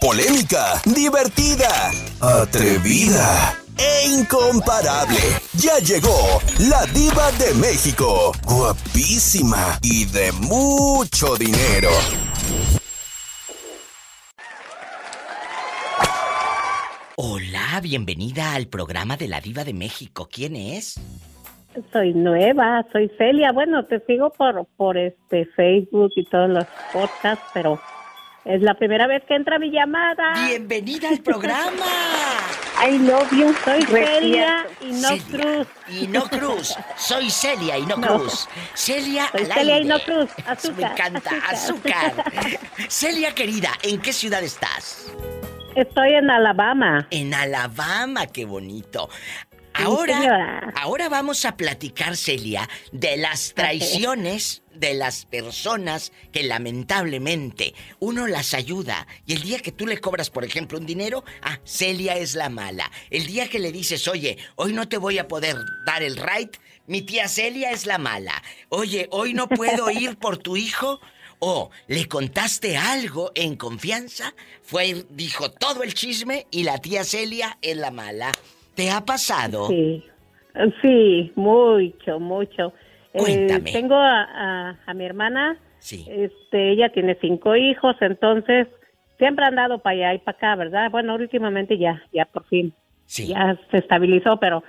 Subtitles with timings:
[0.00, 1.68] polémica, divertida,
[2.20, 5.20] atrevida e incomparable.
[5.58, 11.90] Ya llegó la diva de México, guapísima y de mucho dinero.
[17.16, 20.28] Hola, bienvenida al programa de la diva de México.
[20.32, 20.98] ¿Quién es?
[21.92, 23.52] Soy nueva, soy Celia.
[23.52, 27.78] Bueno, te sigo por, por este Facebook y todos los podcasts, pero
[28.44, 30.46] es la primera vez que entra mi llamada.
[30.46, 31.84] Bienvenida al programa.
[32.82, 33.54] I love you.
[33.64, 35.66] Soy Celia y no Cruz.
[35.88, 36.74] Y no Cruz.
[36.96, 38.48] Soy Celia y no, Cruz.
[38.74, 40.30] Celia Soy Celia y no Cruz.
[40.46, 40.76] Azúcar.
[40.76, 42.24] Me encanta, azúcar.
[42.88, 45.12] Celia querida, ¿en qué ciudad estás?
[45.76, 47.06] Estoy en Alabama.
[47.10, 49.08] En Alabama, qué bonito.
[49.74, 58.26] Ahora, ahora vamos a platicar, Celia, de las traiciones de las personas que lamentablemente uno
[58.26, 62.16] las ayuda y el día que tú le cobras, por ejemplo, un dinero, ah, Celia
[62.16, 62.90] es la mala.
[63.10, 66.56] El día que le dices, oye, hoy no te voy a poder dar el right,
[66.86, 68.42] mi tía Celia es la mala.
[68.68, 71.00] Oye, hoy no puedo ir por tu hijo.
[71.42, 77.56] O le contaste algo en confianza, fue dijo todo el chisme y la tía Celia
[77.62, 78.30] es la mala.
[78.80, 79.66] ¿Te ha pasado?
[79.66, 80.02] Sí,
[80.80, 82.72] sí, mucho, mucho.
[83.12, 83.72] Eh, Cuéntame.
[83.72, 85.58] tengo a, mi hermana.
[85.80, 86.06] Sí.
[86.08, 88.68] Este, ella tiene cinco hijos, entonces
[89.18, 90.90] siempre han dado para allá y para acá, ¿verdad?
[90.90, 92.72] Bueno, últimamente ya, ya por fin.
[93.04, 93.26] Sí.
[93.26, 94.64] Ya se estabilizó, pero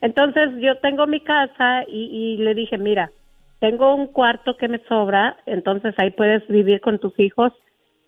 [0.00, 3.10] entonces yo tengo mi casa y, y le dije, mira,
[3.58, 7.52] tengo un cuarto que me sobra, entonces ahí puedes vivir con tus hijos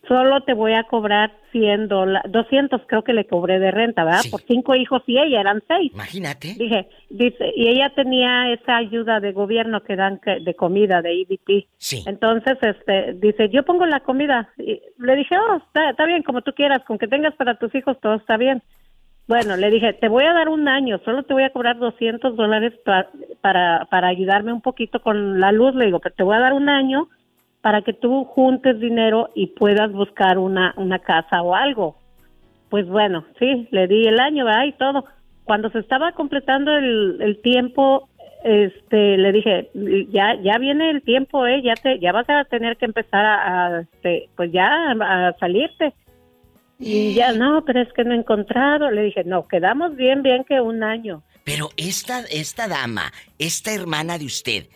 [0.09, 4.23] solo te voy a cobrar 100 dólares, 200 creo que le cobré de renta, ¿verdad?
[4.31, 5.92] Por cinco hijos y ella eran seis.
[5.95, 6.55] Imagínate.
[6.59, 11.69] Dije, dice, y ella tenía esa ayuda de gobierno que dan de comida, de EBT.
[11.77, 12.03] Sí.
[12.06, 14.50] Entonces, este, dice, yo pongo la comida.
[14.59, 17.75] Y le dije, oh, está, está bien, como tú quieras, con que tengas para tus
[17.75, 18.62] hijos, todo está bien.
[19.27, 22.34] Bueno, le dije, te voy a dar un año, solo te voy a cobrar 200
[22.34, 23.11] dólares para,
[23.43, 25.75] para, para ayudarme un poquito con la luz.
[25.75, 27.09] Le digo, pero te voy a dar un año
[27.61, 31.97] para que tú juntes dinero y puedas buscar una, una casa o algo.
[32.71, 34.67] Pues bueno, sí, le di el año, ¿verdad?
[34.67, 35.05] Y todo.
[35.45, 38.09] Cuando se estaba completando el, tiempo,
[38.45, 39.71] este, le dije,
[40.11, 41.63] ya, ya viene el tiempo, ¿eh?
[41.63, 45.95] Ya te, ya vas a tener que empezar a, este, pues ya a salirte.
[46.79, 48.91] Y ya, no, pero es que no he encontrado.
[48.91, 51.23] Le dije, no, quedamos bien, bien que un año.
[51.45, 54.67] Pero esta, esta dama, esta hermana de usted,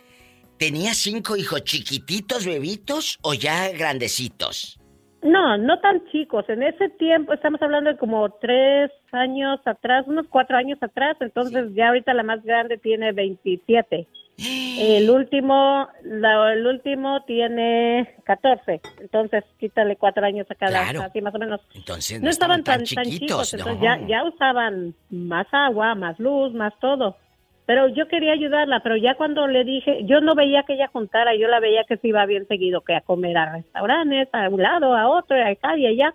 [0.62, 4.78] ¿Tenía cinco hijos chiquititos, bebitos o ya grandecitos?
[5.20, 6.44] No, no tan chicos.
[6.48, 11.74] En ese tiempo, estamos hablando de como tres años atrás, unos cuatro años atrás, entonces
[11.74, 14.06] ya ahorita la más grande tiene 27.
[14.78, 21.02] El último, el último tiene 14, entonces quítale cuatro años a cada, claro.
[21.02, 21.60] así más o menos.
[21.74, 27.16] Entonces no, estaban tan, chicos, entonces ya, ya usaban más agua, más luz, más todo.
[27.64, 31.34] Pero yo quería ayudarla, pero ya cuando le dije, yo no veía que ella juntara,
[31.36, 34.62] yo la veía que se iba bien seguido, que a comer a restaurantes, a un
[34.62, 36.12] lado, a otro, acá y allá.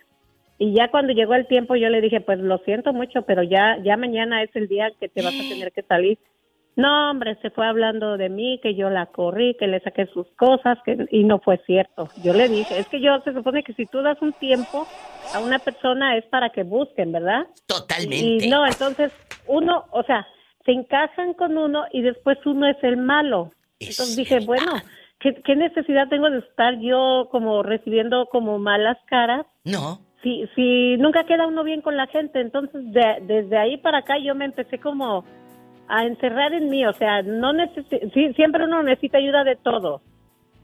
[0.60, 3.78] Y ya cuando llegó el tiempo yo le dije, pues lo siento mucho, pero ya,
[3.84, 6.18] ya mañana es el día que te vas a tener que salir.
[6.76, 10.28] No, hombre, se fue hablando de mí, que yo la corrí, que le saqué sus
[10.36, 12.08] cosas, que, y no fue cierto.
[12.24, 14.86] Yo le dije, es que yo se supone que si tú das un tiempo
[15.34, 17.48] a una persona es para que busquen, ¿verdad?
[17.66, 18.46] Totalmente.
[18.46, 19.12] Y no, entonces
[19.48, 20.28] uno, o sea,
[20.68, 23.52] se encajan con uno y después uno es el malo.
[23.80, 24.74] Entonces dije, bueno,
[25.20, 29.46] ¿qué, necesidad tengo de estar yo como recibiendo como malas caras?
[29.64, 30.02] No.
[30.22, 34.36] Si, si nunca queda uno bien con la gente, entonces desde ahí para acá yo
[34.36, 35.24] me empecé como
[35.88, 37.54] a encerrar en mí, o sea, no
[38.14, 40.02] sí, siempre uno necesita ayuda de todos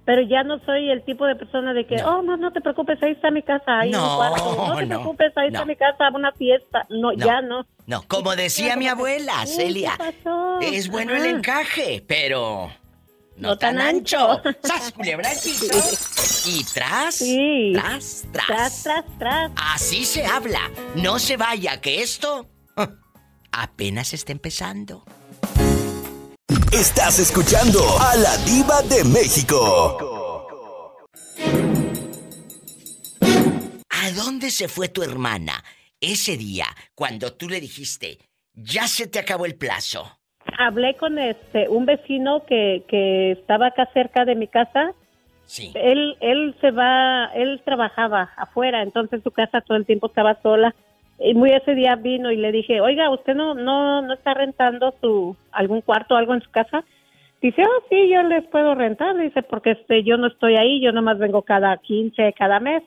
[0.06, 3.02] pero ya no soy el tipo de persona de que, oh, no, no te preocupes,
[3.02, 4.68] ahí está mi casa, ahí no, cuarto.
[4.68, 6.86] No te preocupes, ahí está mi casa, una fiesta.
[6.90, 7.66] No, ya no.
[7.86, 9.97] No, como decía mi abuela, Celia,
[10.62, 12.69] es bueno el encaje, pero
[13.38, 14.41] no, tan, ancho.
[14.64, 15.30] ¡Sas, culebra
[16.46, 17.20] Y tras,
[17.74, 18.47] tras, tras.
[18.47, 19.52] Tras, tras, tras.
[19.56, 20.72] Así se habla.
[20.96, 22.47] No se vaya, que esto
[23.52, 25.03] apenas está empezando.
[26.73, 29.96] Estás escuchando a la diva de México.
[33.91, 35.53] ¿A dónde se fue tu hermana
[36.02, 36.66] ese día
[36.96, 38.17] cuando tú le dijiste,
[38.55, 40.17] ya se te acabó el plazo?
[40.58, 44.93] Hablé con este un vecino que, que estaba acá cerca de mi casa.
[45.46, 45.72] Sí.
[45.75, 50.73] Él, él se va, él trabajaba afuera, entonces su casa todo el tiempo estaba sola
[51.23, 54.93] y muy ese día vino y le dije, oiga, ¿usted no, no, no está rentando
[54.99, 56.84] su algún cuarto o algo en su casa?
[57.41, 59.17] Dice, oh, sí, yo les puedo rentar.
[59.17, 62.84] Dice, porque este, yo no estoy ahí, yo nomás vengo cada 15, cada mes.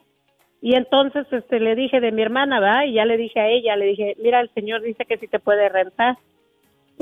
[0.60, 2.84] Y entonces este le dije de mi hermana, ¿va?
[2.84, 5.38] Y ya le dije a ella, le dije, mira, el señor dice que sí te
[5.38, 6.16] puede rentar.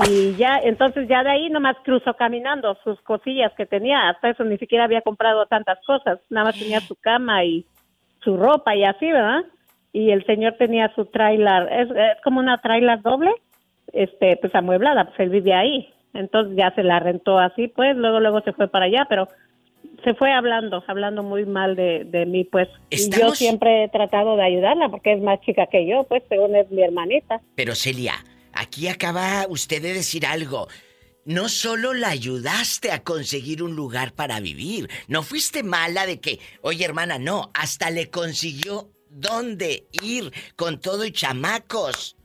[0.08, 4.42] Y ya, entonces ya de ahí nomás cruzó caminando sus cosillas que tenía, hasta eso
[4.44, 7.64] ni siquiera había comprado tantas cosas, nada más tenía su cama y
[8.24, 9.44] su ropa y así, ¿verdad?
[9.94, 11.88] Y el señor tenía su trailer, es,
[12.24, 13.30] como una trailer doble,
[13.92, 15.88] este, pues amueblada, pues él vivía ahí.
[16.14, 19.28] Entonces ya se la rentó así, pues luego luego se fue para allá, pero
[20.02, 22.68] se fue hablando, hablando muy mal de, de mí, pues.
[22.90, 26.56] Y yo siempre he tratado de ayudarla porque es más chica que yo, pues, según
[26.56, 27.40] es mi hermanita.
[27.54, 28.14] Pero Celia,
[28.52, 30.66] aquí acaba usted de decir algo.
[31.24, 36.40] No solo la ayudaste a conseguir un lugar para vivir, no fuiste mala de que,
[36.62, 42.16] oye hermana, no, hasta le consiguió dónde ir con todo y chamacos.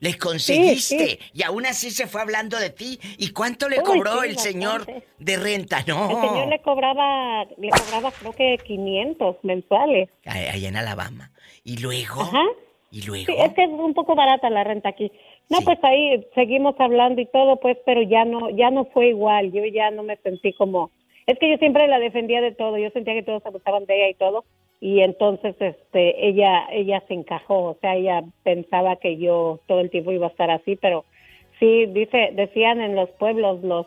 [0.00, 3.00] Le conseguiste y aún así se fue hablando de ti.
[3.18, 4.86] ¿Y cuánto le cobró el señor
[5.18, 5.82] de renta?
[5.88, 6.08] No.
[6.10, 10.08] El señor le cobraba, le cobraba creo que 500 mensuales.
[10.24, 11.32] Allá en Alabama.
[11.64, 12.22] Y luego.
[12.22, 12.44] Ajá.
[12.92, 13.32] Y luego.
[13.36, 15.10] Es que es un poco barata la renta aquí.
[15.48, 19.50] No, pues ahí seguimos hablando y todo, pues, pero ya no, ya no fue igual.
[19.50, 20.92] Yo ya no me sentí como,
[21.26, 22.78] es que yo siempre la defendía de todo.
[22.78, 24.44] Yo sentía que todos abusaban de ella y todo
[24.80, 29.90] y entonces este ella ella se encajó o sea ella pensaba que yo todo el
[29.90, 31.04] tiempo iba a estar así pero
[31.58, 33.86] sí dice decían en los pueblos los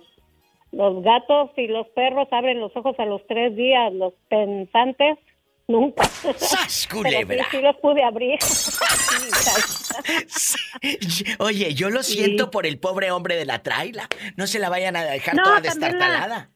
[0.72, 5.18] los gatos y los perros abren los ojos a los tres días los pensantes
[5.68, 6.04] nunca.
[6.04, 7.46] ¡Sas, culebra!
[7.50, 8.38] sí, los pude abrir.
[11.40, 14.10] Oye yo lo siento por el pobre hombre de la traila.
[14.36, 16.50] No se la vayan a dejar toda destartalada.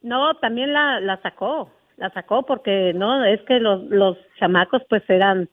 [0.00, 5.02] No también la la sacó la sacó porque no, es que los, los chamacos pues
[5.08, 5.48] eran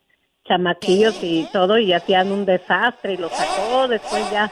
[0.46, 4.50] chamaquillos y todo y hacían un desastre y lo sacó, después ya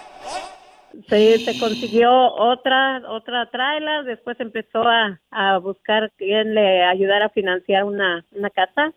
[1.07, 7.29] se, se consiguió otra otra trailer, después empezó a, a buscar quien le ayudara a
[7.29, 8.91] financiar una, una casa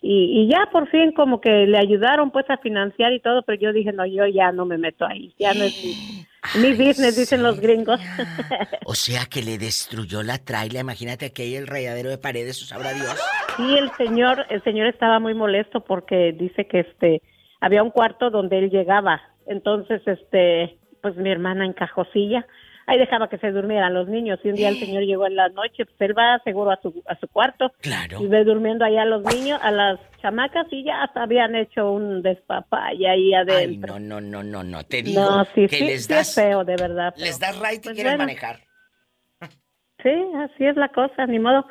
[0.00, 3.60] y, y ya por fin como que le ayudaron pues a financiar y todo, pero
[3.60, 6.21] yo dije, no, yo ya no me meto ahí, ya no es mi,
[6.60, 8.00] mi business, dicen los gringos.
[8.86, 10.80] O sea que le destruyó la traila.
[10.80, 13.16] Imagínate que hay el rayadero de paredes, ¿o sabrá Dios?
[13.56, 17.22] Sí, el señor, el señor estaba muy molesto porque dice que este
[17.60, 19.22] había un cuarto donde él llegaba.
[19.46, 22.46] Entonces, este, pues mi hermana encajó silla
[22.86, 24.38] ahí dejaba que se durmieran los niños.
[24.42, 27.02] Y un día el señor llegó en la noche, pues él va seguro a su,
[27.06, 27.72] a su cuarto.
[27.80, 28.20] Claro.
[28.20, 31.90] Y ve durmiendo allá a los niños, a las chamacas, y ya hasta habían hecho
[31.90, 32.22] un
[32.96, 33.94] y ahí adentro.
[33.94, 34.84] Ay, no, no, no, no, no.
[34.84, 36.28] Te digo no, sí, que les das...
[36.28, 37.14] es feo, de verdad.
[37.16, 38.60] Les das right y pues quieren manejar.
[40.02, 41.66] Sí, así es la cosa, ni modo.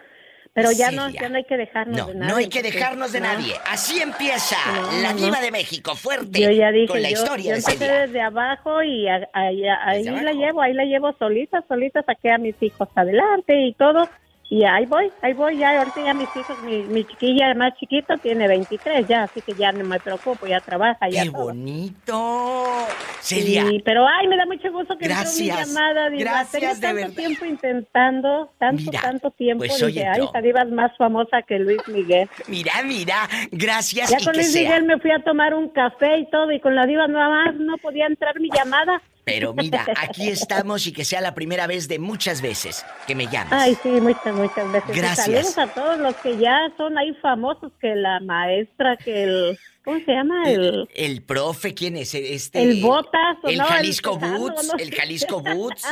[0.54, 2.30] Pero ya no, ya no hay que dejarnos no, de nadie.
[2.32, 3.54] No hay que dejarnos de nadie.
[3.66, 4.58] Así empieza
[5.02, 6.42] la diva de México, fuerte.
[6.42, 10.74] Yo ya dije, con la historia yo, de desde abajo y ahí la llevo, ahí
[10.74, 14.10] la llevo solita, solita, saqué a mis hijos adelante y todo.
[14.52, 18.18] Y ahí voy, ahí voy, ya ahorita ya mis hijos, mi, mi chiquilla más chiquita
[18.18, 22.86] tiene 23 ya, así que ya no me preocupo, ya trabaja, ya ¡Qué bonito!
[23.22, 23.66] Celia.
[23.66, 26.32] Sí, pero ay, me da mucho gusto que gracias, mi llamada, Diva.
[26.32, 29.64] Gracias, Tengo de tanto tiempo intentando, tanto, tanto tiempo.
[29.66, 32.30] Pues oye, ay, esta diva es más famosa que Luis Miguel.
[32.50, 34.10] Mira, mira, gracias.
[34.10, 36.86] Ya con Luis Miguel me fui a tomar un café y todo, y con la
[36.86, 39.02] diva nada más no podía entrar mi llamada.
[39.34, 43.28] Pero mira, aquí estamos y que sea la primera vez de muchas veces que me
[43.28, 43.54] llames.
[43.54, 44.96] Ay, sí, muchas, muchas veces.
[44.96, 45.54] Gracias.
[45.54, 49.60] saludos a todos los que ya son ahí famosos, que la maestra, que el...
[49.84, 50.44] ¿Cómo se llama?
[50.46, 52.14] El, el, profe, ¿quién es?
[52.14, 53.38] Este, el Botas.
[53.44, 55.84] El no, Jalisco Boots, el Jalisco Boots.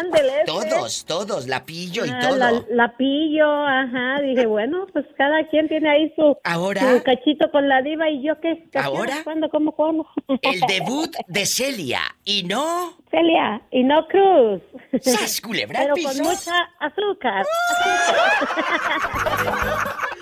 [0.46, 2.38] todos, todos, la pillo y ah, todo.
[2.38, 4.22] La, la, pillo, ajá.
[4.22, 6.81] Dije, bueno, pues cada quien tiene ahí su, ¿Ahora?
[6.81, 8.69] su cachito con la diva y yo qué.
[8.75, 9.24] ¿Ahora?
[9.24, 9.50] ¿Cuándo?
[9.50, 9.75] ¿Cómo?
[9.75, 10.08] ¿Cómo?
[10.43, 12.96] El debut de Celia y no...
[13.10, 14.62] Celia y no Cruz.
[15.01, 17.43] ¡Sas, culebra Pero con mucha azúcar.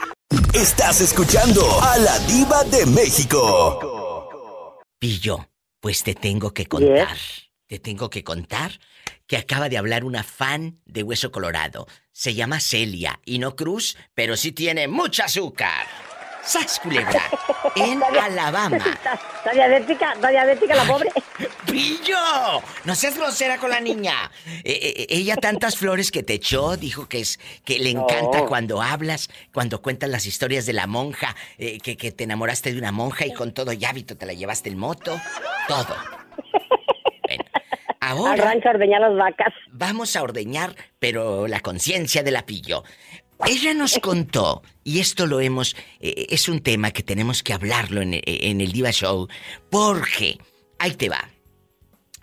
[0.57, 4.79] Estás escuchando a la diva de México.
[4.97, 5.47] Pillo,
[5.79, 7.15] pues te tengo que contar.
[7.67, 8.71] Te tengo que contar
[9.27, 11.85] que acaba de hablar una fan de Hueso Colorado.
[12.11, 15.85] Se llama Celia y no Cruz, pero sí tiene mucha azúcar.
[16.43, 17.21] ¡Sas, culebra!
[17.75, 18.77] En Alabama.
[19.37, 21.11] Está diabética, está diabética la pobre.
[21.69, 22.17] ¡Pillo!
[22.85, 24.31] No seas grosera con la niña.
[24.63, 28.81] Eh, eh, ella tantas flores que te echó, dijo que es que le encanta cuando
[28.81, 32.91] hablas, cuando cuentas las historias de la monja, eh, que, que te enamoraste de una
[32.91, 35.19] monja y con todo y hábito te la llevaste el moto,
[35.67, 35.95] todo.
[37.27, 37.43] Bueno,
[37.99, 38.43] ahora...
[38.43, 39.53] Arranca a ordeñar las vacas.
[39.71, 42.83] Vamos a ordeñar, pero la conciencia de la pillo.
[43.45, 48.01] Ella nos contó, y esto lo hemos, eh, es un tema que tenemos que hablarlo
[48.01, 49.27] en, en, el Diva Show,
[49.69, 50.37] porque,
[50.79, 51.29] ahí te va.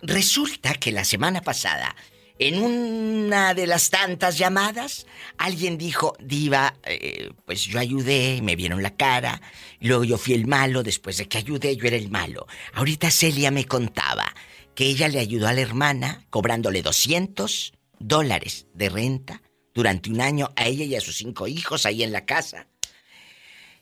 [0.06, 1.96] Resulta que la semana pasada
[2.38, 5.06] en una de las tantas llamadas,
[5.38, 9.40] alguien dijo, Diva, eh, pues yo ayudé, me vieron la cara,
[9.80, 12.46] luego yo fui el malo, después de que ayudé yo era el malo.
[12.72, 14.34] Ahorita Celia me contaba
[14.74, 19.40] que ella le ayudó a la hermana cobrándole 200 dólares de renta
[19.72, 22.66] durante un año a ella y a sus cinco hijos ahí en la casa.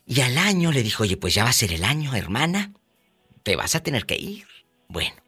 [0.05, 2.71] Y al año le dijo, oye, pues ya va a ser el año, hermana,
[3.41, 4.45] te vas a tener que ir.
[4.87, 5.22] Bueno,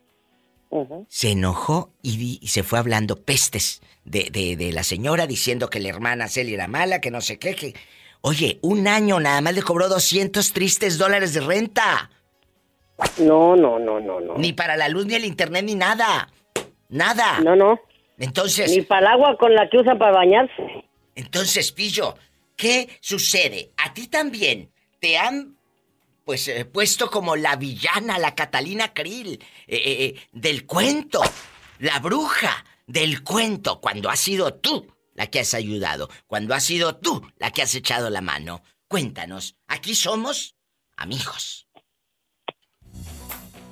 [1.08, 6.27] se enojó y, se fue hablando pestes de, de, la señora diciendo que la hermana
[6.27, 7.74] Celia era mala, que no sé qué, que...
[8.22, 12.10] Oye, un año nada más le cobró 200 tristes dólares de renta.
[13.20, 14.36] No, no, no, no, no.
[14.38, 16.29] Ni para la luz, ni el internet, ni nada.
[16.89, 17.39] Nada.
[17.41, 17.79] No, no.
[18.17, 18.72] Entonces...
[18.75, 20.86] Ni para el agua con la que usan para bañarse.
[21.13, 22.15] Entonces, Pillo,
[22.55, 23.72] ¿qué sucede?
[23.77, 25.55] ¿A ti también te han
[26.25, 29.34] pues he puesto como la villana, la Catalina Krill,
[29.67, 31.22] eh, eh, eh, del cuento,
[31.79, 36.98] la bruja del cuento, cuando has sido tú la que has ayudado, cuando has sido
[36.98, 38.62] tú la que has echado la mano.
[38.88, 40.55] Cuéntanos, aquí somos
[40.98, 41.70] amigos.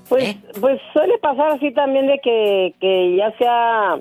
[0.07, 3.99] Pues, pues suele pasar así también de que, que ya sea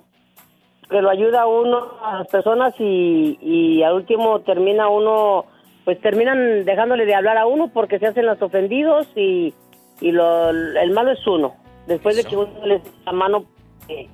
[0.90, 5.46] que lo ayuda uno a las personas y, y al último termina uno
[5.84, 9.54] pues terminan dejándole de hablar a uno porque se hacen los ofendidos y,
[10.00, 11.54] y lo, el malo es uno.
[11.86, 13.46] Después de que uno le echa la mano,
[13.88, 14.08] eh,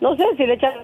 [0.00, 0.74] no sé si le echan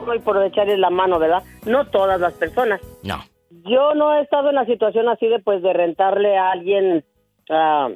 [0.00, 1.42] uno y por echarle la mano, ¿verdad?
[1.66, 2.80] No todas las personas.
[3.02, 3.24] No.
[3.68, 7.04] Yo no he estado en la situación así de pues de rentarle a alguien
[7.50, 7.92] uh,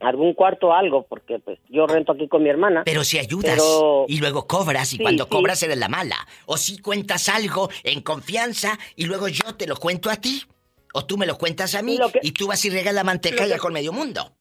[0.00, 2.82] algún cuarto o algo, porque pues yo rento aquí con mi hermana.
[2.84, 3.60] Pero si ayudas
[4.08, 6.16] y luego cobras y cuando cobras eres la mala.
[6.46, 10.42] O si cuentas algo en confianza y luego yo te lo cuento a ti.
[10.92, 13.58] O tú me lo cuentas a mí y tú vas y regas la manteca ya
[13.58, 14.32] con medio mundo.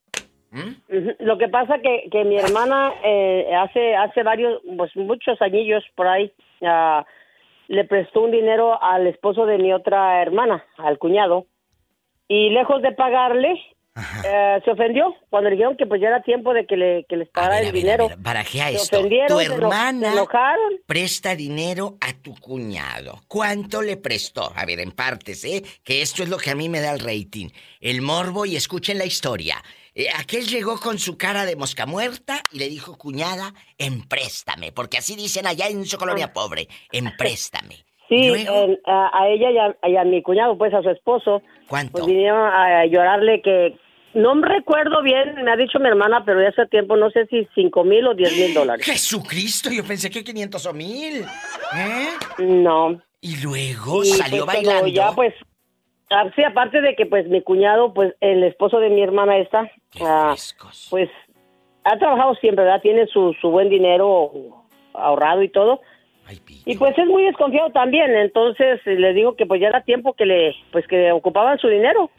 [0.52, 0.72] ¿Mm?
[1.20, 6.08] Lo que pasa que, que mi hermana eh, hace hace varios, pues muchos añillos por
[6.08, 7.04] ahí, uh,
[7.68, 11.46] le prestó un dinero al esposo de mi otra hermana, al cuñado,
[12.28, 13.62] y lejos de pagarle,
[14.26, 17.18] eh, se ofendió cuando le dijeron que pues ya era tiempo de que, le, que
[17.18, 18.10] les pagara el dinero.
[18.12, 19.02] A barajea esto.
[19.28, 20.14] Tu hermana
[20.86, 23.20] presta dinero a tu cuñado.
[23.28, 24.52] ¿Cuánto le prestó?
[24.56, 25.64] A ver, en partes, ¿eh?
[25.84, 27.50] Que esto es lo que a mí me da el rating.
[27.80, 29.58] El morbo y escuchen la historia.
[29.96, 34.72] Eh, aquel llegó con su cara de mosca muerta y le dijo, cuñada, empréstame.
[34.72, 36.34] Porque así dicen allá en su colonia ah.
[36.34, 37.76] pobre, empréstame.
[38.10, 38.28] Sí,
[38.88, 41.44] a, ella y a, mi cuñado, pues a su esposo.
[41.68, 41.92] ¿Cuánto?
[41.92, 43.78] Pues vinieron a llorarle que
[44.14, 47.28] no me recuerdo bien, me ha dicho mi hermana, pero ya hace tiempo no sé
[47.28, 48.86] si cinco mil o diez mil dólares.
[48.86, 49.70] ¡Jesucristo!
[49.72, 51.26] Yo pensé que 500 o mil.
[51.76, 52.08] ¿Eh?
[52.40, 53.00] No.
[53.22, 54.88] Y luego salió pues, bailando.
[54.88, 55.34] Ya pues,
[56.10, 59.70] ah, sí, aparte de que pues mi cuñado, pues el esposo de mi hermana esta,
[60.02, 60.36] ah,
[60.90, 61.10] pues
[61.84, 62.82] ha trabajado siempre, ¿verdad?
[62.82, 64.32] Tiene su, su buen dinero
[64.94, 65.82] ahorrado y todo.
[66.66, 70.26] y pues es muy desconfiado también, entonces le digo que pues ya era tiempo que
[70.26, 72.10] le, pues que ocupaban su dinero.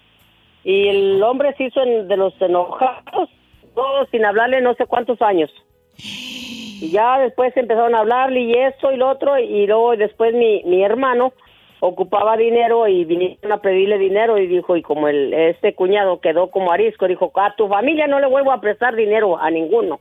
[0.65, 3.31] Y el hombre se hizo de los enojados,
[3.75, 5.51] todos sin hablarle no sé cuántos años.
[5.97, 10.63] Y ya después empezaron a hablarle y eso y lo otro, y luego después mi,
[10.65, 11.33] mi hermano
[11.81, 16.51] ocupaba dinero y vinieron a pedirle dinero y dijo, y como el, este cuñado quedó
[16.51, 20.01] como arisco, dijo, a tu familia no le vuelvo a prestar dinero a ninguno.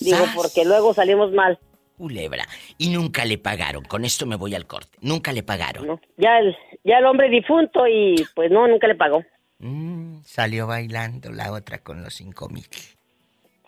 [0.00, 1.58] Digo, porque luego salimos mal.
[1.96, 2.44] Culebra.
[2.78, 3.84] Y nunca le pagaron.
[3.84, 4.96] Con esto me voy al corte.
[5.00, 6.00] Nunca le pagaron.
[6.16, 9.24] Ya el, ya el hombre difunto y pues no, nunca le pagó.
[9.58, 12.66] Mm, salió bailando la otra con los cinco mil.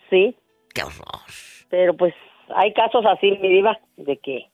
[0.09, 0.35] Sí.
[0.73, 1.21] Qué horror.
[1.69, 2.13] Pero pues
[2.55, 4.49] hay casos así, mi diva, de que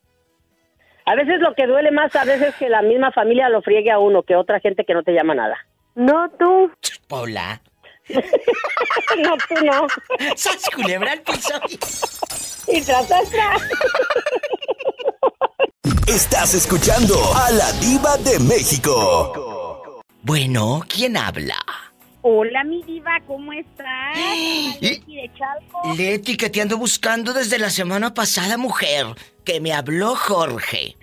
[1.05, 3.99] a veces lo que duele más a veces que la misma familia lo friegue a
[3.99, 5.57] uno que otra gente que no te llama nada.
[5.95, 6.71] No tú.
[7.09, 7.61] Hola.
[8.09, 9.87] no, tú no.
[10.35, 11.53] ¡Sas culebra al piso!
[12.67, 13.29] y tras, tras,
[16.07, 19.56] Estás escuchando a la diva de México.
[20.27, 21.55] Bueno, ¿quién habla?
[22.21, 24.17] Hola, mi diva, ¿cómo estás?
[24.81, 25.95] Leti de Chalco.
[25.95, 29.05] Leti, que te ando buscando desde la semana pasada, mujer.
[29.45, 30.97] Que me habló Jorge.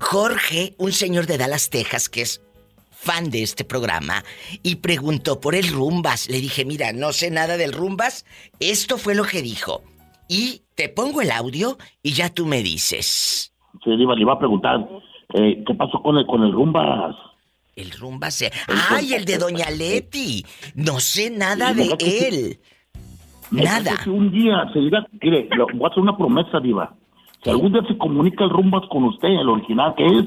[0.00, 2.42] Jorge, un señor de Dallas, Texas, que es
[2.90, 4.24] fan de este programa,
[4.64, 6.28] y preguntó por el rumbas.
[6.28, 8.26] Le dije, mira, no sé nada del rumbas.
[8.58, 9.82] Esto fue lo que dijo.
[10.28, 13.54] Y te pongo el audio y ya tú me dices.
[13.84, 14.80] Sí, Diva, le iba a preguntar,
[15.34, 17.14] eh, ¿qué pasó con el, con el rumbas?
[17.76, 18.52] El rumba se...
[18.90, 20.44] ¡Ay, el de Doña Leti!
[20.74, 21.94] No sé nada de
[22.28, 22.60] él.
[23.50, 24.02] Nada.
[24.02, 26.94] Si un día se diga, mire, voy a hacer una promesa, Diva.
[27.42, 30.24] Si algún día se comunica el rumbas con usted, el original que es,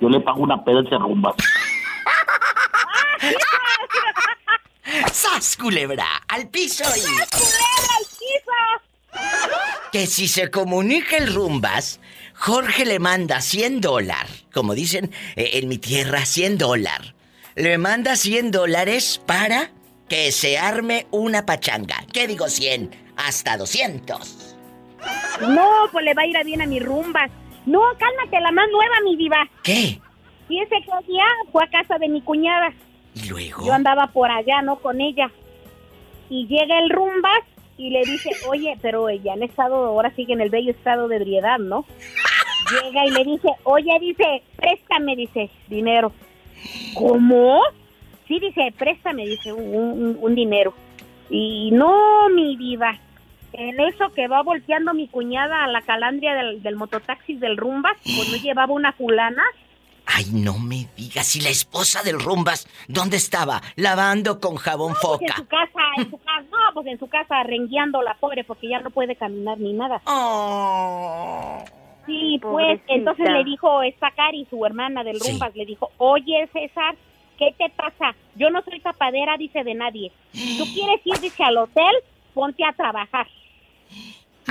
[0.00, 1.34] yo le pago una peda de rumbas.
[5.12, 6.06] ¡Sas, culebra!
[6.28, 7.00] ¡Al piso y...
[7.00, 8.52] ¡Sas, culebra, al piso!
[9.92, 12.00] Que si se comunica el rumbas,
[12.38, 17.12] Jorge le manda 100 dólares, como dicen eh, en mi tierra, 100 dólares.
[17.56, 19.72] Le manda 100 dólares para
[20.08, 22.04] que se arme una pachanga.
[22.12, 22.90] ¿Qué digo 100?
[23.16, 24.56] Hasta 200.
[25.48, 27.28] No, pues le va a ir a bien a mi rumba.
[27.66, 29.48] No, cálmate, la más nueva, mi diva.
[29.64, 30.00] ¿Qué?
[30.48, 30.76] Y ese
[31.06, 32.72] día fue a casa de mi cuñada.
[33.14, 33.66] ¿Y luego?
[33.66, 34.76] Yo andaba por allá, ¿no?
[34.76, 35.30] Con ella.
[36.30, 37.42] Y llega el rumbas
[37.76, 41.16] y le dice, oye, pero ya han estado, ahora sigue en el bello estado de
[41.16, 41.84] ebriedad, ¿no?
[42.70, 46.12] Llega y le dice, oye, dice, préstame, dice, dinero.
[46.94, 47.62] ¿Cómo?
[48.26, 50.74] Sí, dice, préstame, dice, un, dinero.
[51.30, 52.98] Y no, mi diva,
[53.52, 57.96] en eso que va volteando mi cuñada a la calandria del, del mototaxi del Rumbas,
[58.02, 59.42] pues no llevaba una fulana.
[60.10, 63.60] Ay, no me digas, ¿y la esposa del Rumbas dónde estaba?
[63.76, 65.26] Lavando con jabón pues foca.
[65.26, 68.68] en su casa, en su casa, no, pues en su casa rengueando la pobre porque
[68.68, 70.00] ya no puede caminar ni nada.
[70.06, 71.62] Oh.
[72.08, 76.96] Sí, pues entonces le dijo esta Cari, su hermana del Rumbas, le dijo, oye César,
[77.38, 78.16] ¿qué te pasa?
[78.34, 80.10] Yo no soy tapadera, dice de nadie.
[80.32, 81.94] ¿Tú quieres ir, dice, al hotel?
[82.32, 83.26] Ponte a trabajar.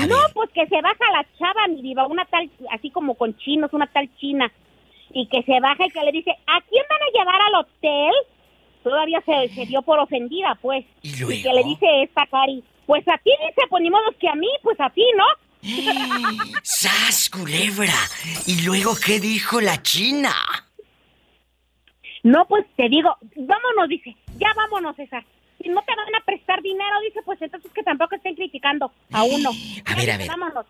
[0.08, 3.74] no, pues que se baja la chava, mi diva, una tal, así como con chinos,
[3.74, 4.52] una tal china,
[5.12, 8.14] y que se baja y que le dice, ¿a quién van a llevar al hotel?
[8.84, 10.86] Todavía se, se dio por ofendida, pues.
[11.02, 14.36] ¿Y, que le dice esta Cari, pues a ti dice, pues ni modo que a
[14.36, 15.26] mí, pues a ti, ¿no?
[16.63, 17.93] ¡Sas, culebra!
[18.45, 20.33] ¿Y luego qué dijo la china?
[22.24, 25.25] No, pues te digo, vámonos, dice, ya vámonos, César.
[25.62, 29.24] Si no te van a prestar dinero, dice, pues entonces que tampoco estén criticando a
[29.24, 29.51] uno.
[29.86, 30.27] A ver, a ver.
[30.27, 30.65] Vámonos.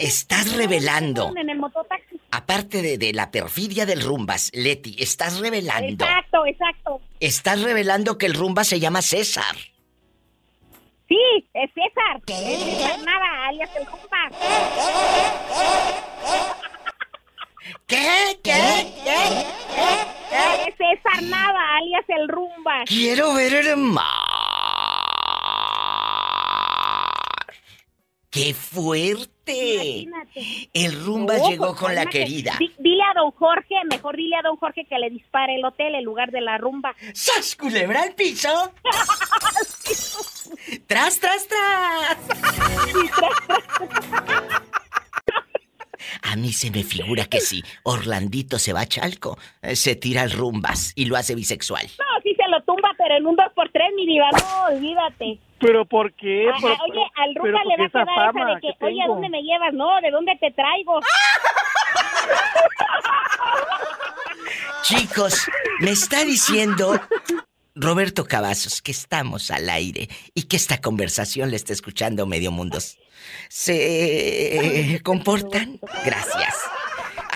[0.00, 1.32] Estás revelando.
[1.36, 2.20] En el mototaxi.
[2.32, 6.04] Aparte de, de, la perfidia del Rumbas, Leti, estás revelando.
[6.04, 7.00] Exacto, exacto.
[7.20, 9.54] Estás revelando que el Rumbas se llama César.
[11.08, 11.18] Sí,
[11.54, 12.20] es César.
[12.26, 14.28] Es César Nada, alias el compa.
[17.86, 18.38] ¿Qué?
[18.42, 18.94] ¿Qué?
[19.04, 20.68] ¿Qué?
[20.68, 22.84] Es César Nada, alias el Rumba.
[22.86, 23.76] Quiero ver el
[28.36, 30.02] ¡Qué fuerte!
[30.02, 30.68] Imagínate.
[30.74, 32.58] El rumba llegó pues, con la querida.
[32.78, 36.04] dile a don Jorge, mejor dile a don Jorge que le dispare el hotel en
[36.04, 36.94] lugar de la rumba.
[37.14, 38.48] ¡Sas culebra al piso!
[40.86, 42.18] ¡Tras, tras, tras!
[46.22, 50.22] A mí se me figura que si Orlandito se va a Chalco, eh, se tira
[50.22, 51.86] al rumbas y lo hace bisexual.
[51.98, 52.25] No, sí
[52.56, 55.38] lo tumba, pero en un 2x3, mi diva, no, olvídate.
[55.58, 56.48] ¿Pero por qué?
[56.48, 59.72] oye, al rumba le va a quedar esa de que, oye, ¿a dónde me llevas?
[59.72, 61.00] No, ¿de dónde te traigo?
[64.82, 65.46] Chicos,
[65.80, 67.00] me está diciendo
[67.74, 72.98] Roberto Cavazos que estamos al aire y que esta conversación le está escuchando medio mundos.
[73.48, 75.80] ¿Se comportan?
[76.04, 76.75] Gracias.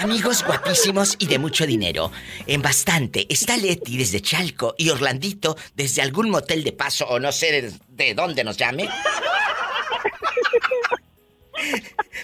[0.00, 2.10] Amigos guapísimos y de mucho dinero.
[2.46, 3.26] En bastante.
[3.28, 8.14] Está Leti desde Chalco y Orlandito desde algún motel de paso o no sé de,
[8.14, 8.88] dónde nos llame.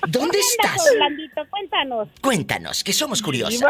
[0.09, 0.91] ¿Dónde estás?
[0.91, 2.09] Orlandito, cuéntanos.
[2.23, 3.61] Cuéntanos, que somos curiosos.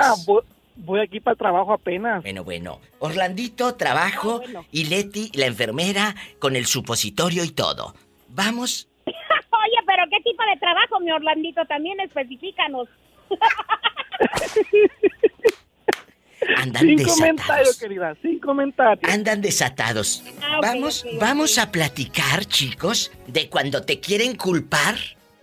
[0.77, 2.23] voy aquí para el trabajo apenas.
[2.23, 2.81] Bueno, bueno.
[3.01, 7.93] Orlandito, trabajo ah, y Leti, la enfermera, con el supositorio y todo.
[8.29, 8.89] Vamos.
[9.07, 11.65] Oye, pero ¿qué tipo de trabajo, mi Orlandito?
[11.65, 12.89] También especificanos.
[16.57, 17.19] Andan sin desatados.
[17.19, 19.13] comentarios, querida, sin comentarios.
[19.13, 20.23] Andan desatados.
[20.43, 24.97] Ah, vamos, vamos a platicar, chicos, de cuando te quieren culpar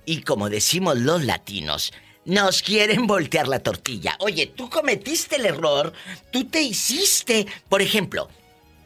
[0.05, 1.93] y como decimos los latinos,
[2.25, 4.15] nos quieren voltear la tortilla.
[4.19, 5.93] Oye, tú cometiste el error,
[6.31, 8.29] tú te hiciste, por ejemplo,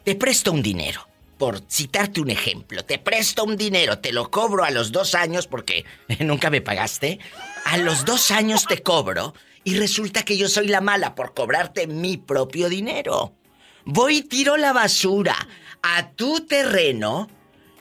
[0.03, 1.06] te presto un dinero.
[1.38, 5.47] Por citarte un ejemplo, te presto un dinero, te lo cobro a los dos años
[5.47, 5.86] porque
[6.19, 7.19] nunca me pagaste.
[7.65, 11.88] A los dos años te cobro y resulta que yo soy la mala por cobrarte
[11.88, 13.34] mi propio dinero.
[13.86, 15.36] Voy y tiro la basura
[15.82, 17.30] a tu terreno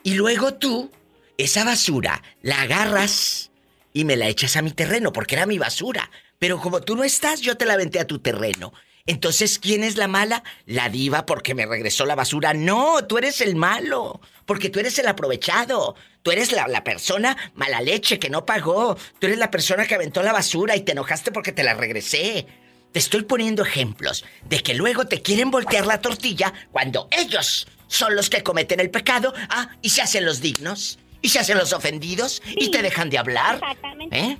[0.02, 0.90] y luego tú,
[1.38, 3.50] esa basura, la agarras
[3.92, 6.10] y me la echas a mi terreno porque era mi basura.
[6.38, 8.72] Pero como tú no estás, yo te la aventé a tu terreno.
[9.06, 10.42] Entonces, ¿quién es la mala?
[10.66, 12.54] La diva porque me regresó la basura.
[12.54, 14.20] No, tú eres el malo.
[14.44, 15.94] Porque tú eres el aprovechado.
[16.22, 18.96] Tú eres la, la, persona mala leche que no pagó.
[19.18, 22.46] Tú eres la persona que aventó la basura y te enojaste porque te la regresé.
[22.90, 28.16] Te estoy poniendo ejemplos de que luego te quieren voltear la tortilla cuando ellos son
[28.16, 29.34] los que cometen el pecado.
[29.48, 30.98] Ah, y se hacen los dignos.
[31.22, 32.42] Y se hacen los ofendidos.
[32.44, 33.56] y te dejan de hablar.
[33.56, 34.18] Exactamente.
[34.18, 34.38] ¿Eh?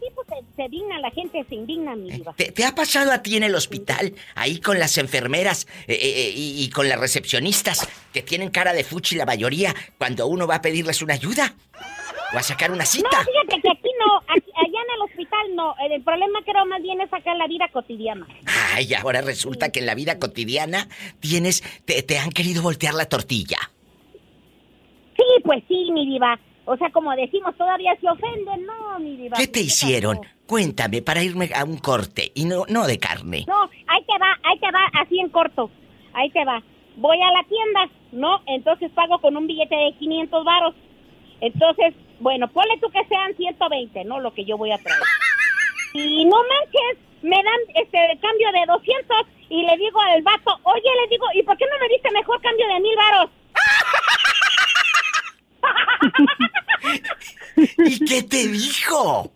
[0.00, 2.32] Sí, pues se, digna, la gente se indigna, mi diva.
[2.32, 6.70] ¿Te, ha pasado a ti en el hospital, ahí con las enfermeras eh, eh, y,
[6.70, 11.02] con las recepcionistas, que tienen cara de fuchi la mayoría, cuando uno va a pedirles
[11.02, 11.54] una ayuda?
[12.34, 13.08] ¿Va a sacar una cita?
[13.12, 15.74] No, fíjate que aquí no, allá en el hospital no.
[15.90, 18.26] El problema creo más bien es acá en la vida cotidiana.
[18.72, 23.06] Ay, ahora resulta que en la vida cotidiana tienes, te, te han querido voltear la
[23.06, 23.58] tortilla.
[25.16, 26.38] Sí, pues sí, mi diva.
[26.64, 29.36] O sea, como decimos, todavía se ofenden, no, mi diva.
[29.36, 30.20] ¿Qué te hicieron?
[30.46, 33.44] Cuéntame, para irme a un corte, y no, no de carne.
[33.48, 35.70] No, ahí te va, ahí te va, así en corto.
[36.12, 36.62] Ahí te va.
[36.96, 38.40] Voy a la tienda, ¿no?
[38.46, 40.74] Entonces pago con un billete de 500 varos.
[41.40, 44.20] Entonces, bueno, ponle tú que sean 120, ¿no?
[44.20, 45.00] Lo que yo voy a traer.
[45.94, 49.16] Y no manches, me dan este cambio de 200
[49.48, 52.40] y le digo al vato, oye, le digo, ¿y por qué no me diste mejor
[52.40, 53.30] cambio de mil varos?
[57.78, 59.30] ¿Y qué te dijo?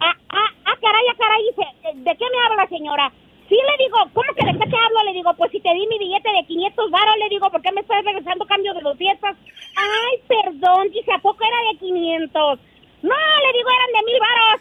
[0.00, 3.12] Ah, ah, ah, caray, ah, caray, dice, ¿de qué me habla, señora?
[3.48, 5.04] Sí, le digo, ¿cómo que de qué te hablo?
[5.04, 7.70] Le digo, pues si te di mi billete de 500 varos, le digo, ¿por qué
[7.72, 9.30] me estás regresando cambio de 200?
[9.76, 12.58] Ay, perdón, dice, ¿a poco era de 500?
[13.02, 14.60] No, le digo, eran de mil varos.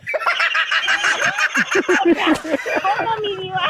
[2.98, 3.68] ¿Cómo, mi diva?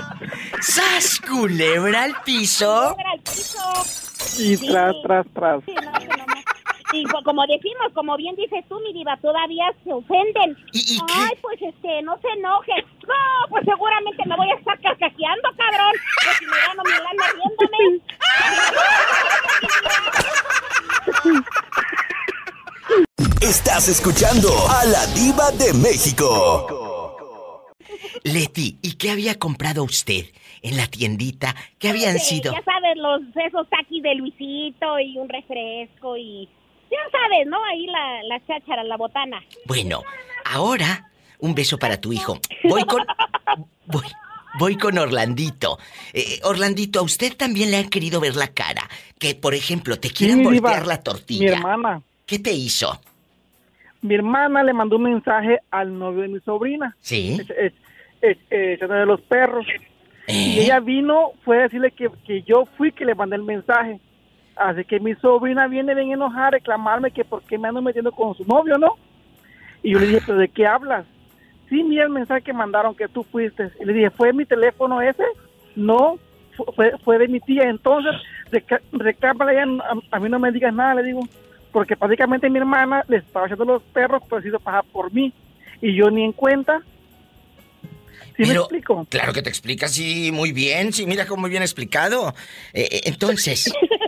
[0.59, 2.95] ¡Sas, culebra al piso!
[2.95, 3.61] Culebra al piso.
[4.37, 5.63] Y tras, tras, tras.
[5.65, 6.54] Sí, no, no, no.
[6.95, 10.55] Y como decimos, como bien dices tú, mi diva, todavía se ofenden.
[10.71, 12.71] ¿Y, y Ay, pues este, no se enoje.
[13.05, 15.93] No, pues seguramente me voy a estar carcajeando, cabrón.
[16.23, 18.01] Pues si me gano mi lana riéndome.
[23.41, 27.65] Estás escuchando a la diva de México.
[28.23, 30.25] Leti, ¿y qué había comprado usted
[30.61, 31.53] en la tiendita?
[31.77, 32.53] ¿Qué habían Sí, sido?
[32.53, 36.49] Ya sabes, los esos taquis de Luisito y un refresco y...
[36.91, 37.63] Ya sabes, ¿no?
[37.65, 39.43] Ahí la, la cháchara, la botana.
[39.65, 40.01] Bueno,
[40.45, 42.39] ahora un beso para tu hijo.
[42.63, 43.03] Voy con.
[43.87, 44.03] Voy,
[44.57, 45.77] voy con Orlandito.
[46.11, 48.89] Eh, Orlandito, a usted también le han querido ver la cara.
[49.19, 51.53] Que, por ejemplo, te quieran Sí, voltear la Mi tortilla.
[51.53, 52.01] hermana.
[52.25, 52.99] ¿Qué te hizo?
[54.01, 56.95] Mi hermana le mandó un mensaje al novio de mi sobrina.
[56.99, 57.37] ¿Sí?
[57.57, 57.73] Es,
[58.21, 59.67] es, eh, de los perros.
[60.27, 60.63] Y ¿Eh?
[60.63, 63.99] ella vino, fue a decirle que, que yo fui que le mandé el mensaje.
[64.55, 68.11] Así que mi sobrina viene bien enojada a reclamarme que por qué me ando metiendo
[68.11, 68.95] con su novio, ¿no?
[69.83, 71.05] Y yo le dije, ¿pero de qué hablas?
[71.69, 73.71] Sí, mira el mensaje que mandaron que tú fuiste.
[73.81, 75.23] Y le dije, ¿fue mi teléfono ese?
[75.75, 76.17] No,
[76.55, 77.63] fu- fue, fue de mi tía.
[77.63, 78.13] Entonces,
[78.51, 79.65] reca- reclámale ella,
[80.11, 81.27] a, a mí no me digas nada, le digo.
[81.71, 85.33] Porque prácticamente mi hermana le estaba echando los perros, pues se hizo pasar por mí.
[85.81, 86.81] Y yo ni en cuenta.
[88.37, 89.05] ¿Sí me Pero, explico?
[89.09, 92.33] claro que te explicas, sí, muy bien, sí, mira cómo muy bien explicado.
[92.73, 93.73] Eh, eh, entonces,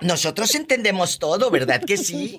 [0.00, 2.38] nosotros entendemos todo, ¿verdad que sí?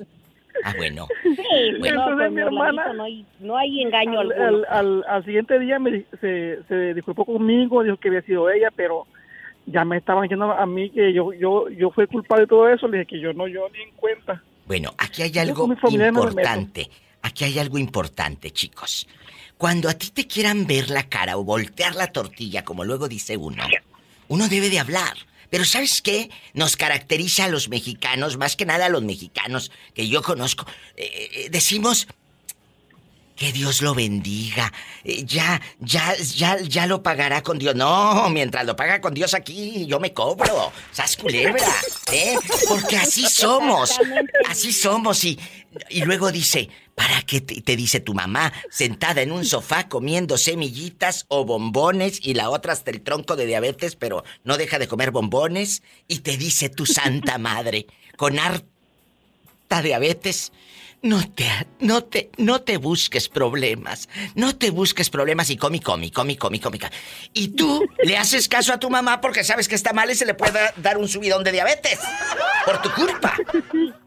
[0.63, 1.07] Ah, bueno.
[1.23, 1.35] Sí,
[1.79, 1.95] Bueno.
[2.05, 4.65] no, Entonces, mi hermana- No hay, no hay engaño al, alguno.
[4.69, 8.69] al, al- al siguiente día me, se, se disculpó conmigo, dijo que había sido ella,
[8.75, 9.07] pero
[9.65, 12.87] ya me estaban diciendo a mí que yo yo yo fui culpable de todo eso,
[12.87, 14.41] le dije que yo no, yo ni en cuenta.
[14.65, 16.89] Bueno, aquí hay algo importante.
[17.21, 19.07] Aquí hay algo importante, chicos.
[19.57, 23.35] Cuando a ti te quieran ver la cara o voltear la tortilla, como luego dice
[23.37, 23.63] uno,
[24.29, 25.13] uno debe de hablar.
[25.49, 26.29] Pero ¿sabes qué?
[26.53, 30.65] Nos caracteriza a los mexicanos, más que nada a los mexicanos que yo conozco.
[30.95, 32.07] Eh, eh, decimos,
[33.39, 34.71] que Dios lo bendiga.
[35.05, 37.73] Eh, ya, ya, ya, ya lo pagará con Dios.
[37.73, 40.73] No, mientras lo paga con Dios aquí, yo me cobro.
[40.91, 41.65] ¡Sas culebra!
[42.11, 42.35] ¿Eh?
[42.67, 43.97] Porque así somos.
[44.49, 45.23] Así somos.
[45.23, 45.39] Y,
[45.89, 50.37] y luego dice, ¿para qué te, te dice tu mamá sentada en un sofá comiendo
[50.37, 54.89] semillitas o bombones y la otra hasta el tronco de diabetes, pero no deja de
[54.89, 55.81] comer bombones?
[56.09, 58.65] Y te dice tu santa madre, con harta
[59.81, 60.51] diabetes,
[61.01, 61.45] no te,
[61.79, 64.09] no te, no te busques problemas.
[64.35, 66.77] No te busques problemas y comi, comi, comi, comi, comi.
[66.79, 66.91] ca-
[67.33, 70.25] Y tú le haces caso a tu mamá porque sabes que está mal y se
[70.25, 71.99] le puede dar un subidón de diabetes.
[72.65, 73.35] Por tu culpa.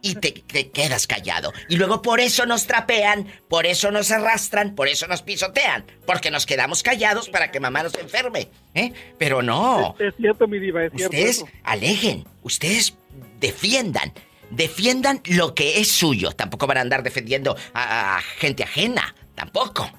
[0.03, 1.53] Y te, te quedas callado.
[1.69, 5.85] Y luego por eso nos trapean, por eso nos arrastran, por eso nos pisotean.
[6.07, 8.49] Porque nos quedamos callados para que mamá nos enferme.
[8.75, 8.93] ¿Eh?
[9.19, 9.95] Pero no.
[9.99, 11.17] Es cierto, mi diva, es cierto.
[11.17, 11.49] Ustedes eso.
[11.65, 12.95] alejen, ustedes
[13.41, 14.13] defiendan,
[14.53, 16.33] defiendan lo que es suyo.
[16.33, 19.91] Tampoco van a andar defendiendo a, a gente ajena, tampoco.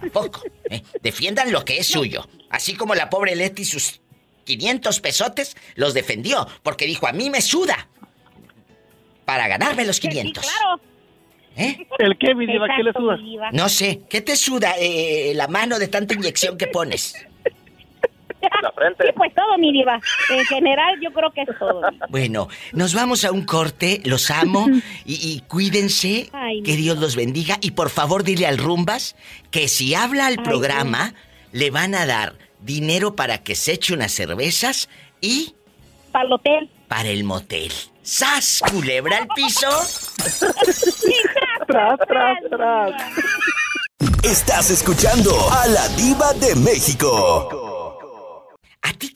[0.00, 0.42] Tampoco.
[0.70, 0.82] ¿eh?
[1.02, 2.28] Defiendan lo que es suyo.
[2.50, 4.00] Así como la pobre Leti sus
[4.44, 7.88] 500 pesotes los defendió, porque dijo, a mí me suda.
[9.24, 10.44] Para ganarme los Sí, 500.
[10.44, 10.80] claro.
[11.56, 11.86] ¿Eh?
[11.98, 12.66] ¿El qué, mi diva?
[12.76, 13.18] ¿Qué le suda?
[13.52, 17.14] No sé, ¿qué te suda eh, la mano de tanta inyección que pones?
[18.62, 19.04] La frente.
[19.06, 20.00] Sí, pues todo, mi diva.
[20.30, 21.82] En general, yo creo que es todo.
[22.08, 24.66] Bueno, nos vamos a un corte, los amo
[25.04, 29.16] y, y cuídense, Ay, que Dios los bendiga y por favor dile al Rumbas
[29.50, 31.14] que si habla al Ay, programa
[31.52, 34.88] le van a dar dinero para que se eche unas cervezas
[35.20, 35.54] y
[36.12, 36.70] Para el hotel.
[36.88, 37.72] para el motel.
[38.02, 38.62] ¡Sas!
[38.70, 39.68] Culebra al piso.
[41.66, 42.92] Tras, tras, tras.
[44.24, 47.48] Estás escuchando a la diva de México.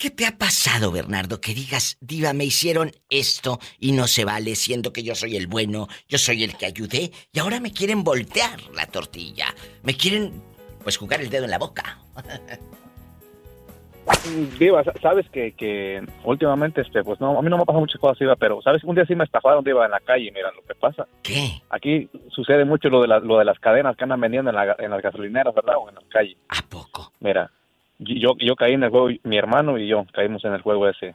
[0.04, 1.40] ¿A ti qué te ha pasado, Bernardo?
[1.40, 5.46] Que digas, diva, me hicieron esto y no se vale, siendo que yo soy el
[5.46, 9.46] bueno, yo soy el que ayudé, y ahora me quieren voltear la tortilla.
[9.82, 10.42] Me quieren,
[10.82, 12.00] pues, jugar el dedo en la boca.
[14.58, 17.98] Diva, sabes que, que últimamente, este, pues no, a mí no me ha pasado muchas
[17.98, 20.60] cosas, Diva, pero sabes un día sí me estafaron, Diva, en la calle, mira lo
[20.66, 21.08] que pasa.
[21.22, 21.62] ¿Qué?
[21.70, 24.90] Aquí sucede mucho lo de, lo de las cadenas que andan vendiendo en, la, en
[24.90, 25.76] las gasolineras, ¿verdad?
[25.78, 26.36] O en la calle.
[26.50, 27.10] ¿A poco?
[27.20, 27.50] Mira,
[27.98, 31.14] yo, yo caí en el juego, mi hermano y yo caímos en el juego ese.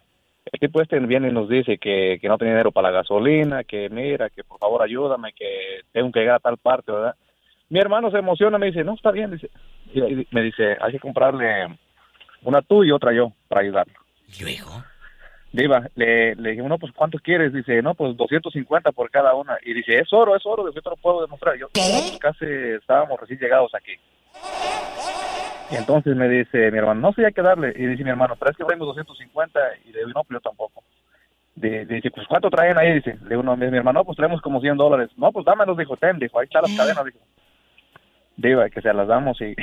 [0.51, 3.63] El tipo este viene y nos dice que, que no tiene dinero para la gasolina,
[3.63, 7.15] que mira, que por favor ayúdame, que tengo que llegar a tal parte, ¿verdad?
[7.69, 9.49] Mi hermano se emociona, me dice, no, está bien, dice,
[9.93, 11.67] y me dice, hay que comprarle
[12.41, 13.93] una tú y otra yo, para ayudarlo.
[14.27, 14.83] ¿Y luego?
[15.51, 17.51] Diva, le, le dije, no, pues ¿cuántos quieres?
[17.53, 19.57] Dice, no, pues 250 por cada una.
[19.63, 21.57] Y dice, es oro, es oro, yo te lo puedo demostrar.
[21.57, 23.93] Yo, pues, casi estábamos recién llegados aquí.
[25.71, 27.73] Y entonces me dice mi hermano, no sé, hay que darle.
[27.75, 29.59] Y dice mi hermano, pero es que traemos 250.
[29.85, 30.83] Y le digo, no, pues yo tampoco.
[31.55, 32.93] dice, pues ¿cuánto traen ahí?
[32.93, 35.09] Dice, le digo, no, mi hermano, no, pues traemos como 100 dólares.
[35.17, 37.19] No, pues dámelos, dijo, ten, dijo, ahí está las cadenas, dijo.
[38.37, 39.53] Diva, que se las damos y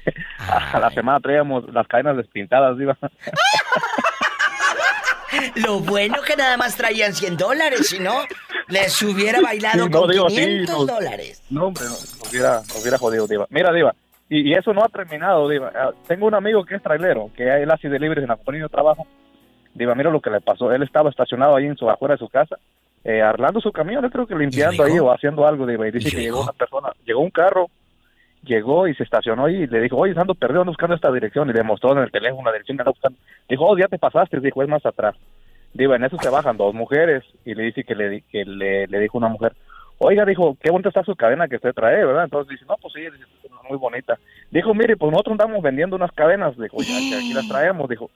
[0.72, 2.98] a la semana traíamos las cadenas despintadas, Diva.
[5.56, 8.22] Lo bueno que nada más traían 100 dólares, si no,
[8.68, 11.42] les hubiera bailado con 500 dólares.
[11.50, 13.46] No, hombre, nos, hubiera, hubiera jodido, Diva.
[13.50, 13.94] Mira, Diva,
[14.28, 15.72] y, eso no ha terminado, Diva.
[15.74, 18.68] Ah, tengo un amigo que es trailero, que él hace deliveries en la compañía de
[18.68, 19.06] trabajo.
[19.74, 20.72] Diva, mira lo que le pasó.
[20.72, 22.56] Él estaba estacionado ahí en su afuera de su casa,
[23.04, 25.86] eh, arreglando su camión, yo creo que limpiando ahí o haciendo algo, Diva.
[25.86, 27.68] Y dice que llegó una persona, llegó un carro
[28.46, 31.50] llegó y se estacionó y le dijo, oye, ando perdido, ando buscando esta dirección.
[31.50, 33.18] Y le mostró en el teléfono la dirección que anda buscando.
[33.48, 34.40] Dijo, oh, ya te pasaste.
[34.40, 35.16] Dijo, es más atrás.
[35.74, 39.00] Digo, en eso se bajan dos mujeres y le dice que le, que le, le
[39.00, 39.52] dijo una mujer,
[39.98, 42.24] oiga, dijo, qué bonita está su cadena que usted trae, ¿verdad?
[42.24, 43.02] Entonces dice, no, pues sí,
[43.68, 44.18] muy bonita.
[44.50, 46.56] Dijo, mire, pues nosotros andamos vendiendo unas cadenas.
[46.56, 47.88] Dijo, ya que aquí las traemos.
[47.88, 48.10] Dijo,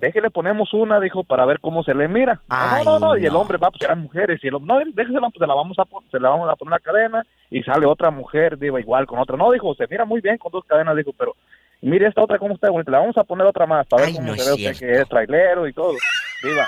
[0.00, 2.40] déjele ponemos una, dijo, para ver cómo se le mira.
[2.48, 5.18] no, no, no, y el hombre va, pues eran mujeres, y el hombre, no, déjese,
[5.20, 8.10] pues se la vamos a, se la vamos a poner una cadena, y sale otra
[8.10, 9.36] mujer, digo, igual con otra.
[9.36, 11.36] No, dijo, se mira muy bien con dos cadenas, dijo, pero
[11.82, 14.34] mire esta otra cómo está bonita, la vamos a poner otra más, para ver cómo
[14.34, 15.94] se ve usted que es trailero y todo.
[16.42, 16.66] Diva,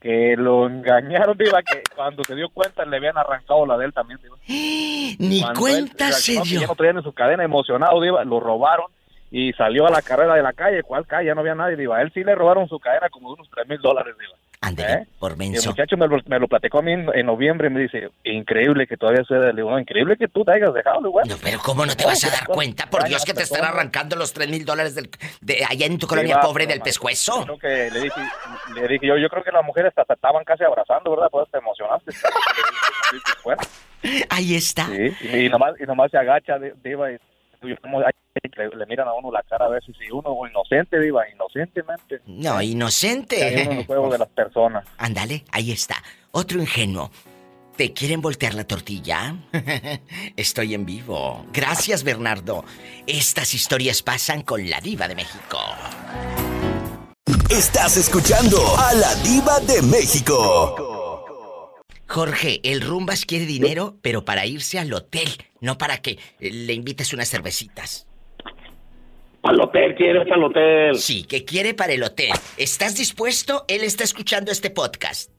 [0.00, 3.92] que lo engañaron, diva, que cuando se dio cuenta le habían arrancado la de él
[3.92, 4.36] también, diva.
[5.18, 6.60] Ni cuenta se dio.
[6.60, 8.86] No, no traían en su cadena emocionado, diva, lo robaron
[9.30, 10.82] y salió a la carrera de la calle.
[10.82, 11.26] ¿Cuál calle?
[11.26, 11.76] Ya no había nadie.
[11.76, 14.14] Digo, a él sí le robaron su cadena como de unos tres mil dólares.
[14.72, 14.88] Digo.
[14.88, 15.06] ¿Eh?
[15.20, 15.62] por menso.
[15.62, 18.86] el muchacho me lo, me lo, platicó a mí en, noviembre y me dice, increíble
[18.86, 19.38] que todavía sea.
[19.38, 22.30] Le digo, increíble que tú te hayas dejado, No, pero ¿cómo no te vas a
[22.30, 22.88] dar cuenta?
[22.90, 26.06] Por Dios que te están arrancando los tres mil dólares del, de allá en tu
[26.06, 27.44] colonia pobre del pescuezo.
[27.44, 28.20] Creo que le dije,
[28.74, 31.28] le dije yo, yo creo que las mujeres hasta estaban casi abrazando, ¿verdad?
[31.30, 32.12] Pues te emocionaste.
[34.30, 34.86] Ahí está.
[34.86, 36.74] Sí, y, nomás, y nomás se agacha, de,
[37.62, 43.62] le, miran a uno la cara a veces si uno inocente viva inocentemente no inocente
[43.62, 45.96] en el juego de las personas ándale ahí está
[46.32, 47.10] otro ingenuo
[47.76, 49.36] ¿Te quieren voltear la tortilla?
[50.36, 51.44] Estoy en vivo.
[51.52, 52.64] Gracias, Bernardo.
[53.06, 55.58] Estas historias pasan con la diva de México.
[57.50, 60.95] Estás escuchando a la diva de México.
[62.08, 65.28] Jorge, el Rumbas quiere dinero, pero para irse al hotel,
[65.60, 68.06] no para que le invites unas cervecitas.
[69.42, 70.96] Al hotel, quiere al hotel.
[70.96, 72.32] Sí, que quiere para el hotel.
[72.56, 73.64] ¿Estás dispuesto?
[73.68, 75.30] Él está escuchando este podcast.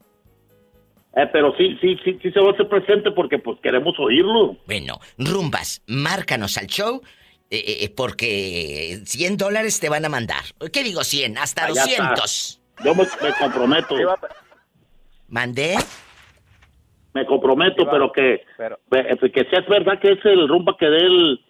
[1.16, 4.56] Eh, pero sí, sí, sí, sí se va a hacer presente porque pues queremos oírlo.
[4.66, 7.02] Bueno, Rumbas, márcanos al show
[7.50, 10.44] eh, eh, porque 100 dólares te van a mandar.
[10.72, 11.38] ¿Qué digo 100?
[11.38, 12.62] Hasta 200.
[12.84, 13.96] Yo me, me comprometo.
[15.28, 15.76] ¿Mandé?
[17.18, 21.42] Me comprometo, pero que, eh, que sea verdad que es el rumba que dé el,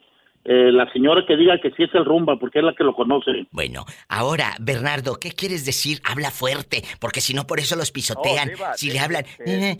[0.46, 2.96] eh, la señora que diga que sí es el rumba, porque es la que lo
[2.96, 3.48] conoce.
[3.52, 6.00] Bueno, ahora, Bernardo, ¿qué quieres decir?
[6.04, 8.52] Habla fuerte, porque si no por eso los pisotean.
[8.76, 9.26] si le hablan...
[9.46, 9.78] Eh,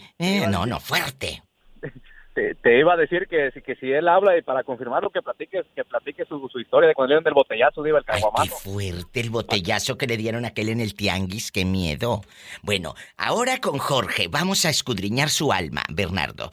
[0.50, 1.42] no, no, fuerte
[2.62, 5.66] te, iba a decir que, que si él habla y para confirmar lo que platiques,
[5.76, 8.44] que platique su, historia de cuando le dieron del botellazo, diva el caguamazo.
[8.44, 12.22] qué fuerte el botellazo que le dieron a aquel en el tianguis, qué miedo.
[12.62, 16.52] Bueno, ahora con Jorge, vamos a escudriñar su alma, Bernardo.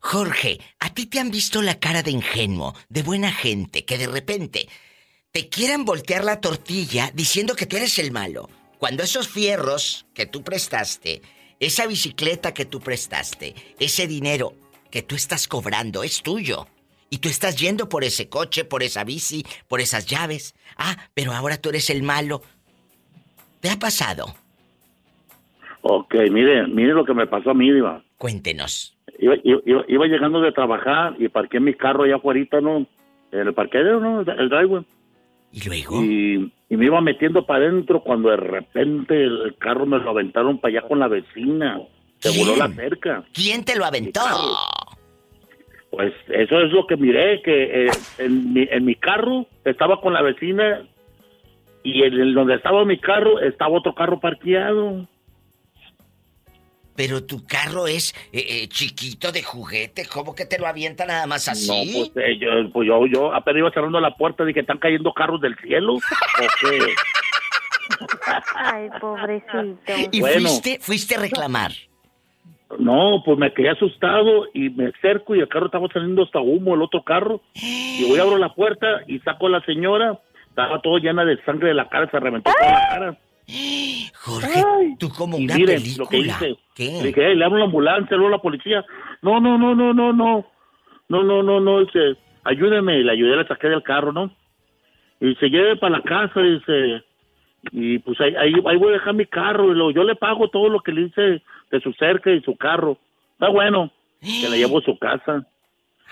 [0.00, 4.08] Jorge, ¿a ti te han visto la cara de ingenuo, de buena gente, que de
[4.08, 4.68] repente
[5.30, 8.50] te quieran voltear la tortilla diciendo que tú eres el malo?
[8.78, 11.22] Cuando esos fierros que tú prestaste,
[11.60, 14.54] esa bicicleta que tú prestaste, ese dinero,
[14.92, 16.68] que tú estás cobrando es tuyo.
[17.10, 20.54] Y tú estás yendo por ese coche, por esa bici, por esas llaves.
[20.76, 22.42] Ah, pero ahora tú eres el malo.
[23.60, 24.26] ¿Te ha pasado?
[25.82, 28.02] Ok, mire, mire lo que me pasó a mí, Diva.
[28.18, 28.96] Cuéntenos.
[29.18, 32.86] Iba, iba, llegando de trabajar y parqué mi carro allá afuera, ¿no?
[33.30, 34.20] En el parqueadero, ¿no?
[34.20, 34.84] El driveway.
[35.52, 36.02] ¿Y luego?
[36.02, 40.78] Y, me iba metiendo para adentro cuando de repente el carro me lo aventaron para
[40.78, 41.78] allá con la vecina.
[42.20, 43.24] Se voló la cerca.
[43.32, 44.20] ¿Quién te lo aventó?
[45.92, 50.14] Pues eso es lo que miré, que eh, en, mi, en mi carro estaba con
[50.14, 50.86] la vecina
[51.82, 55.06] y en donde estaba mi carro estaba otro carro parqueado.
[56.96, 61.26] Pero tu carro es eh, eh, chiquito de juguete, ¿cómo que te lo avienta nada
[61.26, 61.68] más así?
[61.68, 64.78] No, pues, eh, yo, pues yo, yo apenas iba cerrando la puerta de que están
[64.78, 65.96] cayendo carros del cielo.
[65.96, 66.00] ¿O
[66.60, 66.78] qué?
[68.56, 69.92] Ay, pobrecito.
[70.10, 71.72] ¿Y fuiste, fuiste a reclamar?
[72.78, 76.74] No, pues me quedé asustado y me acerco y el carro estaba saliendo hasta humo,
[76.74, 77.40] el otro carro.
[77.54, 80.18] Y voy a abrir la puerta y saco a la señora.
[80.48, 83.18] Estaba todo llena de sangre de la cara, se reventó toda la cara.
[84.24, 84.62] Jorge,
[84.98, 86.04] tú como una miren, película.
[86.04, 86.56] Lo que hice.
[86.74, 87.00] ¿Qué?
[87.02, 88.84] Le dije, le hablo a la ambulancia, hablo a la policía.
[89.20, 90.46] No, no, no, no, no, no.
[91.08, 91.80] No, no, no, no.
[91.80, 93.02] Dice, ayúdeme.
[93.02, 94.30] Le ayudé, le saqué del carro, ¿no?
[95.20, 97.02] Y se lleve para la casa, dice.
[97.70, 99.72] Y pues ahí, ahí, voy a dejar mi carro.
[99.72, 102.54] Y lo, yo le pago todo lo que le hice de su cerca y su
[102.56, 102.98] carro.
[103.32, 103.90] Está bueno.
[104.20, 105.44] Que le llevo a su casa.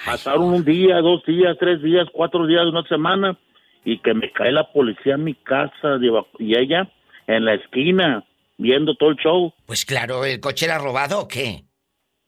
[0.05, 3.39] Pasaron un día, dos días, tres días, cuatro días, una semana.
[3.85, 5.99] Y que me cae la policía en mi casa.
[6.39, 6.91] Y ella
[7.27, 8.25] en la esquina
[8.59, 9.53] viendo todo el show.
[9.67, 11.65] Pues claro, ¿el coche era robado o qué?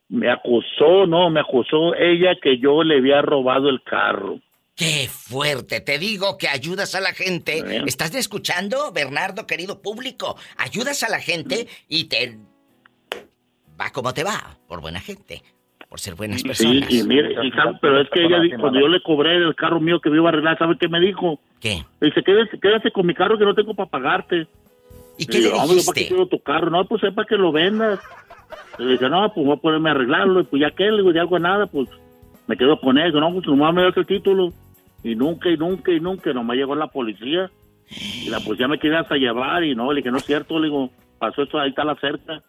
[0.09, 4.41] Me acusó, no, me acusó ella que yo le había robado el carro.
[4.75, 5.81] ¡Qué fuerte!
[5.81, 7.63] Te digo que ayudas a la gente.
[7.87, 10.37] ¿Estás escuchando, Bernardo, querido público?
[10.57, 12.39] Ayudas a la gente y te...
[13.81, 15.43] Va como te va, por buena gente,
[15.89, 16.87] por ser buenas personas.
[16.89, 17.35] Sí, y mire,
[17.81, 20.33] pero es que ella, cuando yo le cobré el carro mío que me iba a
[20.33, 21.41] arreglar, ¿sabe qué me dijo?
[21.61, 21.85] ¿Qué?
[22.01, 24.47] Dice, quédate, quédate con mi carro que no tengo para pagarte.
[25.19, 26.09] ¿Y qué le, le dijiste?
[26.09, 26.71] ¿para qué tu carro?
[26.71, 28.01] No, pues es para que lo vendas.
[28.79, 30.41] Le dije, no, pues voy a ponerme a arreglarlo.
[30.41, 31.89] Y pues ya que, le digo, de algo a nada, pues
[32.47, 33.21] me quedo con eso.
[33.21, 34.53] No, pues nomás me da el título.
[35.05, 37.51] Y nunca, y nunca, y nunca, nomás llegó la policía.
[37.91, 39.65] Y la policía me quería hasta llevar.
[39.65, 40.59] Y no, le dije, no es cierto.
[40.59, 42.43] Le digo, pasó esto, ahí está la cerca.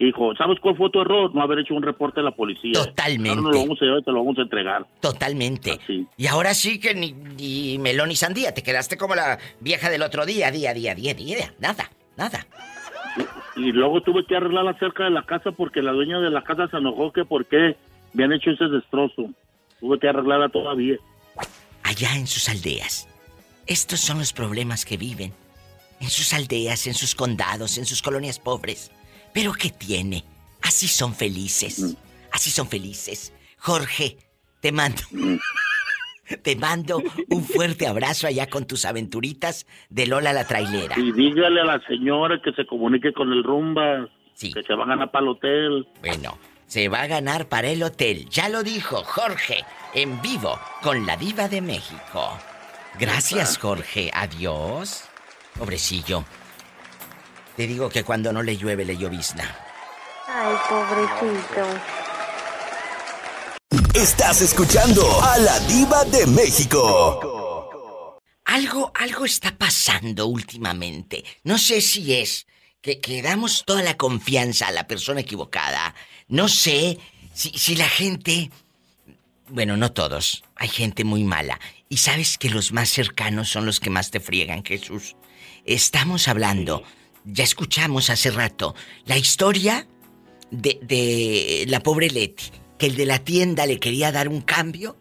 [0.00, 1.34] Y dijo, ¿sabes cuál fue tu error?
[1.34, 2.72] No haber hecho un reporte a la policía.
[2.72, 3.36] Totalmente.
[3.36, 4.86] No, no lo vamos a llevar, te lo vamos a entregar.
[4.98, 5.78] Totalmente.
[6.16, 8.54] Y ahora sí que ni, ni, melón ni sandía.
[8.54, 11.52] Te quedaste como la vieja del otro día, día, día, día, día.
[11.58, 12.46] Nada, nada.
[13.56, 16.44] Y, luego tuve que arreglar la cerca de la casa porque la dueña de la
[16.44, 17.76] casa se enojó que por qué
[18.14, 19.28] habían hecho ese destrozo.
[19.80, 20.96] Tuve que arreglarla todavía.
[21.82, 23.06] Allá en sus aldeas.
[23.66, 25.34] Estos son los problemas que viven.
[26.00, 28.90] En sus aldeas, en sus condados, en sus colonias pobres
[29.32, 30.24] pero ¿qué tiene?
[30.62, 31.80] Así son felices.
[31.80, 31.96] Mm.
[32.32, 33.32] Así son felices.
[33.58, 34.18] Jorge,
[34.60, 35.02] te mando.
[35.10, 35.36] Mm.
[36.42, 40.94] Te mando un fuerte abrazo allá con tus aventuritas de Lola la trailera.
[40.96, 44.08] Y dígale a la señora que se comunique con el rumba.
[44.34, 44.52] Sí.
[44.52, 45.88] Que se va a ganar para el hotel.
[46.00, 48.28] Bueno, se va a ganar para el hotel.
[48.30, 52.38] Ya lo dijo Jorge, en vivo, con la diva de México.
[52.98, 54.10] Gracias, Jorge.
[54.14, 55.04] Adiós.
[55.58, 56.24] Pobrecillo.
[57.60, 59.44] Te digo que cuando no le llueve, le llovizna.
[60.26, 61.66] Ay, pobrecito.
[63.92, 68.18] Estás escuchando a la diva de México.
[68.46, 71.22] Algo, algo está pasando últimamente.
[71.44, 72.46] No sé si es
[72.80, 75.94] que, que damos toda la confianza a la persona equivocada.
[76.28, 76.98] No sé
[77.34, 78.50] si, si la gente...
[79.48, 80.44] Bueno, no todos.
[80.56, 81.60] Hay gente muy mala.
[81.90, 85.14] Y sabes que los más cercanos son los que más te friegan, Jesús.
[85.66, 86.84] Estamos hablando
[87.32, 88.74] ya escuchamos hace rato
[89.06, 89.86] la historia
[90.50, 94.96] de, la pobre Leti, que el de la tienda le quería dar un cambio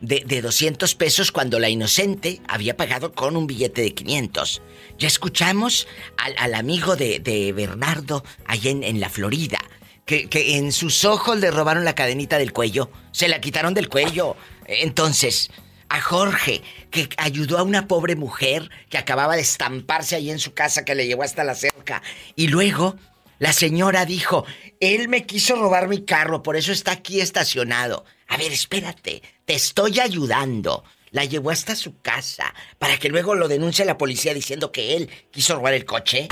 [0.00, 4.62] de, de 200 pesos cuando la inocente había pagado con un billete de 500.
[4.98, 5.86] Ya escuchamos
[6.16, 9.58] al, amigo de, Bernardo allá en, en la Florida,
[10.04, 13.88] que, que, en sus ojos le robaron la cadenita del cuello, se la quitaron del
[13.88, 14.36] cuello.
[14.66, 15.50] Entonces,
[15.88, 20.54] a Jorge, que ayudó a una pobre mujer que acababa de estamparse ahí en su
[20.54, 22.02] casa que le llevó hasta la cerca.
[22.34, 22.96] Y luego
[23.38, 24.46] la señora dijo,
[24.80, 28.04] él me quiso robar mi carro, por eso está aquí estacionado.
[28.28, 30.84] A ver, espérate, te estoy ayudando.
[31.10, 35.10] La llevó hasta su casa para que luego lo denuncie la policía diciendo que él
[35.30, 36.28] quiso robar el coche.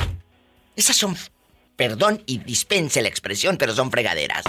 [0.76, 1.16] Esas son,
[1.76, 4.45] perdón y dispense la expresión, pero son fregaderas.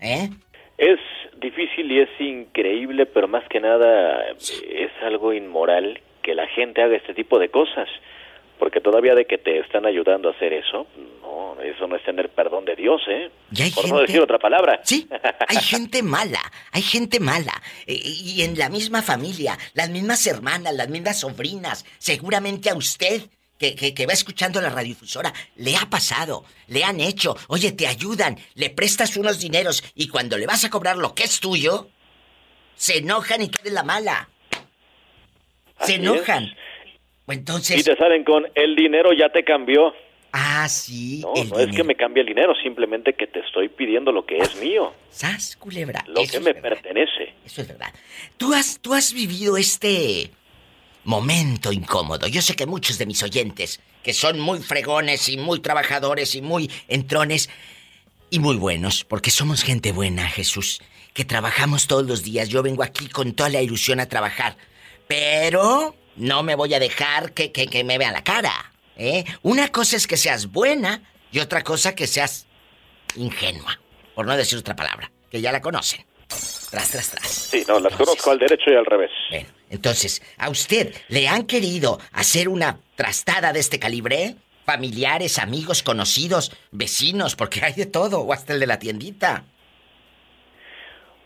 [0.00, 0.30] ¿Eh?
[0.78, 0.98] Es
[1.40, 6.96] difícil y es increíble, pero más que nada es algo inmoral que la gente haga
[6.96, 7.88] este tipo de cosas.
[8.58, 10.86] Porque todavía de que te están ayudando a hacer eso,
[11.22, 13.30] no, eso no es tener perdón de Dios, ¿eh?
[13.74, 14.80] Por no decir otra palabra.
[14.84, 15.08] Sí,
[15.48, 17.54] hay gente mala, hay gente mala.
[17.86, 23.22] Y, y en la misma familia, las mismas hermanas, las mismas sobrinas, seguramente a usted
[23.60, 28.38] que, que, va escuchando la radiodifusora, le ha pasado, le han hecho, oye, te ayudan,
[28.54, 31.88] le prestas unos dineros y cuando le vas a cobrar lo que es tuyo,
[32.74, 34.30] se enojan y quede la mala.
[35.82, 36.54] Se enojan.
[37.28, 37.80] Entonces...
[37.80, 39.92] Y te salen con el dinero ya te cambió.
[40.32, 41.20] Ah, sí.
[41.20, 44.38] No, no es que me cambie el dinero, simplemente que te estoy pidiendo lo que
[44.38, 44.94] es mío.
[45.10, 46.02] Sas, culebra.
[46.06, 47.34] Lo que me pertenece.
[47.44, 47.92] Eso es verdad.
[48.38, 50.30] Tú has, tú has vivido este
[51.10, 52.28] momento incómodo.
[52.28, 56.40] Yo sé que muchos de mis oyentes, que son muy fregones y muy trabajadores y
[56.40, 57.50] muy entrones
[58.30, 60.80] y muy buenos, porque somos gente buena, Jesús,
[61.12, 62.48] que trabajamos todos los días.
[62.48, 64.56] Yo vengo aquí con toda la ilusión a trabajar,
[65.08, 68.72] pero no me voy a dejar que, que, me vea la cara.
[68.96, 69.24] ¿eh?
[69.42, 71.02] Una cosa es que seas buena
[71.32, 72.46] y otra cosa que seas
[73.16, 73.80] ingenua,
[74.14, 76.04] por no decir otra palabra, que ya la conocen.
[76.70, 77.26] Tras, tras, tras.
[77.26, 79.10] Sí, no, las conozco al derecho y al revés.
[79.30, 84.36] Bueno, entonces, ¿a usted le han querido hacer una trastada de este calibre?
[84.64, 89.44] Familiares, amigos, conocidos, vecinos, porque hay de todo, o hasta el de la tiendita.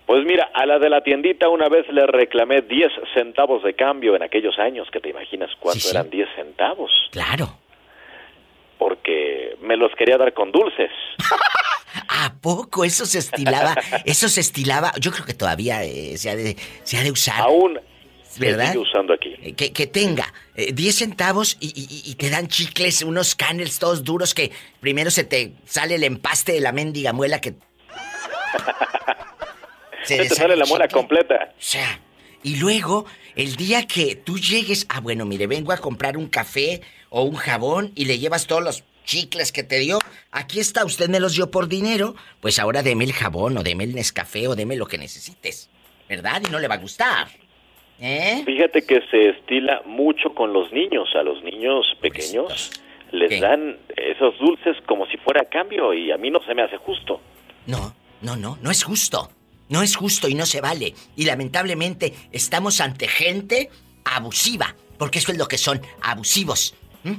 [0.07, 4.17] Pues mira, a la de la tiendita una vez le reclamé 10 centavos de cambio
[4.17, 6.91] en aquellos años, que te imaginas cuánto eran 10 centavos.
[7.11, 7.59] Claro
[8.85, 10.91] porque me los quería dar con dulces.
[12.09, 12.85] ¿A poco?
[12.85, 13.75] Eso se estilaba,
[14.05, 17.41] eso se estilaba, yo creo que todavía eh, se, ha de, se, ha de, usar.
[17.41, 17.79] Aún
[18.39, 18.73] ¿verdad?
[18.73, 19.35] Se usando aquí.
[19.41, 24.35] Eh, que, que, tenga 10 eh, centavos y, te dan chicles, unos canels todos duros
[24.35, 27.55] que primero se te sale el empaste de la mendiga muela que...
[30.05, 31.53] se, te sale la muela completa.
[31.53, 32.01] O sea,
[32.43, 36.83] y luego, el día que tú llegues, ah, bueno, mire, vengo a comprar un café
[37.11, 39.99] o un jabón y le llevas todos los chicles que te dio.
[40.31, 43.85] Aquí está, usted me los dio por dinero, pues ahora deme el jabón o deme
[43.85, 45.71] el Nescafé o deme lo que necesites.
[46.09, 46.43] ¿Verdad?
[46.47, 47.29] Y no le va a gustar.
[48.01, 48.43] ¿Eh?
[48.45, 51.09] Fíjate que se estila mucho con los niños.
[51.15, 52.71] A los niños pequeños
[53.13, 56.77] les dan esos dulces como si fuera cambio y a mí no se me hace
[56.77, 57.21] justo.
[57.67, 59.31] No, no, no, no es justo.
[59.69, 60.95] No es justo y no se vale.
[61.17, 63.71] Y lamentablemente estamos ante gente
[64.05, 66.75] abusiva, porque eso es lo que son, abusivos.
[67.03, 67.15] ¿Mm?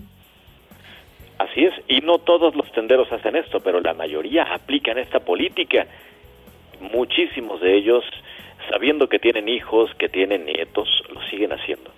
[1.88, 5.86] Y no todos los tenderos hacen esto, pero la mayoría aplican esta política.
[6.80, 8.04] Muchísimos de ellos,
[8.70, 11.92] sabiendo que tienen hijos, que tienen nietos, lo siguen haciendo.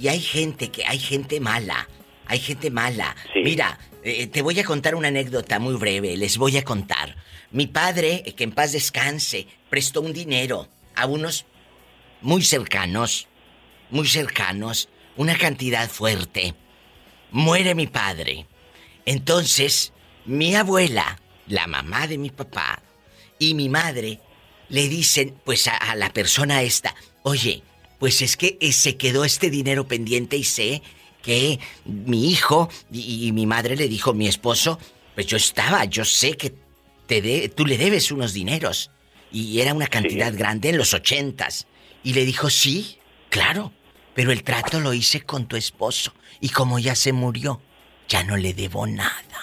[0.00, 1.88] Y hay gente que hay gente mala,
[2.26, 3.14] hay gente mala.
[3.34, 7.14] Mira, eh, te voy a contar una anécdota muy breve, les voy a contar.
[7.52, 10.66] Mi padre, que en paz descanse, prestó un dinero
[10.96, 11.46] a unos
[12.20, 13.28] muy cercanos,
[13.90, 16.54] muy cercanos, una cantidad fuerte
[17.34, 18.46] muere mi padre.
[19.06, 19.92] Entonces,
[20.24, 22.82] mi abuela, la mamá de mi papá,
[23.38, 24.20] y mi madre
[24.68, 27.62] le dicen, pues a, la persona esta, oye,
[27.98, 30.82] pues es que eh, se quedó este dinero pendiente y sé
[31.22, 34.78] que mi hijo y, mi madre le dijo, mi esposo,
[35.14, 36.54] pues yo estaba, yo sé que
[37.06, 38.90] te de, tú le debes unos dineros.
[39.32, 41.66] Y era una cantidad grande en los ochentas.
[42.04, 42.98] Y le dijo, sí,
[43.30, 43.72] claro,
[44.14, 46.14] pero el trato lo hice con tu esposo.
[46.40, 47.60] Y como ya se murió,
[48.14, 49.40] ya no le debo nada.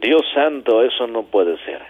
[0.00, 1.82] Dios santo, eso no puede ser.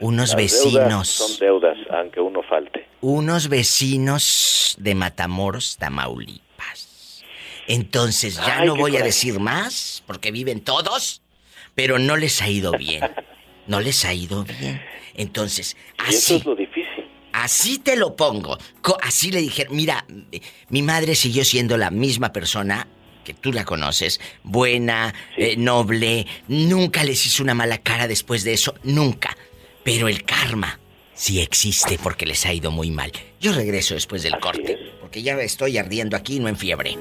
[0.00, 1.08] Unos vecinos.
[1.08, 2.86] son deudas, aunque uno falte.
[3.00, 7.24] Unos vecinos de Matamoros, Tamaulipas.
[7.66, 11.22] Entonces ya no voy a decir más, porque viven todos,
[11.74, 13.02] pero no les ha ido bien.
[13.66, 14.80] No les ha ido bien.
[15.12, 16.14] Entonces, así.
[16.16, 17.06] eso es lo difícil.
[17.34, 18.56] Así te lo pongo.
[19.02, 20.06] Así le dije, mira,
[20.70, 22.88] mi madre siguió siendo la misma persona
[23.28, 28.54] que tú la conoces, buena, eh, noble, nunca les hizo una mala cara después de
[28.54, 29.36] eso, nunca.
[29.84, 30.80] Pero el karma
[31.12, 33.12] sí existe porque les ha ido muy mal.
[33.38, 36.96] Yo regreso después del corte, porque ya estoy ardiendo aquí, no en fiebre.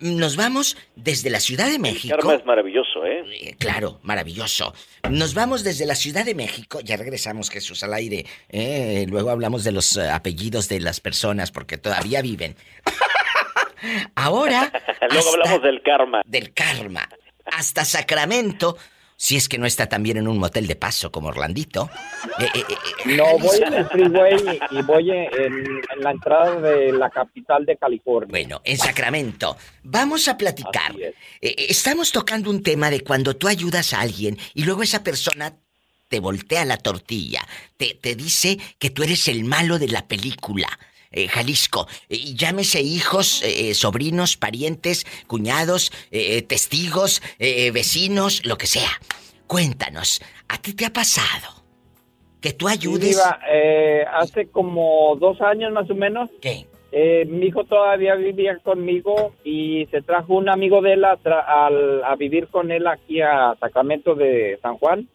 [0.00, 2.12] Nos vamos desde la Ciudad de México.
[2.14, 3.22] El karma es maravilloso, ¿eh?
[3.30, 3.54] ¿eh?
[3.56, 4.74] Claro, maravilloso.
[5.08, 6.80] Nos vamos desde la Ciudad de México.
[6.80, 8.26] Ya regresamos, Jesús, al aire.
[8.48, 9.06] ¿eh?
[9.08, 12.56] Luego hablamos de los apellidos de las personas porque todavía viven.
[14.14, 14.72] Ahora.
[15.10, 16.22] Luego hablamos del karma.
[16.24, 17.08] Del karma.
[17.44, 18.76] Hasta Sacramento
[19.20, 21.90] si es que no está también en un motel de paso como Orlandito.
[22.38, 27.10] Eh, eh, eh, no, voy en el freeway y voy en, la entrada de la
[27.10, 28.30] capital de California.
[28.30, 29.58] Bueno, en Sacramento.
[29.82, 30.94] Vamos a platicar.
[31.38, 35.52] estamos tocando un tema de cuando tú ayudas a alguien y luego esa persona
[36.08, 40.66] te voltea la tortilla, te, te dice que tú eres el malo de la película.
[41.28, 41.86] Jalisco.
[42.08, 43.42] llámese hijos,
[43.74, 45.92] sobrinos, parientes, cuñados,
[46.46, 48.90] testigos, vecinos, lo que sea.
[49.46, 51.64] Cuéntanos, ¿a ti te ha pasado?
[52.40, 53.20] Que tú ayudes.
[54.12, 56.30] hace como dos años más o menos.
[56.40, 56.66] ¿Qué?
[56.92, 62.16] eh, mi hijo todavía vivía conmigo y se trajo un amigo de él a, a,
[62.16, 65.08] vivir con él aquí a Sacramento de San Juan.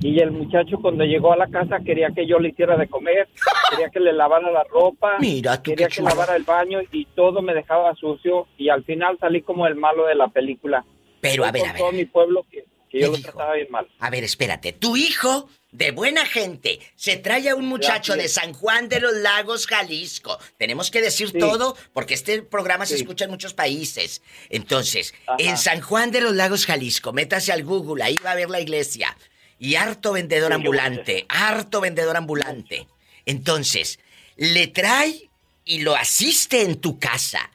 [0.00, 3.28] Y el muchacho cuando llegó a la casa quería que yo le hiciera de comer,
[3.70, 5.18] quería que le lavara la ropa,
[5.62, 9.66] quería que lavara el baño y todo me dejaba sucio y al final salí como
[9.66, 10.84] el malo de la película.
[11.20, 11.80] Pero a ver, a ver.
[11.80, 13.88] todo mi pueblo que, yo lo trataba bien mal.
[13.98, 18.52] A ver, espérate, tu hijo de buena gente se trae a un muchacho de San
[18.52, 20.38] Juan de los Lagos, Jalisco.
[20.56, 24.22] Tenemos que decir todo porque este programa se escucha en muchos países.
[24.50, 28.50] Entonces, en San Juan de los Lagos, Jalisco, métase al Google, ahí va a ver
[28.50, 29.16] la iglesia.
[29.58, 32.86] Y harto vendedor ambulante, harto vendedor ambulante.
[33.24, 33.98] Entonces,
[34.36, 35.30] le trae
[35.64, 37.50] y lo asiste en tu casa.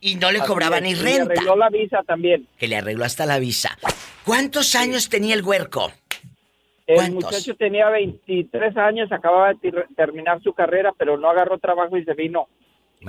[0.00, 1.26] Y no le cobraba ni renta.
[1.26, 2.48] Le arregló la visa también.
[2.58, 3.78] Que le arregló hasta la visa.
[4.24, 5.92] ¿Cuántos años tenía el huerco?
[6.86, 12.04] El muchacho tenía 23 años, acababa de terminar su carrera, pero no agarró trabajo y
[12.04, 12.48] se vino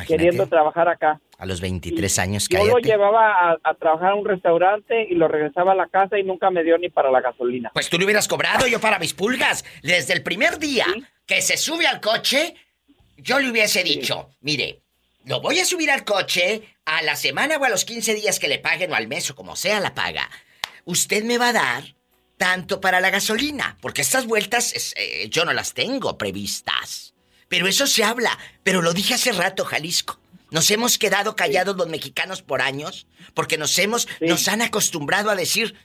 [0.08, 1.20] queriendo trabajar acá.
[1.38, 5.74] A los 23 años, Yo lo llevaba a, trabajar a un restaurante y lo regresaba
[5.74, 7.72] a la casa y nunca me dio ni para la gasolina.
[7.74, 9.66] Pues tú le hubieras cobrado yo para mis pulgas.
[9.82, 10.86] Desde el primer día
[11.26, 12.56] que se sube al coche,
[13.18, 14.82] yo le hubiese dicho, mire,
[15.26, 18.48] lo voy a subir al coche a la semana o a los 15 días que
[18.48, 20.30] le paguen o al mes o como sea la paga.
[20.86, 21.84] Usted me va a dar
[22.38, 27.13] tanto para la gasolina, porque estas vueltas eh, yo no las tengo previstas.
[27.54, 30.18] Pero eso se habla, pero lo dije hace rato, Jalisco.
[30.50, 35.36] Nos hemos quedado callados los mexicanos por años porque nos hemos nos han acostumbrado a
[35.36, 35.76] decir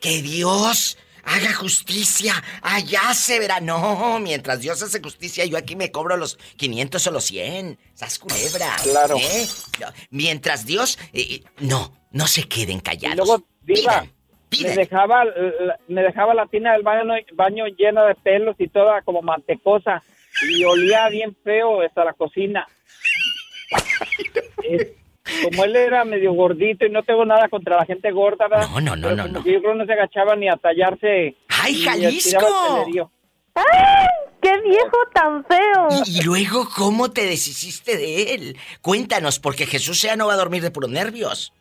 [0.00, 2.32] que Dios haga justicia,
[2.62, 3.60] allá se verá.
[3.60, 7.78] No, mientras Dios hace justicia, yo aquí me cobro los 500 o los 100.
[7.92, 8.74] Sas culebra.
[8.82, 9.18] Claro.
[9.18, 9.46] ¿eh?
[10.08, 10.98] Mientras Dios.
[11.12, 13.18] Eh, no, no se queden callados.
[13.18, 15.24] luego, me dejaba,
[15.88, 20.02] me dejaba la tina del baño, baño llena de pelos y toda como mantecosa.
[20.42, 22.66] Y olía bien feo hasta la cocina.
[25.42, 28.68] como él era medio gordito y no tengo nada contra la gente gorda, ¿verdad?
[28.70, 29.38] No, no, no, no, no.
[29.44, 31.36] Yo creo que no se agachaba ni a tallarse.
[31.48, 32.86] ¡Ay, Jalisco!
[33.54, 33.64] ¡Ay!
[34.40, 35.88] ¡Qué viejo tan feo!
[36.06, 38.56] Y, luego, ¿cómo te deshiciste de él?
[38.80, 41.52] Cuéntanos, porque Jesús ya no va a dormir de puros nervios.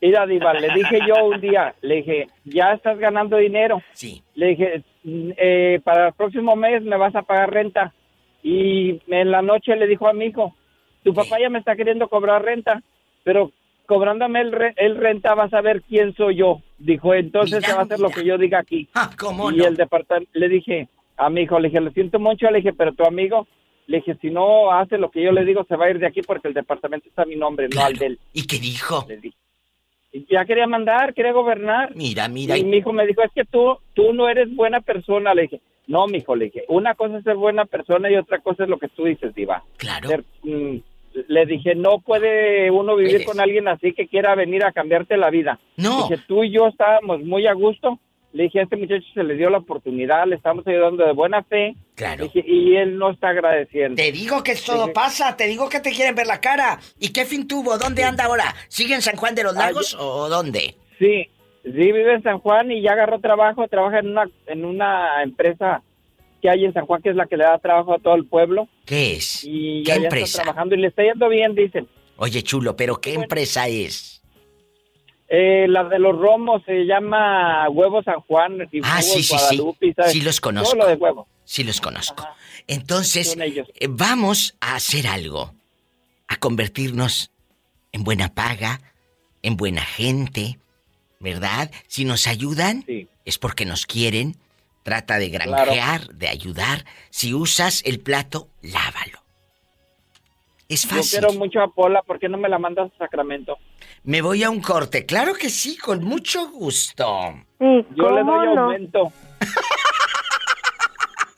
[0.00, 3.82] Mira, Diva, le dije yo un día, le dije, ya estás ganando dinero.
[3.92, 4.22] Sí.
[4.34, 7.92] Le dije, eh, para el próximo mes me vas a pagar renta.
[8.42, 10.54] Y en la noche le dijo a mi hijo,
[11.02, 12.82] tu papá ya me está queriendo cobrar renta,
[13.24, 13.50] pero
[13.86, 14.42] cobrándome
[14.76, 16.60] el, renta vas a ver quién soy yo.
[16.78, 18.88] Dijo, entonces se va a hacer lo que yo diga aquí.
[18.94, 22.50] Ah, ¿cómo y el departamento, le dije a mi hijo, le dije, lo siento mucho,
[22.50, 23.48] le dije, pero tu amigo,
[23.88, 26.06] le dije, si no hace lo que yo le digo, se va a ir de
[26.06, 28.20] aquí porque el departamento está a mi nombre, no al de él.
[28.34, 29.04] ¿Y qué dijo?
[29.08, 29.37] Le dije,
[30.28, 31.94] ya quería mandar, quería gobernar.
[31.94, 32.56] Mira, mira.
[32.56, 35.34] Y mi hijo me dijo, es que tú, tú no eres buena persona.
[35.34, 38.40] Le dije, no, mi hijo, le dije, una cosa es ser buena persona y otra
[38.40, 39.64] cosa es lo que tú dices, Diva.
[39.76, 40.08] Claro.
[40.42, 40.76] Mm,
[41.26, 45.30] le dije, no puede uno vivir con alguien así que quiera venir a cambiarte la
[45.30, 45.58] vida.
[45.76, 46.02] No.
[46.02, 47.98] Dije, tú y yo estábamos muy a gusto
[48.32, 51.42] le dije, a este muchacho se le dio la oportunidad, le estamos ayudando de buena
[51.44, 51.74] fe.
[51.94, 52.30] Claro.
[52.32, 53.96] y él no está agradeciendo.
[53.96, 56.78] Te digo que todo pasa, te digo que te quieren ver la cara.
[57.00, 57.76] ¿Y qué fin tuvo?
[57.76, 58.54] ¿Dónde anda ahora?
[58.68, 60.76] ¿Sigue en San Juan de los ah, Lagos o dónde?
[60.98, 61.28] Sí,
[61.64, 65.82] sí, vive en San Juan y ya agarró trabajo, trabaja en una, en una empresa
[66.40, 68.26] que hay en San Juan que es la que le da trabajo a todo el
[68.26, 68.68] pueblo.
[68.84, 69.42] ¿Qué es?
[69.44, 70.24] Y ¿Qué ya empresa?
[70.24, 71.88] está trabajando y le está yendo bien, dicen.
[72.16, 74.17] Oye, chulo, pero ¿qué empresa es?
[75.30, 79.62] Eh, la de los romos se llama Huevo San Juan y ah, sí, sí, sí.
[80.08, 80.70] Sí los conozco.
[80.70, 81.28] Todo lo de huevo.
[81.44, 82.26] Sí los conozco.
[82.66, 85.54] Entonces, eh, vamos a hacer algo.
[86.28, 87.30] A convertirnos
[87.92, 88.80] en buena paga,
[89.42, 90.58] en buena gente,
[91.20, 91.70] ¿verdad?
[91.86, 92.84] Si nos ayudan,
[93.24, 94.36] es porque nos quieren.
[94.82, 96.84] Trata de granjear, de ayudar.
[97.10, 99.22] Si usas el plato, lávalo.
[100.68, 101.20] Es fácil.
[101.20, 103.56] Yo quiero mucho a Pola, ¿por qué no me la mandas a Sacramento?
[104.04, 105.06] Me voy a un corte.
[105.06, 107.06] Claro que sí, con mucho gusto.
[107.58, 109.12] Yo le doy aumento.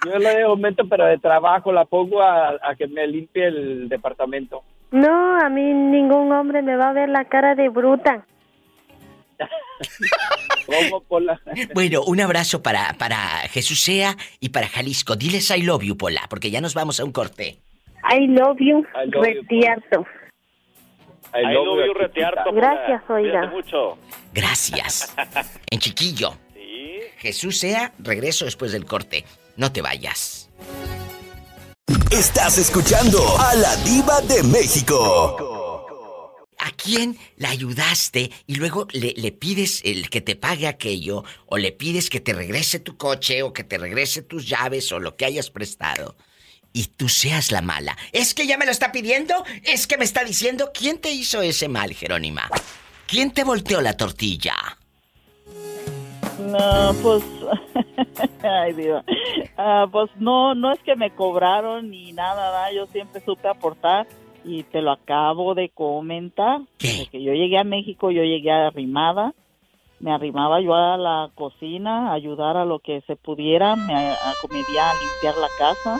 [0.05, 1.73] Yo le doy aumento, pero de trabajo.
[1.73, 4.65] La pongo a, que me limpie el departamento.
[4.91, 8.27] No, a mí ningún hombre me va a ver la cara de bruta.
[10.67, 11.41] ¿Cómo, Pola?
[11.73, 13.19] bueno, un abrazo para, para
[13.49, 15.15] Jesús Sea y para Jalisco.
[15.15, 17.61] Diles I love you, Pola, porque ya nos vamos a un corte.
[18.05, 20.07] I love you, Retierto.
[21.33, 22.53] I love, you, Retierto.
[22.53, 23.47] Gracias, oiga.
[23.47, 23.99] mucho.
[24.33, 25.15] Gracias.
[25.71, 26.33] en chiquillo.
[26.55, 27.01] ¿Sí?
[27.19, 29.25] Jesús sea, regreso después del corte.
[29.57, 30.51] No te vayas.
[32.11, 35.87] Estás escuchando a la diva de México.
[36.59, 41.57] ¿A quién la ayudaste y luego le, le, pides el que te pague aquello o
[41.57, 45.17] le pides que te regrese tu coche o que te regrese tus llaves o lo
[45.17, 46.17] que hayas prestado?
[46.73, 47.97] Y tú seas la mala.
[48.13, 51.43] Es que ya me lo está pidiendo, es que me está diciendo, ¿quién te hizo
[51.43, 52.49] ese mal, Jerónima?
[53.07, 54.55] ¿Quién te volteó la tortilla?
[56.39, 57.23] No, pues,
[58.43, 59.05] ay Dios,
[59.59, 64.07] ah, pues no, no es que me cobraron ni nada, yo siempre supe aportar
[64.43, 66.63] y te lo acabo de comentar.
[66.79, 67.09] ¿Qué?
[67.13, 69.35] Que yo llegué a México, yo llegué arrimada,
[69.99, 74.91] me arrimaba yo a la cocina, a ayudar a lo que se pudiera, me acomedía
[74.91, 75.99] a limpiar la casa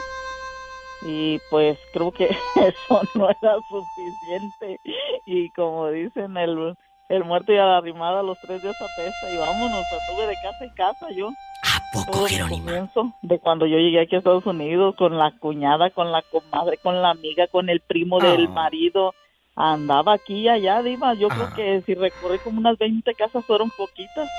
[1.03, 2.25] y pues creo que
[2.55, 4.79] eso no era suficiente
[5.25, 6.75] y como dicen el
[7.09, 10.63] el muerto y a la arrimada los tres días apesta y vámonos, estuve de casa
[10.63, 11.27] en casa yo.
[11.27, 12.89] ¿A poco, Jerónima?
[13.21, 17.01] De cuando yo llegué aquí a Estados Unidos con la cuñada, con la comadre, con
[17.01, 18.51] la amiga, con el primo del Ah.
[18.51, 19.13] marido.
[19.57, 21.13] Andaba aquí y allá, Diva.
[21.15, 21.35] Yo Ah.
[21.35, 24.29] creo que si recorrí como unas 20 casas fueron poquitas.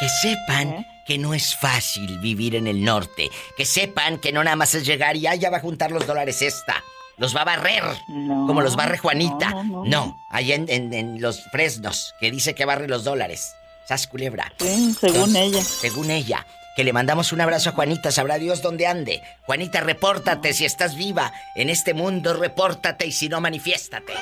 [0.00, 0.86] Que sepan ¿Eh?
[1.06, 3.30] que no es fácil vivir en el norte.
[3.56, 6.06] Que sepan que no nada más es llegar y "Ay, ya va a juntar los
[6.06, 6.82] dólares esta.
[7.16, 7.82] Los va a barrer.
[8.08, 9.50] No, como los barre Juanita.
[9.50, 13.54] no, no, allá en, en- en los fresnos, que dice que barre los dólares.
[13.88, 14.52] Sas culebra.
[14.60, 15.62] Sí, según ella.
[15.62, 16.46] Según ella.
[16.76, 19.20] Que le mandamos un abrazo a Juanita, sabrá Dios dónde ande.
[19.46, 21.32] Juanita, repórtate si estás viva.
[21.56, 24.12] En este mundo, repórtate y si no, manifiéstate.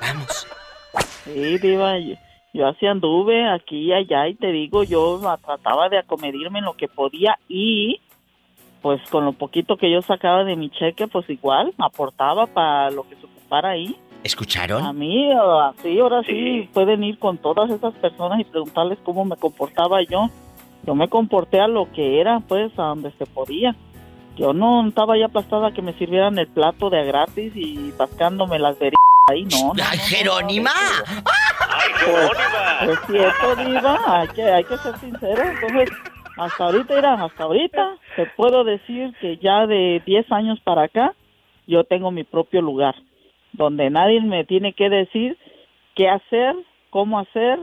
[0.00, 0.46] Vamos.
[1.24, 1.94] Sí, Diva.
[2.54, 6.74] Yo, así anduve aquí y allá y te digo, yo trataba de acomedirme en lo
[6.74, 8.00] que podía y
[8.82, 13.02] pues con lo poquito que yo sacaba de mi cheque, pues igual aportaba para lo
[13.08, 13.96] que se ocupara ahí.
[13.98, 14.98] A ¿Escucharon?
[14.98, 16.68] mí, así, ahora sí.
[16.72, 20.28] pueden ir con todas esas personas y preguntarles cómo me comportaba yo.
[20.86, 23.74] Yo me comporté a lo que era, pues, a donde se podía.
[24.36, 28.58] Yo no estaba ya aplastada que me sirvieran el plato de a gratis y pascándome
[28.58, 29.74] las veritas ahí, no.
[29.74, 30.48] no, ¡Ay, no, no,
[31.68, 32.92] Pues, Jerónima!
[32.92, 35.42] es cierto, Diva, hay que, hay que ser sincero.
[35.42, 35.90] Entonces,
[36.36, 41.14] hasta ahorita, mira, hasta ahorita, te puedo decir que ya de 10 años para acá,
[41.66, 42.94] yo tengo mi propio lugar,
[43.52, 45.36] donde nadie me tiene que decir
[45.94, 46.54] qué hacer,
[46.90, 47.58] cómo hacer,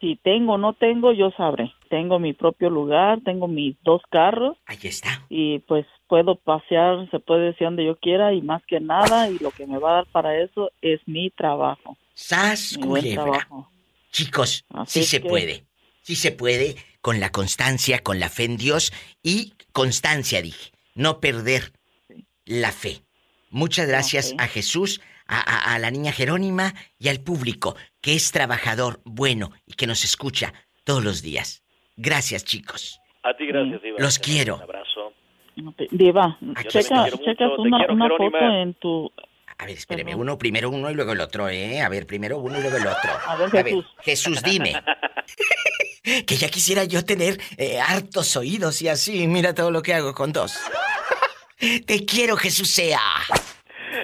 [0.00, 1.72] si tengo o no tengo, yo sabré.
[1.88, 5.22] Tengo mi propio lugar, tengo mis dos carros Ahí está.
[5.28, 9.38] y pues puedo pasear, se puede decir donde yo quiera y más que nada, y
[9.38, 11.96] lo que me va a dar para eso es mi trabajo.
[12.18, 13.46] Sas culebra.
[14.10, 15.66] Chicos, Así sí se que- puede.
[16.00, 18.90] Sí se puede con la constancia, con la fe en Dios
[19.22, 20.70] y constancia, dije.
[20.94, 21.72] No perder
[22.46, 23.02] la fe.
[23.50, 28.32] Muchas gracias a Jesús, a, a- a la niña Jerónima y al público que es
[28.32, 30.54] trabajador, bueno y que nos escucha
[30.84, 31.62] todos los días.
[31.96, 32.98] Gracias, chicos.
[33.24, 33.96] A ti gracias, Diva.
[33.98, 34.56] Los quiero.
[34.56, 35.12] Un abrazo.
[35.90, 36.38] Diva,
[36.68, 37.86] checa, checas una,
[38.16, 39.12] foto en tu...
[39.58, 41.80] A ver, espéreme, uno, primero uno y luego el otro, ¿eh?
[41.80, 43.10] A ver, primero uno y luego el otro.
[43.26, 43.86] A ver, Jesús.
[44.02, 44.74] Jesús, dime.
[46.26, 50.14] que ya quisiera yo tener eh, hartos oídos y así, mira todo lo que hago
[50.14, 50.58] con dos.
[51.58, 53.00] Te quiero, Jesús sea.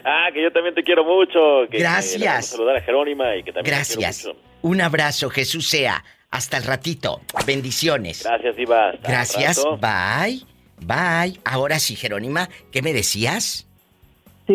[0.04, 1.68] Ah, que yo también te quiero mucho.
[1.70, 2.46] Que, Gracias.
[2.46, 4.16] Saludar a Jerónima y que también Gracias.
[4.16, 4.48] te quiero mucho.
[4.62, 6.02] Un abrazo, Jesús sea.
[6.30, 7.20] Hasta el ratito.
[7.46, 8.24] Bendiciones.
[8.24, 8.56] Gracias.
[8.58, 9.62] Hasta Gracias.
[9.80, 10.46] Bye.
[10.78, 11.40] Bye.
[11.44, 13.68] Ahora sí, Jerónima, ¿qué me decías?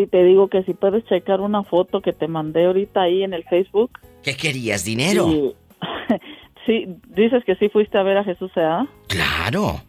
[0.02, 3.34] Sí, te digo que si puedes checar una foto que te mandé ahorita ahí en
[3.34, 3.91] el Facebook.
[4.24, 4.84] ¿Qué querías?
[4.86, 5.28] ¿Dinero?
[5.30, 5.54] Y-
[6.66, 8.86] sí, dices que sí fuiste a ver a Jesús, ¿ah?
[9.08, 9.82] Claro.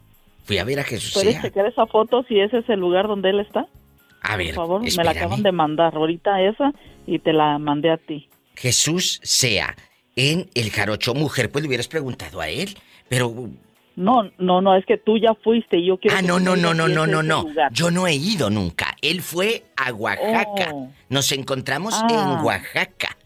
[0.45, 1.41] Fui a ver a Jesús ¿Puedes sea.
[1.43, 3.67] checar esa foto si ese es el lugar donde él está?
[4.21, 6.73] A ver, Por favor, me la acaban de mandar ahorita esa
[7.05, 8.27] y te la mandé a ti.
[8.55, 9.75] Jesús sea
[10.15, 12.75] en el jarocho mujer, pues le hubieras preguntado a él,
[13.07, 13.31] pero
[13.95, 16.73] No, no, no, es que tú ya fuiste y yo quiero ah no no no
[16.73, 17.71] no no no no, lugar.
[17.71, 18.88] yo no he ido nunca.
[19.01, 20.71] Él fue a Oaxaca.
[20.73, 20.91] Oh.
[21.09, 22.07] Nos encontramos Ah.
[22.09, 23.17] en Oaxaca.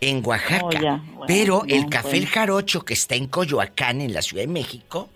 [0.00, 0.62] En Oaxaca.
[0.62, 1.16] Oh.
[1.18, 2.26] Bueno, Pero el café El.
[2.26, 5.10] Jarocho que está en Coyoacán en la Ciudad de México,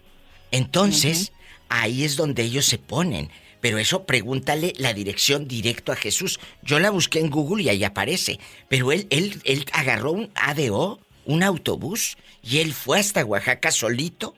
[0.50, 1.32] entonces
[1.68, 3.30] ahí es donde ellos se ponen.
[3.60, 6.38] Pero eso pregúntale la dirección directo a Jesús.
[6.62, 8.38] Yo la busqué en Google y ahí aparece.
[8.68, 14.34] Pero él, él, él agarró un ADO, un autobús, y él fue hasta Oaxaca solito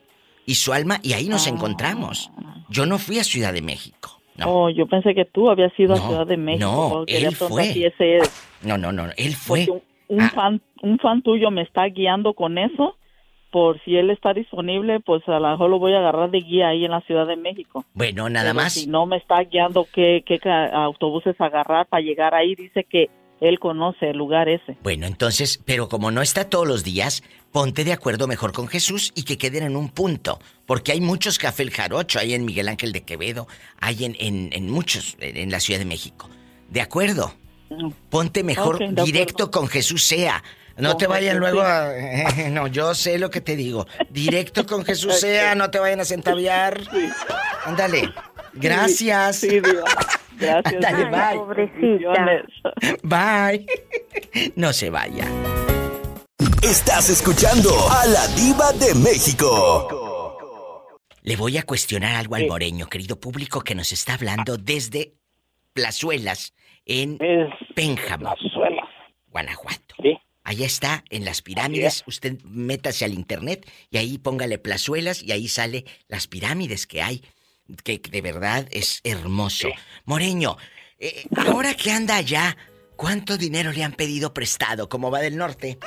[0.46, 1.50] y su alma, y ahí nos Ah.
[1.50, 2.30] encontramos.
[2.70, 4.15] Yo no fui a Ciudad de México.
[4.38, 6.66] No, Oh, yo pensé que tú habías ido No, a Ciudad de México.
[6.66, 7.64] no, él fue.
[7.64, 8.48] si ese es.
[8.62, 9.04] no, no, no.
[9.16, 9.66] Él fue.
[9.66, 10.30] Porque un, un Ah.
[10.34, 12.96] fan, un fan tuyo me está guiando con eso.
[13.50, 16.68] Por si él está disponible, pues a lo mejor lo voy a agarrar de guía
[16.68, 17.84] ahí en la Ciudad de México.
[17.94, 18.72] Bueno, nada Pero más.
[18.74, 20.38] Si no me está guiando qué, qué
[20.72, 23.08] autobuses agarrar para llegar ahí, dice que
[23.40, 24.76] él conoce el lugar ese.
[24.82, 27.22] Bueno, entonces, pero como no está todos los días,
[27.52, 30.38] ponte de acuerdo mejor con Jesús y que queden en un punto.
[30.66, 33.46] Porque hay muchos café el jarocho, hay en Miguel Ángel de Quevedo,
[33.80, 36.28] hay en, en, en muchos, en, la Ciudad de México.
[36.70, 37.34] ¿De acuerdo?
[38.10, 40.42] Ponte mejor directo con Jesús sea.
[40.76, 41.90] No Con te vayan Jesús, luego a...
[42.50, 43.86] No, yo sé lo que te digo.
[44.10, 46.80] Directo con Jesús sea, no te vayan a centaviar.
[47.64, 48.12] Ándale.
[48.54, 49.36] Gracias.
[49.36, 49.84] Sí, Diva.
[50.38, 50.80] Gracias.
[50.80, 51.38] Dale, bye.
[51.38, 52.42] Pobrecita.
[53.02, 53.66] Bye.
[54.56, 55.26] No se vaya.
[56.62, 60.84] Estás escuchando a la diva de México.
[61.22, 65.14] Le voy a cuestionar algo al moreño, querido público, que nos está hablando desde
[65.72, 67.18] Plazuelas, en
[67.74, 68.34] Pénjamo,
[69.28, 69.96] Guanajuato.
[70.44, 72.04] Allá está, en las pirámides.
[72.06, 77.22] Usted métase al internet y ahí póngale Plazuelas y ahí sale las pirámides que hay,
[77.84, 79.68] que de verdad es hermoso.
[80.04, 80.56] Moreño,
[80.98, 82.56] eh, ahora que anda allá,
[82.96, 84.88] ¿cuánto dinero le han pedido prestado?
[84.88, 85.78] ¿Cómo va del norte?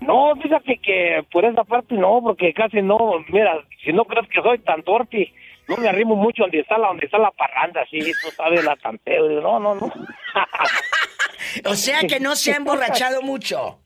[0.00, 2.98] No, fíjate que por esa parte no, porque casi no,
[3.28, 5.32] mira, si no crees que soy tan torpe,
[5.68, 8.76] no me arrimo mucho donde está la, donde está la parranda, así, tú sabes, la
[8.76, 9.92] tanteo, no, no, no.
[11.64, 13.80] o sea que no se ha emborrachado mucho.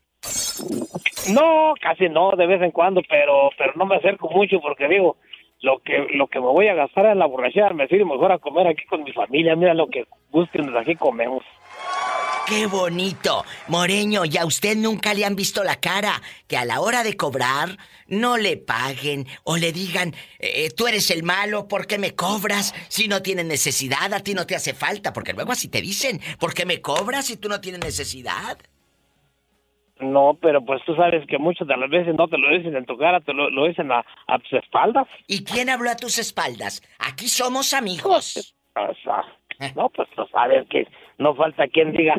[1.29, 5.17] No, casi no, de vez en cuando, pero, pero no me acerco mucho porque digo,
[5.61, 8.39] lo que, lo que me voy a gastar en la borrachera me sirve mejor a
[8.39, 11.43] comer aquí con mi familia, mira lo que busquen, aquí comemos.
[12.47, 13.45] ¡Qué bonito!
[13.67, 16.21] Moreño, ¿y a usted nunca le han visto la cara?
[16.47, 21.11] Que a la hora de cobrar no le paguen o le digan, eh, tú eres
[21.11, 22.73] el malo, ¿por qué me cobras?
[22.89, 25.13] Si no tienes necesidad, a ti no te hace falta.
[25.13, 28.57] Porque luego así te dicen, ¿por qué me cobras si tú no tienes necesidad?
[30.01, 32.85] No, pero pues tú sabes que muchas de las veces no te lo dicen en
[32.85, 35.07] tu cara, te lo, lo dicen a, a, tus espaldas.
[35.27, 36.81] ¿Y quién habló a tus espaldas?
[36.99, 38.55] Aquí somos amigos.
[38.75, 39.23] O sea,
[39.75, 40.87] no, pues tú sabes que
[41.17, 42.15] no falta quien diga,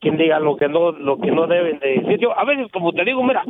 [0.00, 2.18] quien diga lo que no, lo que no deben de decir.
[2.20, 3.42] Yo a veces como te digo, mira,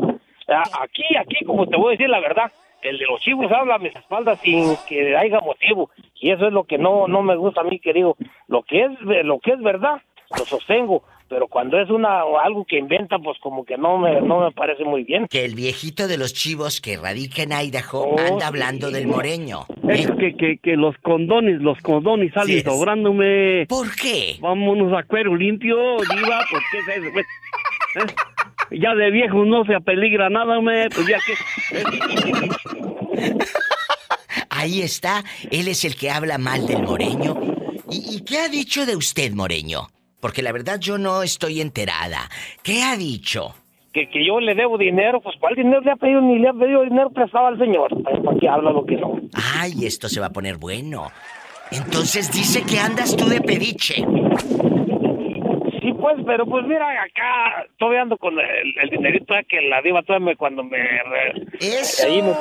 [0.81, 2.51] aquí, aquí como te voy a decir la verdad,
[2.83, 6.53] el de los chivos habla a mis espaldas sin que haya motivo y eso es
[6.53, 8.17] lo que no, no me gusta a mí que digo,
[8.47, 10.01] lo que es, lo que es verdad
[10.39, 11.03] lo sostengo
[11.35, 14.85] pero cuando es una algo que inventa, pues como que no me, no me parece
[14.85, 15.27] muy bien.
[15.27, 19.67] Que el viejito de los chivos que radica en Idaho anda hablando del moreño.
[19.89, 23.67] Es que, que, que los condones, los condones salen sobrándome.
[23.67, 24.37] ¿Por qué?
[24.41, 27.19] Vámonos a cuero limpio, diva, ¿por qué es eso?
[27.19, 28.79] ¿Eh?
[28.79, 31.35] Ya de viejo no se apeligra nada, me, pues ya que...
[34.51, 37.35] Ahí está, él es el que habla mal del moreño.
[37.91, 39.89] ¿Y, ¿Y qué ha dicho de usted, moreño?
[40.25, 42.31] Porque la verdad yo no estoy enterada.
[42.63, 43.55] ¿Qué ha dicho?
[43.93, 46.23] Que, que yo le debo dinero, pues ¿cuál dinero le ha pedido?
[46.23, 47.91] Ni le ha pedido dinero prestado al señor.
[48.03, 49.21] ¿Para qué habla lo que no?
[49.35, 51.13] Ay, esto se va a poner bueno.
[51.71, 54.03] Entonces dice que andas tú de pediche.
[56.05, 60.03] Sí, pues, pero pues mira, acá todavía ando con el, el dinerito que la diva
[60.03, 60.79] todavía me, cuando me...
[61.61, 62.07] ¡Eso!
[62.07, 62.33] Ahí me,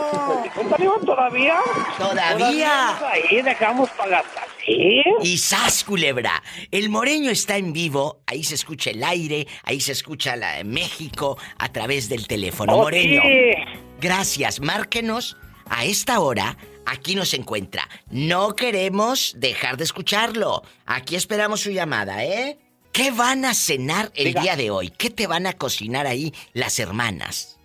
[1.06, 1.56] ¿Todavía?
[1.98, 3.10] ¿Todavía?
[3.10, 4.44] Ahí dejamos para gastar.
[4.68, 6.44] Y sas, culebra.
[6.72, 8.22] El moreño está en vivo.
[8.28, 9.48] Ahí se escucha el aire.
[9.64, 12.74] Ahí se escucha la, México a través del teléfono.
[12.74, 13.22] Oh, moreño.
[13.22, 13.54] sí.
[14.00, 14.60] Gracias.
[14.60, 15.38] Márquenos
[15.70, 16.58] a esta hora.
[16.86, 17.88] Aquí nos encuentra.
[18.10, 20.64] No queremos dejar de escucharlo.
[20.86, 22.58] Aquí esperamos su llamada, ¿eh?
[22.94, 24.42] ¿Qué van a cenar el Diga.
[24.42, 24.90] día de hoy?
[24.90, 27.60] ¿Qué te van a cocinar ahí las hermanas?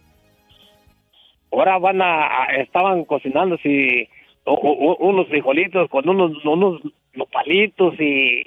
[1.53, 4.09] Ahora van a, estaban cocinando si
[4.47, 6.81] unos frijolitos con unos unos
[7.15, 8.45] nopalitos y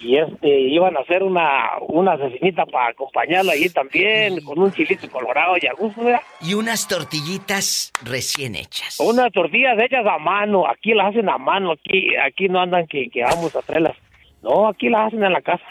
[0.00, 5.08] y este iban a hacer una una cecinita para acompañarlo allí también con un chilito
[5.08, 6.20] colorado y a gusto, ¿verdad?
[6.40, 8.98] Y unas tortillitas recién hechas.
[8.98, 13.08] Unas tortillas hechas a mano, aquí las hacen a mano, aquí aquí no andan que,
[13.08, 13.96] que vamos a traerlas.
[14.42, 15.64] No, aquí las hacen en la casa.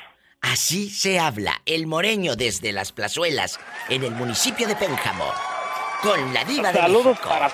[0.43, 5.25] Así se habla el moreño desde las plazuelas en el municipio de Pénjamo.
[6.01, 7.29] Con la diva de Saludos México.
[7.29, 7.49] para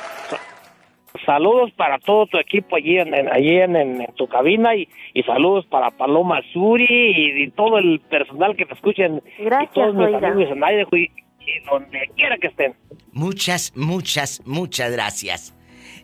[1.25, 4.87] saludos para todo tu equipo allí en, en- allí en, en- en tu cabina y,
[5.13, 9.73] y saludos para Paloma Suri y, y todo el personal que te escuchen Gracias, y
[9.75, 10.27] todos mis oiga.
[10.27, 11.11] amigos en Idaho y,
[11.41, 12.75] y donde quiera que estén.
[13.11, 15.55] Muchas, muchas, muchas gracias.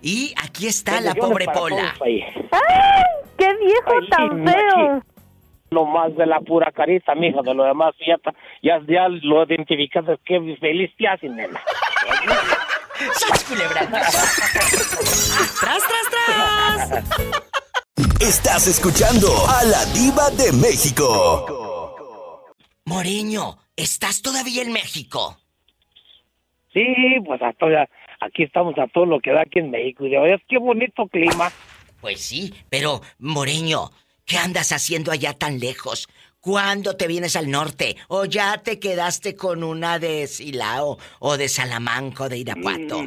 [0.02, 1.96] Y aquí está la pobre Pola.
[2.02, 2.24] ¡Ay!
[3.38, 4.58] ¡Qué viejo Ay, tan machi.
[4.60, 5.04] feo!
[5.76, 8.16] Lo más de la pura carita, mijo, de lo demás ya,
[8.64, 11.62] ya, ya lo identificaste, qué feliz te haces, nena.
[13.12, 13.82] ¡Sas, culebra!
[15.60, 17.04] ¡Tras, tras, tras!
[18.22, 22.42] Estás escuchando a la diva de México.
[22.86, 25.36] Moreño, ¿estás todavía en México?
[26.74, 26.86] Sí,
[27.26, 27.90] pues a toda-
[28.22, 30.06] aquí estamos a todo lo que da aquí en México.
[30.06, 31.52] Y de verdad, qué bonito clima.
[32.00, 33.90] Pues sí, pero, Moreño,
[34.26, 36.08] ¿qué andas haciendo allá tan lejos?
[36.40, 37.96] ¿Cuándo te vienes al norte?
[38.08, 43.02] ¿O ya te quedaste con una de Silao o de Salamanca o de Irapuato?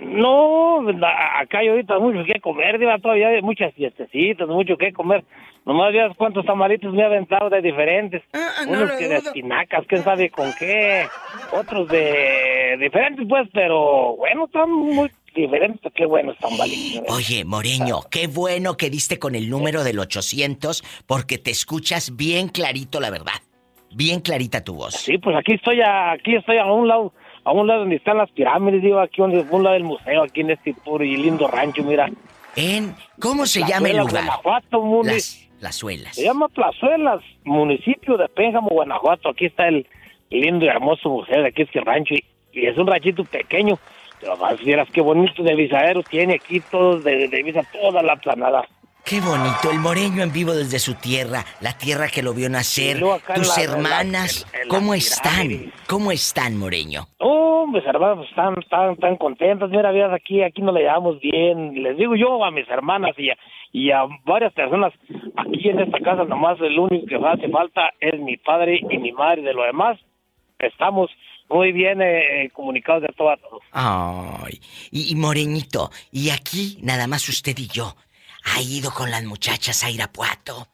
[0.00, 4.92] No, a- acá hay ahorita mucho que comer, diva, todavía hay muchas fiestecitas, mucho que
[4.92, 5.24] comer.
[5.64, 8.22] Nomás ya cuántos tamalitos me he aventado de diferentes.
[8.32, 11.06] Ah, no Unos que de espinacas, quién sabe con qué.
[11.52, 15.10] Otros de diferentes, pues, pero bueno, están muy...
[15.40, 16.74] diferentes, qué bueno están, vale.
[17.08, 22.48] Oye, Moreño, qué bueno que diste con el número del 800 porque te escuchas bien
[22.48, 23.40] clarito, la verdad.
[23.94, 24.94] Bien clarita tu voz.
[24.94, 27.12] Sí, pues aquí estoy, a, aquí estoy a un lado,
[27.44, 30.42] a un lado donde están las pirámides, digo, aquí a un lado del museo, aquí
[30.42, 32.10] en este puro y lindo rancho, mira.
[32.56, 34.24] En, ¿cómo se llama el lugar?
[34.24, 36.14] Guanajuato, las, Plazuelas.
[36.14, 39.30] Se llama Plazuelas, municipio de Pénjamo, Guanajuato.
[39.30, 39.86] Aquí está el
[40.30, 43.78] lindo y hermoso museo de aquí es que rancho y, es un ranchito pequeño.
[44.64, 48.66] Vieras qué bonito de visadero tiene aquí todo de, de visa toda la planada.
[49.04, 53.00] Qué bonito, el moreño en vivo desde su tierra, la tierra que lo vio nacer.
[53.34, 55.72] Tus hermanas, ¿cómo están?
[55.88, 57.06] ¿Cómo están, moreño?
[57.18, 59.70] Oh, mis hermanos están tan, tan contentos.
[59.70, 61.82] Mira, veas aquí, aquí nos le llevamos bien.
[61.82, 63.38] Les digo yo a mis hermanas y a,
[63.72, 64.92] y a varias personas
[65.36, 69.12] aquí en esta casa, nomás el único que hace falta es mi padre y mi
[69.12, 69.40] madre.
[69.40, 69.98] De lo demás,
[70.58, 71.10] estamos
[71.48, 73.62] muy bien eh, comunicados de todo a todos.
[73.72, 77.94] Ay, y, y Moreñito, y aquí nada más usted y yo
[78.44, 80.68] ha ido con las muchachas a Irapuato.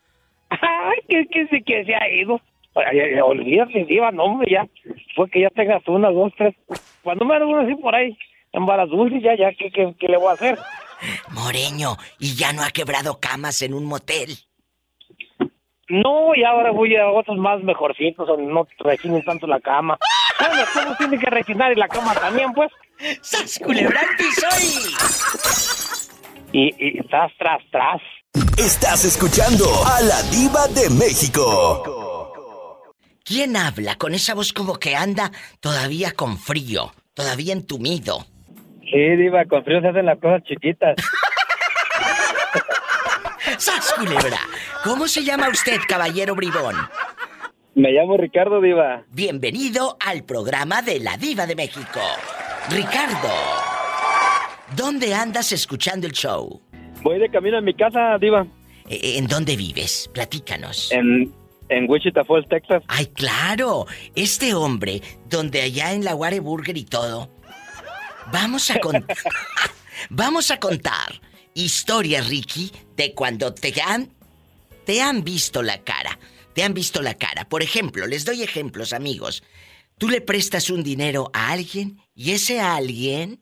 [0.50, 2.40] Ay, que, que, que se ha ido.
[3.24, 4.66] Olvídate, Diva, no, hombre, ya.
[5.14, 6.54] Fue que ya tengas una, dos, tres.
[7.02, 8.16] Cuando me uno así por ahí,
[8.52, 10.58] en balas dulces, ya, ya, ¿qué, ¿qué, qué, le voy a hacer?
[11.30, 14.30] Moreño, ¿y ya no ha quebrado camas en un motel?
[15.88, 19.98] No, y ahora voy a otros más mejorcitos, donde no rechinen tanto la cama.
[20.48, 22.70] Bueno, ¿cómo tiene que rechinar y la cama también, pues?
[23.22, 24.94] ¡Sas culebrante soy!
[26.52, 28.00] y, tras, tras, tras.
[28.58, 32.82] Estás escuchando a la diva de México.
[33.24, 38.26] ¿Quién habla con esa voz como que anda todavía con frío, todavía entumido?
[38.82, 40.94] Sí, diva, con frío se hacen las cosas chiquitas.
[43.58, 44.38] ¡Sas, culebra!
[44.84, 46.76] ¿Cómo se llama usted, caballero bribón?
[47.74, 49.04] Me llamo Ricardo Diva.
[49.10, 52.00] Bienvenido al programa de la Diva de México.
[52.70, 53.28] Ricardo,
[54.76, 56.60] ¿Dónde andas escuchando el show?
[57.02, 58.46] Voy de camino a mi casa, Diva.
[58.88, 60.10] Eh, eh, ¿En dónde vives?
[60.12, 60.90] Platícanos.
[60.90, 61.32] En,
[61.68, 62.82] en Wichita Falls, Texas.
[62.88, 63.86] Ay, claro.
[64.14, 67.30] Este hombre, donde allá en la Wareburger y todo.
[68.32, 69.16] Vamos a contar.
[70.10, 71.20] vamos a contar
[71.54, 74.08] historias, Ricky, de cuando te han.
[74.86, 76.18] Te han visto la cara.
[76.54, 77.48] Te han visto la cara.
[77.48, 79.42] Por ejemplo, les doy ejemplos, amigos.
[79.98, 83.38] Tú le prestas un dinero a alguien y ese alguien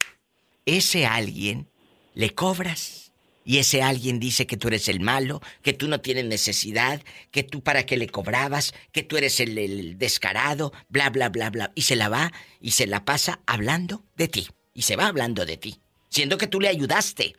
[0.65, 1.69] ese alguien
[2.13, 3.11] le cobras
[3.45, 7.01] y ese alguien dice que tú eres el malo, que tú no tienes necesidad,
[7.31, 11.71] que tú para qué le cobrabas, que tú eres el, descarado, bla, bla, bla, bla.
[11.75, 14.47] Y se la va y se la pasa hablando de ti.
[14.73, 15.81] Y se va hablando de ti.
[16.07, 17.35] Siendo que tú le ayudaste.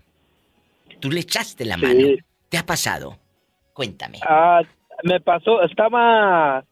[1.00, 2.08] Tú le echaste la mano.
[2.50, 3.18] ¿Te ha pasado?
[3.72, 4.20] Cuéntame.
[4.28, 4.60] Ah,
[5.03, 6.64] me pasó, estaba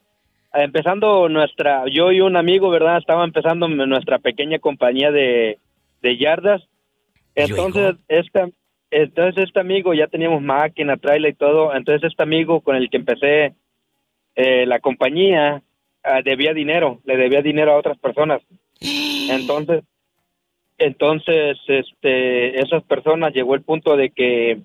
[0.55, 2.99] empezando nuestra, yo y un amigo, ¿verdad?
[2.99, 5.59] Estaba empezando nuestra pequeña compañía de,
[6.03, 6.63] de yardas.
[7.35, 8.53] Entonces, este,
[8.91, 12.99] entonces este amigo, ya teníamos máquina, trailer y todo, entonces este amigo con el que
[12.99, 13.55] empecé
[14.35, 15.63] eh, la compañía
[16.03, 18.43] ah, debía dinero, le debía dinero a otras personas.
[19.31, 19.85] Entonces,
[20.79, 24.63] entonces, este, esas personas llegó el punto de que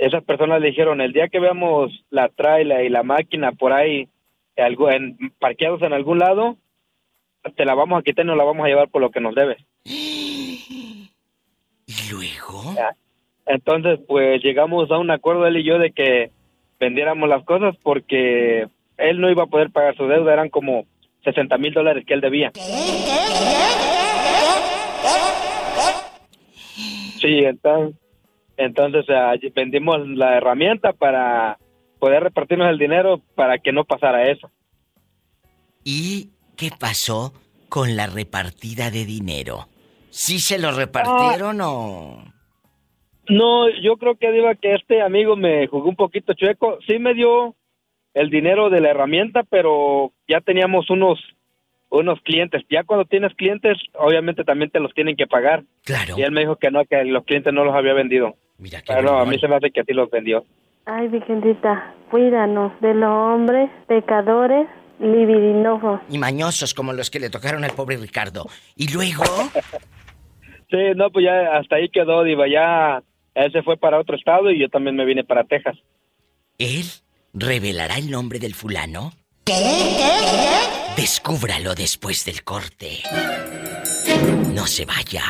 [0.00, 4.08] esas personas le dijeron, el día que veamos la trailer y la máquina por ahí,
[4.56, 6.56] algo, en, parqueados en algún lado,
[7.54, 9.34] te la vamos a quitar y nos la vamos a llevar por lo que nos
[9.34, 9.58] debes.
[9.84, 11.04] ¿Y
[12.10, 12.74] luego?
[13.44, 16.30] Entonces, pues llegamos a un acuerdo él y yo de que
[16.78, 20.86] vendiéramos las cosas porque él no iba a poder pagar su deuda, eran como
[21.24, 22.52] 60 mil dólares que él debía.
[27.20, 28.00] Sí, entonces,
[28.60, 29.04] entonces
[29.54, 31.58] vendimos la herramienta para
[31.98, 34.50] poder repartirnos el dinero para que no pasara eso.
[35.84, 37.32] ¿Y qué pasó
[37.68, 39.68] con la repartida de dinero?
[40.10, 42.24] ¿Sí se lo repartieron o...?
[43.28, 46.78] No, yo creo que diga que este amigo me jugó un poquito chueco.
[46.86, 47.54] Sí me dio
[48.12, 51.18] el dinero de la herramienta, pero ya teníamos unos
[51.90, 52.62] unos clientes.
[52.70, 55.64] Ya cuando tienes clientes, obviamente también te los tienen que pagar.
[55.84, 56.14] Claro.
[56.16, 58.36] Y él me dijo que no, que los clientes no los había vendido.
[58.60, 60.44] Mira Pero a mí se me hace que así los vendió.
[60.84, 66.00] Ay, Virgencita, cuídanos de los hombres pecadores libidinosos.
[66.10, 68.46] Y mañosos como los que le tocaron al pobre Ricardo.
[68.76, 69.24] ¿Y luego?
[70.70, 72.46] Sí, no, pues ya hasta ahí quedó, Diva.
[72.46, 73.02] Ya
[73.34, 75.76] él se fue para otro estado y yo también me vine para Texas.
[76.58, 76.84] ¿Él
[77.34, 79.10] revelará el nombre del fulano?
[80.96, 83.00] Descúbralo después del corte.
[84.54, 85.24] No se vaya.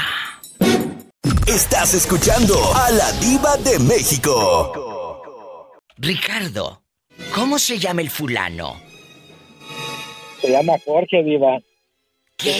[1.46, 5.70] Estás escuchando a la Diva de México.
[5.96, 6.82] Ricardo,
[7.34, 8.80] ¿cómo se llama el fulano?
[10.40, 11.58] Se llama Jorge Diva.
[12.36, 12.56] ¿Qué?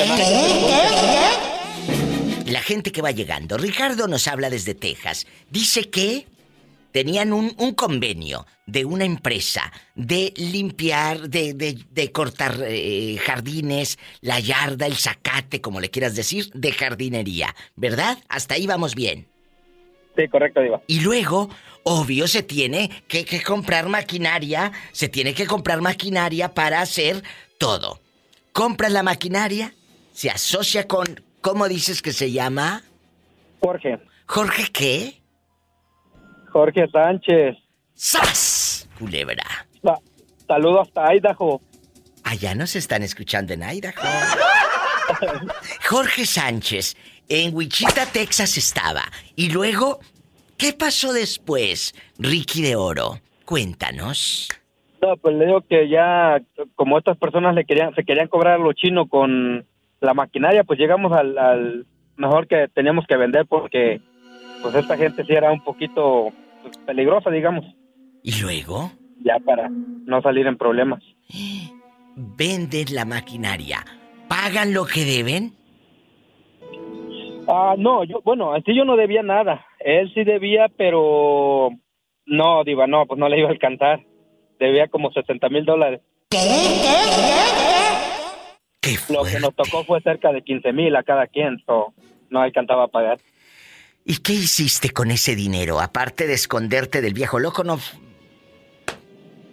[2.47, 3.57] la gente que va llegando.
[3.57, 5.27] Ricardo nos habla desde Texas.
[5.51, 6.27] Dice que
[6.93, 14.87] tenían un, convenio de una empresa de limpiar, de, de, cortar eh, jardines, la yarda,
[14.87, 18.19] el zacate, como le quieras decir, de jardinería, ¿verdad?
[18.29, 19.29] Hasta ahí vamos bien.
[20.17, 20.83] Sí, correcto, Diva.
[20.87, 21.49] Y luego,
[21.85, 27.23] obvio, se tiene que, que comprar maquinaria, se tiene que comprar maquinaria para hacer
[27.59, 28.01] todo.
[28.53, 29.73] Compras la maquinaria,
[30.13, 32.83] se asocia con, ¿cómo dices que se llama?
[33.61, 33.99] Jorge.
[34.27, 35.20] ¿Jorge qué?
[36.51, 37.57] Jorge Sánchez.
[37.95, 38.89] ¡Sas!
[38.99, 39.45] Culebra.
[40.47, 41.61] saludos hasta Idaho.
[42.25, 43.95] Allá nos están escuchando en Idaho.
[45.89, 46.97] Jorge Sánchez,
[47.29, 49.03] en Wichita, Texas estaba.
[49.37, 50.01] Y luego,
[50.59, 53.21] ¿qué pasó después, Ricky de Oro?
[53.45, 54.49] Cuéntanos.
[55.03, 56.41] No, pues le digo que ya,
[56.77, 59.67] como estas personas le querían, se querían cobrar a lo chino con
[60.01, 61.87] la maquinaria, pues llegamos al, al
[62.17, 64.01] mejor que teníamos que vender porque
[64.63, 66.29] pues esta gente sí era un poquito
[66.63, 67.65] pues, peligrosa, digamos.
[68.23, 68.91] ¿Y luego?
[69.25, 71.03] Ya para no salir en problemas.
[72.17, 73.85] Venden la maquinaria.
[74.29, 75.53] ¿Pagan lo que deben?
[77.49, 79.65] Ah, no, yo, bueno, así yo no debía nada.
[79.81, 81.71] Él sí debía, pero
[82.27, 84.01] no, Diva, no, pues no le iba a alcanzar.
[84.59, 86.01] Debía como 60 mil dólares.
[86.31, 86.39] ¿Qué?
[88.81, 88.97] ¿Qué?
[89.13, 91.93] Lo que nos tocó fue cerca de 15 mil a cada quien, so
[92.29, 93.19] no alcanzaba a pagar.
[94.05, 95.81] ¿Y qué hiciste con ese dinero?
[95.81, 97.79] Aparte de esconderte del viejo loco, no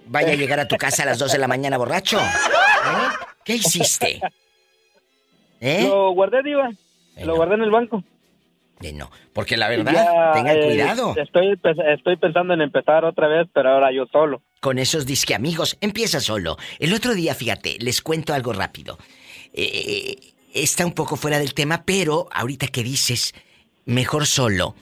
[0.10, 2.20] vaya a llegar a tu casa a las 2 de la mañana borracho.
[2.20, 3.26] ¿Eh?
[3.44, 4.20] ¿Qué hiciste?
[5.60, 5.84] ¿Eh?
[5.88, 6.70] Lo guardé, Diva.
[7.24, 8.04] Lo guardé en el banco.
[8.82, 11.16] Eh, no, porque la verdad, tenga eh, cuidado.
[11.18, 14.44] Estoy, estoy pensando en empezar otra vez, pero ahora yo solo.
[14.60, 16.58] Con esos disque amigos, empieza solo.
[16.80, 18.98] El otro día, fíjate, les cuento algo rápido.
[20.54, 23.34] está un poco fuera del tema, pero ahorita que dices,
[23.88, 24.76] mejor solo.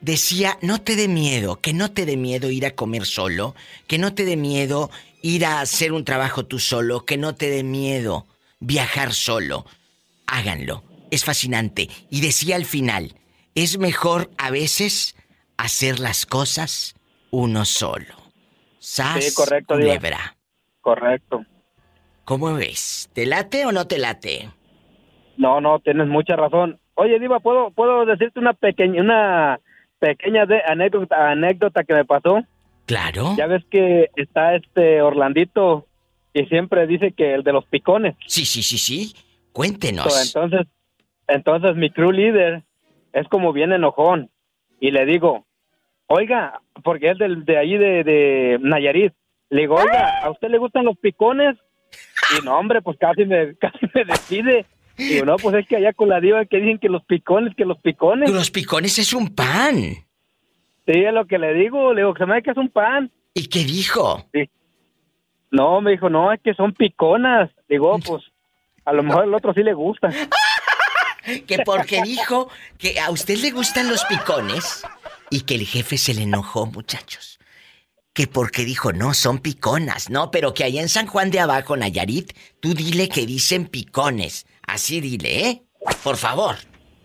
[0.00, 3.54] Decía, no te dé miedo, que no te dé miedo ir a comer solo,
[3.86, 4.90] que no te dé miedo
[5.22, 8.26] ir a hacer un trabajo tú solo, que no te dé miedo
[8.60, 9.66] viajar solo.
[10.26, 11.88] Háganlo, es fascinante.
[12.10, 13.14] Y decía al final,
[13.54, 15.16] es mejor a veces
[15.56, 16.94] hacer las cosas
[17.30, 18.14] uno solo.
[18.78, 19.74] Sas sí, correcto,
[20.80, 21.44] Correcto.
[22.24, 23.10] ¿Cómo ves?
[23.12, 24.50] ¿Te late o no te late?
[25.36, 26.78] No, no, tienes mucha razón.
[27.00, 29.60] Oye, Diva, ¿puedo, puedo decirte una pequeña, una
[30.00, 32.42] pequeña de anécdota, anécdota que me pasó?
[32.86, 33.36] Claro.
[33.36, 35.86] Ya ves que está este Orlandito
[36.34, 38.16] y siempre dice que el de los picones.
[38.26, 39.14] Sí, sí, sí, sí.
[39.52, 40.06] Cuéntenos.
[40.26, 40.66] entonces,
[41.28, 42.64] entonces mi crew leader
[43.12, 44.28] es como bien enojón
[44.80, 45.46] y le digo,
[46.08, 49.12] oiga, porque es del, de ahí de, de Nayarit,
[49.50, 51.56] le digo, oiga, ¿a usted le gustan los picones?
[52.36, 54.66] Y no, hombre, pues casi me, casi me decide.
[54.98, 57.64] Digo, no, pues es que allá con la diva que dicen que los picones, que
[57.64, 58.30] los picones.
[58.30, 59.76] Los picones es un pan.
[59.76, 63.10] Sí, es lo que le digo, le digo se me que es un pan.
[63.34, 64.26] ¿Y qué dijo?
[64.32, 64.50] Sí.
[65.50, 67.50] No, me dijo, no, es que son piconas.
[67.68, 68.24] Digo, pues,
[68.84, 70.08] a lo mejor el otro sí le gusta.
[71.46, 74.82] que porque dijo que a usted le gustan los picones
[75.30, 77.38] y que el jefe se le enojó, muchachos.
[78.12, 81.76] Que porque dijo, no, son piconas, no, pero que allá en San Juan de Abajo,
[81.76, 84.46] Nayarit, tú dile que dicen picones.
[84.68, 85.62] Así dile, ¿eh?
[86.04, 86.56] Por favor.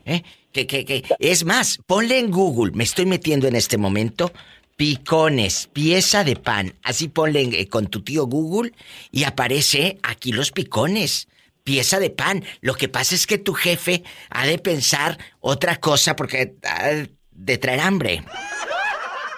[0.05, 0.22] ¿Eh?
[0.51, 1.03] Que, que, que.
[1.18, 4.34] Es más, ponle en Google, me estoy metiendo en este momento,
[4.76, 6.74] picones, pieza de pan.
[6.84, 8.74] Así ponle eh, con tu tío Google
[9.11, 11.30] y aparece aquí los picones.
[11.64, 12.43] Pieza de pan.
[12.59, 17.57] Lo que pasa es que tu jefe ha de pensar otra cosa porque ha de
[17.57, 18.24] traer hambre.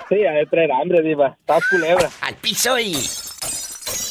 [0.09, 1.37] Sí, ha de traer hambre, diva.
[1.39, 2.09] Está culebra.
[2.21, 2.95] Al piso y...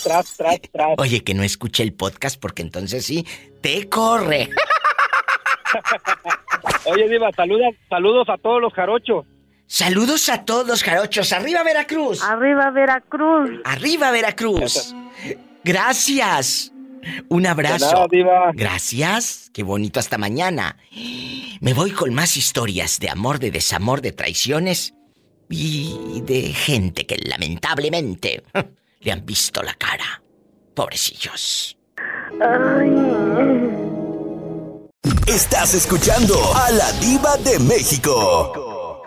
[0.03, 0.95] Tras, tras, tras.
[0.99, 3.27] Oye, que no escuche el podcast porque entonces sí,
[3.61, 4.51] te corre.
[6.85, 9.27] Oye, Diva, saluda, saludos a todos los jarochos.
[9.67, 11.33] Saludos a todos los jarochos.
[11.33, 12.23] ¡Arriba Veracruz!
[12.23, 13.61] ¡Arriba Veracruz!
[13.65, 14.95] ¡Arriba Veracruz!
[15.65, 16.71] Gracias.
[17.29, 18.07] Un abrazo.
[18.53, 19.51] Gracias.
[19.53, 20.77] Qué bonito hasta mañana.
[21.61, 24.95] Me voy con más historias de amor, de desamor, de traiciones
[25.49, 28.43] y de gente que lamentablemente
[29.05, 30.23] le han visto la cara.
[30.75, 31.79] Pobrecillos.
[35.29, 39.03] Estás escuchando a la diva de México.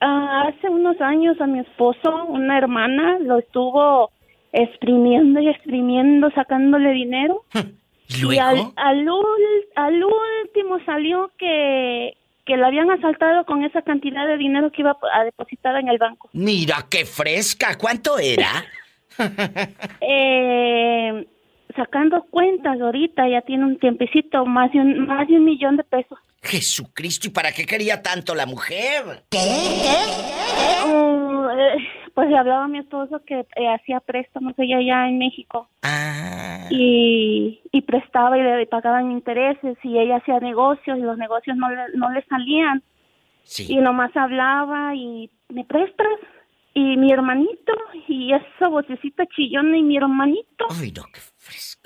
[0.00, 4.10] Ah, hace unos años a mi esposo, una hermana, lo estuvo
[4.52, 7.44] exprimiendo y exprimiendo, sacándole dinero.
[8.20, 8.32] ¿Luego?
[8.32, 8.72] Y al,
[9.76, 12.16] al, último salió que,
[12.46, 15.98] que la habían asaltado con esa cantidad de dinero que iba a depositar en el
[15.98, 16.28] banco.
[16.32, 17.76] Mira, qué fresca.
[17.76, 18.48] ¿Cuánto era?
[20.00, 21.26] eh,
[21.76, 25.84] sacando cuentas ahorita, ya tiene un tiempecito, más de un, más de un millón de
[25.84, 26.18] pesos.
[26.42, 29.24] Jesucristo, ¿y para qué quería tanto la mujer?
[29.30, 29.38] ¿Qué?
[30.86, 35.18] Mm, eh, pues le hablaba a mi esposo que eh, hacía préstamos ella allá en
[35.18, 35.68] México.
[35.82, 36.66] Ah.
[36.70, 41.70] Y, y prestaba y le pagaban intereses y ella hacía negocios y los negocios no
[41.70, 42.82] le, no le salían.
[43.58, 46.06] Y nomás hablaba y me prestas
[46.78, 47.72] y mi hermanito
[48.06, 50.66] y esa vocecita chillona y mi hermanito.
[50.70, 51.20] Ay, no, qué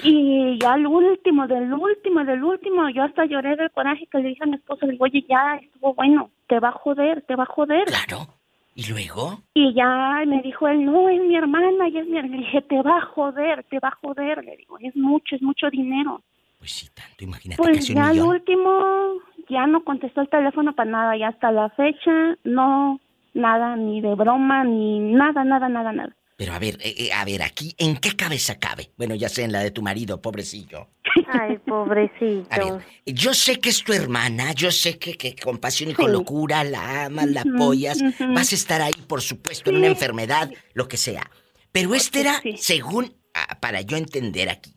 [0.04, 4.30] y ya el último, del último, del último, yo hasta lloré del coraje que le
[4.30, 7.36] dije a mi esposo, le digo, oye, ya estuvo bueno, te va a joder, te
[7.36, 7.84] va a joder.
[7.84, 8.26] Claro.
[8.74, 9.38] ¿Y luego?
[9.54, 12.36] Y ya me dijo él, no, es mi hermana, y es mi hermana.
[12.36, 14.42] Le dije, te va a joder, te va a joder.
[14.44, 16.20] Le digo, es mucho, es mucho dinero.
[16.58, 17.62] Pues sí, tanto, imagínate.
[17.62, 22.36] Pues ya el último, ya no contestó el teléfono para nada, y hasta la fecha,
[22.42, 22.98] no,
[23.34, 26.16] nada, ni de broma, ni nada, nada, nada, nada.
[26.36, 28.90] Pero a ver, eh, eh, a ver, aquí, ¿en qué cabeza cabe?
[28.96, 30.88] Bueno, ya sé en la de tu marido, pobrecillo.
[31.28, 32.48] Ay, pobrecito.
[32.50, 35.94] A ver, yo sé que es tu hermana, yo sé que, que con pasión y
[35.94, 38.02] con locura la amas, la apoyas,
[38.34, 41.30] vas a estar ahí, por supuesto, en una enfermedad, lo que sea.
[41.70, 44.74] Pero este era, según, ah, para yo entender aquí,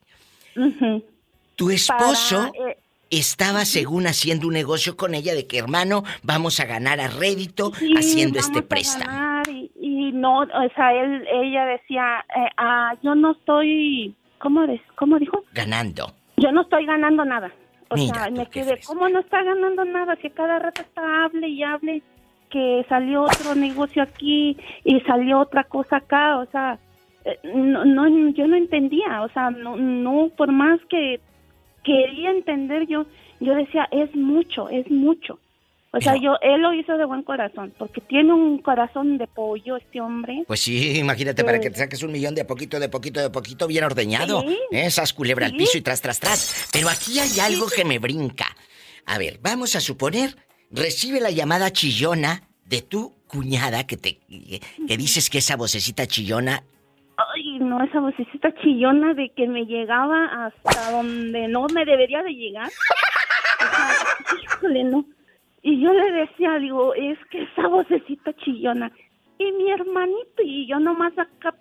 [1.56, 2.78] tu esposo eh,
[3.10, 7.72] estaba, según, haciendo un negocio con ella de que, hermano, vamos a ganar a rédito
[7.96, 9.36] haciendo este préstamo
[10.16, 14.62] no, o sea, él, ella decía, eh, ah, yo no estoy, ¿cómo,
[14.96, 15.44] ¿cómo dijo?
[15.54, 16.14] Ganando.
[16.38, 17.52] Yo no estoy ganando nada.
[17.90, 20.18] O sea, me quedé, ¿cómo no está ganando nada?
[20.22, 22.02] Si cada rato está hable y hable
[22.50, 26.80] que salió otro negocio aquí y salió otra cosa acá, o sea,
[27.26, 31.20] eh, no, no yo no entendía, o sea, no, no por más que
[31.86, 33.06] quería entender yo,
[33.40, 35.40] yo decía, es mucho, es mucho.
[35.92, 39.78] O sea, yo, él lo hizo de buen corazón, porque tiene un corazón de pollo
[39.78, 40.44] este hombre.
[40.46, 43.66] Pues sí, imagínate, para que te saques un millón de poquito, de poquito, de poquito,
[43.66, 44.42] bien ordeñado.
[44.42, 44.58] ¿Sí?
[44.72, 44.88] ¿eh?
[44.88, 46.68] Esas culebra al piso y tras, tras, tras.
[46.74, 48.46] Pero aquí hay algo que me brinca.
[49.06, 50.36] A ver, vamos a suponer,
[50.70, 54.20] recibe la llamada chillona de tu cuñada que te
[54.88, 56.64] que dices que esa vocecita chillona
[57.66, 62.70] no, esa vocecita chillona de que me llegaba hasta donde no me debería de llegar.
[62.70, 65.06] O híjole, no.
[65.62, 68.92] Y yo le decía, digo, es que esa vocecita chillona.
[69.38, 71.56] Y mi hermanito, y yo nomás acá,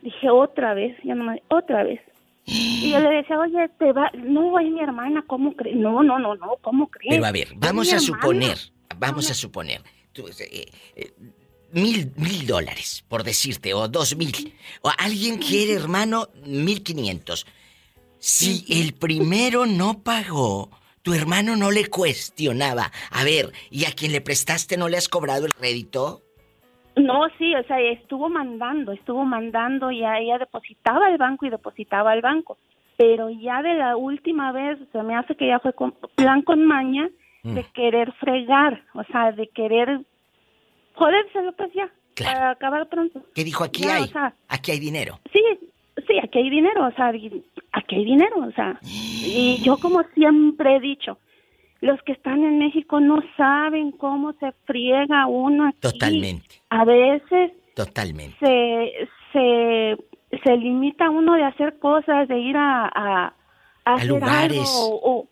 [0.00, 2.00] dije, otra vez, ya nomás, otra vez.
[2.44, 5.76] Y yo le decía, oye, te va, no, es mi hermana, ¿cómo crees?
[5.76, 7.14] No, no, no, no, ¿cómo crees?
[7.14, 8.56] Pero a ver, vamos a suponer,
[8.98, 9.80] vamos a suponer,
[10.16, 11.12] eh, eh,
[11.72, 14.54] mil, mil dólares, por decirte, o dos mil.
[14.82, 17.46] O alguien quiere, hermano, mil quinientos.
[18.18, 20.70] Si el primero no pagó,
[21.02, 22.92] tu hermano no le cuestionaba.
[23.10, 26.22] A ver, ¿y a quien le prestaste no le has cobrado el crédito?
[26.94, 32.12] No, sí, o sea, estuvo mandando, estuvo mandando, y ella depositaba al banco y depositaba
[32.12, 32.58] al banco.
[32.96, 36.64] Pero ya de la última vez, se me hace que ya fue con plan con
[36.64, 37.08] maña
[37.42, 37.72] de mm.
[37.72, 40.02] querer fregar, o sea, de querer
[40.94, 41.90] jodérselo pues ya,
[42.22, 43.22] para acabar pronto.
[43.34, 43.64] ¿Qué dijo?
[43.64, 44.10] Aquí hay,
[44.48, 45.18] aquí hay dinero.
[45.32, 45.40] Sí,
[46.06, 50.76] sí, aquí hay dinero, o sea, aquí hay dinero, o sea, y yo como siempre
[50.76, 51.18] he dicho,
[51.80, 55.80] los que están en México no saben cómo se friega uno aquí.
[55.80, 56.62] Totalmente.
[56.70, 57.52] A veces.
[57.74, 58.36] Totalmente.
[58.40, 59.96] Se, se,
[60.44, 63.34] se limita uno de hacer cosas, de ir a, a,
[63.84, 64.62] a, lugares.
[64.64, 65.26] o,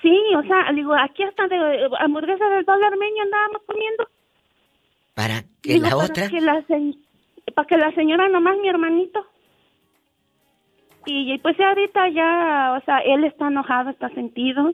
[0.00, 4.08] sí, o sea, digo, aquí hasta de hamburguesa del dólar meño andábamos comiendo.
[5.14, 6.28] ¿Para que la otra?
[6.28, 6.64] Que la
[7.54, 9.26] para que la señora nomás, mi hermanito,
[11.06, 14.72] y pues ahorita ya, o sea, él está enojado, está sentido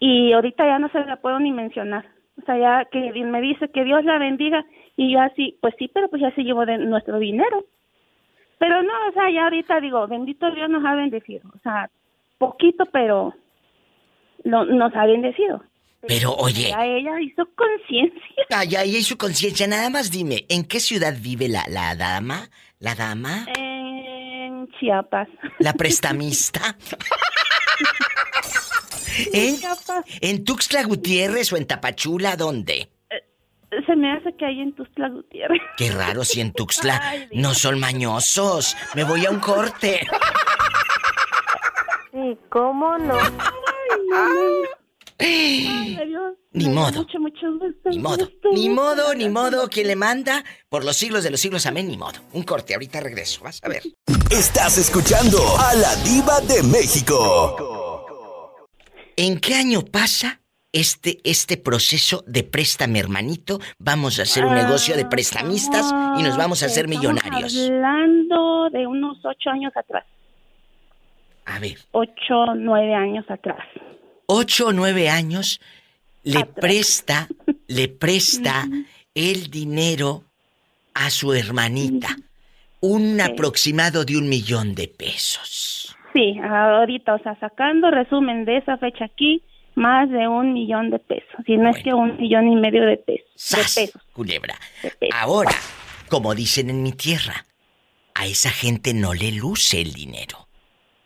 [0.00, 2.06] y ahorita ya no se la puedo ni mencionar.
[2.40, 4.64] O sea, ya que me dice que Dios la bendiga
[4.96, 7.64] y yo así, pues sí, pero pues ya se llevó de nuestro dinero.
[8.58, 11.48] Pero no, o sea, ya ahorita digo, bendito Dios nos ha bendecido.
[11.54, 11.90] O sea,
[12.38, 13.34] poquito, pero
[14.44, 15.62] no, nos ha bendecido.
[16.06, 16.70] Pero oye.
[16.70, 18.44] Ya ella hizo conciencia.
[18.50, 19.66] Ah, ya ella hizo conciencia.
[19.66, 22.48] Nada más dime, ¿en qué ciudad vive la, la dama?
[22.78, 23.46] ¿La dama?
[23.56, 25.28] Eh, Chiapas.
[25.58, 26.76] La prestamista.
[29.32, 29.56] ¿En,
[30.20, 32.36] ¿En Tuxtla Gutiérrez o en Tapachula?
[32.36, 32.90] ¿Dónde?
[33.10, 33.22] Eh,
[33.86, 35.62] se me hace que hay en Tuxtla Gutiérrez.
[35.76, 37.00] Qué raro si en Tuxtla
[37.32, 38.76] no son mañosos.
[38.94, 40.06] Me voy a un corte.
[42.12, 43.18] Sí, ¿cómo no?
[45.18, 47.06] Ni modo.
[47.84, 48.28] Ni modo.
[48.52, 49.68] Ni modo, ni modo.
[49.68, 52.20] Quien le manda por los siglos de los siglos, amén, ni modo.
[52.32, 53.42] Un corte, ahorita regreso.
[53.44, 53.82] Vas a ver.
[54.30, 58.06] Estás escuchando a la Diva de México.
[59.16, 60.40] ¿En qué año pasa
[60.72, 63.58] este, este proceso de préstame, hermanito?
[63.78, 67.56] Vamos a hacer un negocio de prestamistas y nos vamos a hacer millonarios.
[67.56, 70.04] Hablando de unos ocho años atrás.
[71.46, 71.78] A ver.
[71.92, 73.64] Ocho, nueve años atrás
[74.26, 75.60] ocho o nueve años
[76.22, 77.28] le presta,
[77.68, 78.66] le presta
[79.14, 80.24] el dinero
[80.94, 82.08] a su hermanita.
[82.80, 85.96] Un aproximado de un millón de pesos.
[86.12, 89.42] Sí, ahorita, o sea, sacando resumen de esa fecha aquí,
[89.74, 91.40] más de un millón de pesos.
[91.46, 93.50] Si no es que un millón y medio de pesos.
[93.50, 94.02] de pesos.
[94.12, 94.56] Culebra.
[95.12, 95.52] Ahora,
[96.08, 97.44] como dicen en mi tierra,
[98.14, 100.45] a esa gente no le luce el dinero.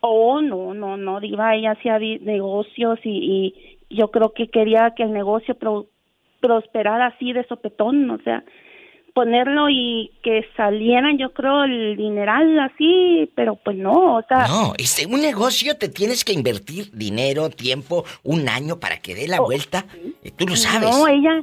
[0.00, 5.12] Oh, no, no, no, Diva, ella hacía negocios y, yo creo que quería que el
[5.12, 5.56] negocio
[6.40, 8.44] prosperara así de sopetón, o sea,
[9.12, 14.46] ponerlo y que salieran, yo creo, el dineral así, pero pues no, o sea...
[14.46, 19.26] No, este, un negocio te tienes que invertir dinero, tiempo, un año para que dé
[19.26, 19.84] la oh, vuelta,
[20.36, 20.88] tú lo sabes.
[20.88, 21.42] No, ella,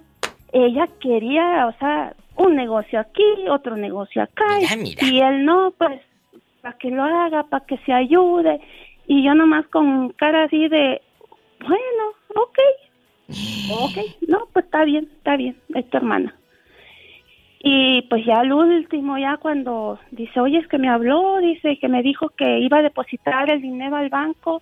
[0.53, 4.45] ella quería, o sea, un negocio aquí, otro negocio acá.
[5.01, 5.99] Y él no, pues,
[6.68, 8.60] para que lo haga, para que se ayude.
[9.07, 11.02] Y yo nomás con cara así de,
[11.61, 12.03] bueno,
[12.35, 12.60] ok,
[13.72, 16.35] ok, no, pues está bien, está bien, es tu hermana.
[17.60, 21.88] Y pues ya al último, ya cuando dice, oye, es que me habló, dice que
[21.88, 24.61] me dijo que iba a depositar el dinero al banco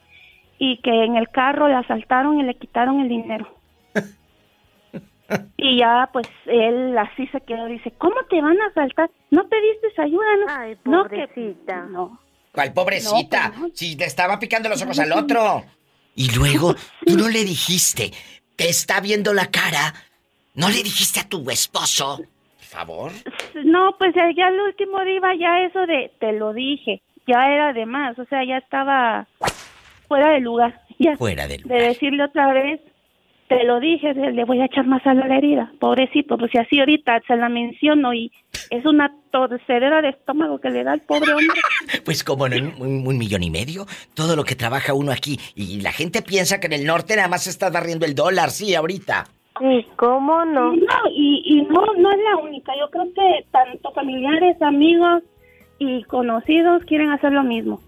[0.59, 3.47] y que en el carro le asaltaron y le quitaron el dinero.
[5.57, 9.09] Y ya, pues, él así se quedó, dice, ¿cómo te van a asaltar?
[9.31, 10.25] ¿No pediste ayuda?
[10.37, 11.85] No, Ay, pobrecita.
[11.85, 12.19] No,
[12.55, 13.53] ¿Cuál pobrecita?
[13.59, 15.63] Pues si te estaba picando los ojos al otro.
[16.15, 16.73] Y luego,
[17.05, 18.11] tú no le dijiste,
[18.55, 19.93] te está viendo la cara,
[20.53, 22.17] ¿no le dijiste a tu esposo?
[22.17, 23.11] Por favor.
[23.65, 27.85] No, pues ya al último día ya eso de, te lo dije, ya era de
[27.85, 29.27] más, o sea, ya estaba
[30.07, 30.81] fuera de lugar.
[30.97, 31.77] Ya, fuera de lugar.
[31.77, 32.79] De decirle otra vez,
[33.47, 36.79] te lo dije, le voy a echar más a la herida, pobrecito, pues si así
[36.79, 38.31] ahorita se la menciono y
[38.71, 41.61] es una torcedera de estómago que le da al pobre hombre.
[42.05, 45.91] Pues como en un, millón y medio, todo lo que trabaja uno aquí y la
[45.91, 49.25] gente piensa que en el norte nada más está barriendo el dólar, sí, ahorita.
[49.59, 50.73] Sí, ¿cómo no?
[50.73, 55.23] No, y, y no, no es la única, yo creo que tanto familiares, amigos
[55.79, 57.79] y conocidos quieren hacer lo mismo.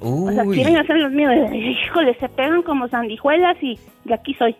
[0.00, 1.32] O sea, quieren hacer los míos.
[1.52, 4.56] Híjole, se pegan como sandijuelas y de aquí soy.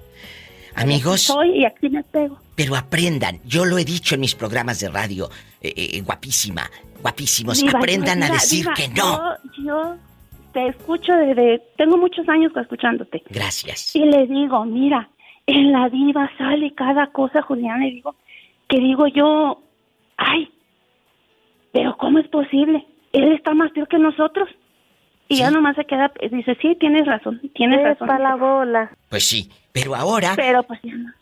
[0.75, 1.23] Amigos.
[1.23, 2.39] soy y aquí me pego.
[2.55, 5.29] Pero aprendan, yo lo he dicho en mis programas de radio,
[5.61, 6.71] eh, eh, guapísima,
[7.03, 9.19] guapísimos, aprendan a decir que no.
[9.65, 9.97] Yo,
[10.53, 13.23] te escucho desde, tengo muchos años escuchándote.
[13.31, 13.95] Gracias.
[13.95, 15.09] Y le digo, mira,
[15.47, 18.15] en la diva sale cada cosa, Julián, le digo,
[18.69, 19.63] que digo yo,
[20.17, 20.51] ay,
[21.73, 22.85] pero ¿cómo es posible?
[23.13, 24.49] Él está más peor que nosotros.
[25.31, 28.09] Y ya nomás se queda, dice, sí, tienes razón, tienes razón.
[28.09, 28.91] para la bola.
[29.09, 30.33] Pues sí, pero ahora...
[30.35, 30.81] Pero pues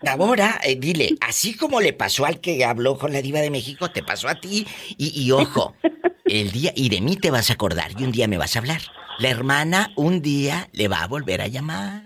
[0.09, 3.91] Ahora, eh, dile, así como le pasó al que habló con la diva de México,
[3.91, 4.67] te pasó a ti.
[4.97, 5.75] Y, ojo,
[6.25, 8.61] el día, y de mí te vas a acordar, y un día me vas a
[8.61, 8.81] hablar.
[9.19, 12.05] La hermana un día le va a volver a llamar.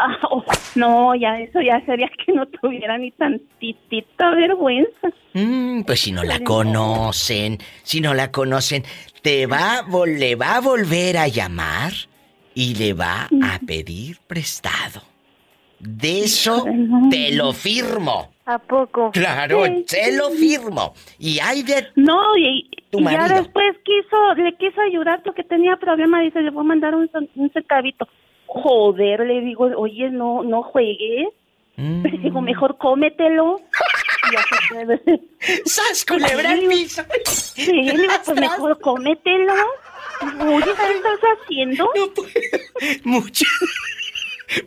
[0.00, 0.44] Ah, oh,
[0.76, 5.08] no, ya eso ya sería que no tuviera ni tantitita vergüenza.
[5.34, 8.84] Mm, pues si no la conocen, si no la conocen,
[9.22, 11.92] te va, le va a volver a llamar
[12.54, 15.02] y le va a pedir prestado.
[15.80, 16.64] De eso
[17.10, 18.32] te lo firmo.
[18.46, 19.10] ¿A poco?
[19.12, 20.94] Claro, te lo firmo.
[21.18, 26.40] Y hay de No, y, ya después quiso, le quiso ayudar porque tenía problema, dice,
[26.40, 28.08] le voy a mandar un, un centavito.
[28.48, 31.28] Joder, le digo, oye, no, no juegues.
[31.76, 32.02] Mm.
[32.22, 33.60] digo, mejor cómetelo.
[35.64, 37.02] ¡Sas, culebra el piso!
[37.24, 37.92] Sí,
[38.24, 39.54] pues mejor cómetelo.
[40.40, 41.90] Oye, ¿qué estás haciendo?
[43.04, 43.46] Mucho.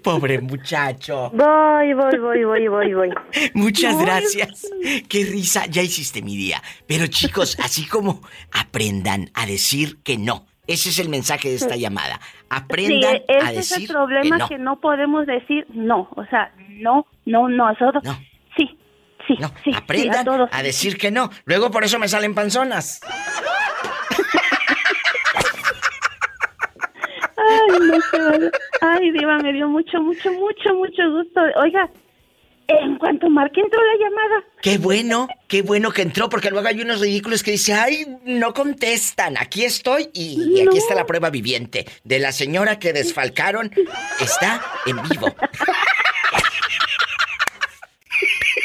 [0.04, 1.32] Pobre muchacho.
[1.34, 3.10] Voy, voy, voy, voy, voy, voy.
[3.56, 4.68] Muchas gracias.
[5.10, 6.62] Qué risa, ya hiciste mi día.
[6.88, 8.22] Pero chicos, así como
[8.52, 10.46] aprendan a decir que no.
[10.68, 12.20] Ese es el mensaje de esta llamada.
[12.50, 14.80] Aprendan a decir ese es el problema que no.
[14.80, 16.08] podemos decir no.
[16.16, 17.70] O sea, no, no, no.
[17.72, 18.18] Nosotros, no.
[18.56, 18.78] Sí,
[19.28, 19.72] sí, sí.
[19.76, 21.30] Aprendan a, decir que no.
[21.46, 23.02] Luego por eso me salen panzonas.
[27.38, 28.50] Ay, no
[28.82, 31.42] Ay, Diva, me dio mucho, mucho, mucho, mucho gusto.
[31.56, 31.90] Oiga,
[32.82, 34.44] en cuanto marque entró la llamada.
[34.62, 38.54] Qué bueno, qué bueno que entró, porque luego hay unos ridículos que dicen, ay, no
[38.54, 43.72] contestan, aquí estoy y, aquí está la prueba viviente de la señora que desfalcaron,
[44.20, 45.28] está en vivo.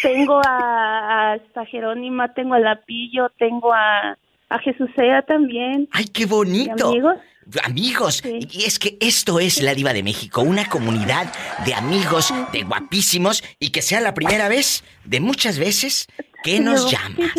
[0.02, 4.16] tengo a, a Jerónima, tengo a Lapillo, tengo a,
[4.48, 5.88] a Jesús Sea también.
[5.92, 6.88] ¡Ay, qué bonito!
[6.88, 7.16] Amigos.
[7.62, 11.32] Amigos, y es que esto es la Diva de México, una comunidad
[11.64, 16.08] de amigos, de guapísimos, y que sea la primera vez de muchas veces
[16.42, 17.32] que nos llamas.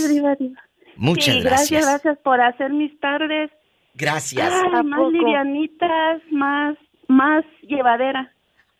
[0.95, 1.41] Muchas sí, gracias.
[1.41, 3.51] Gracias, gracias por hacer mis tardes.
[3.95, 4.51] Gracias.
[4.83, 6.77] más livianitas, más,
[7.07, 8.31] más llevadera.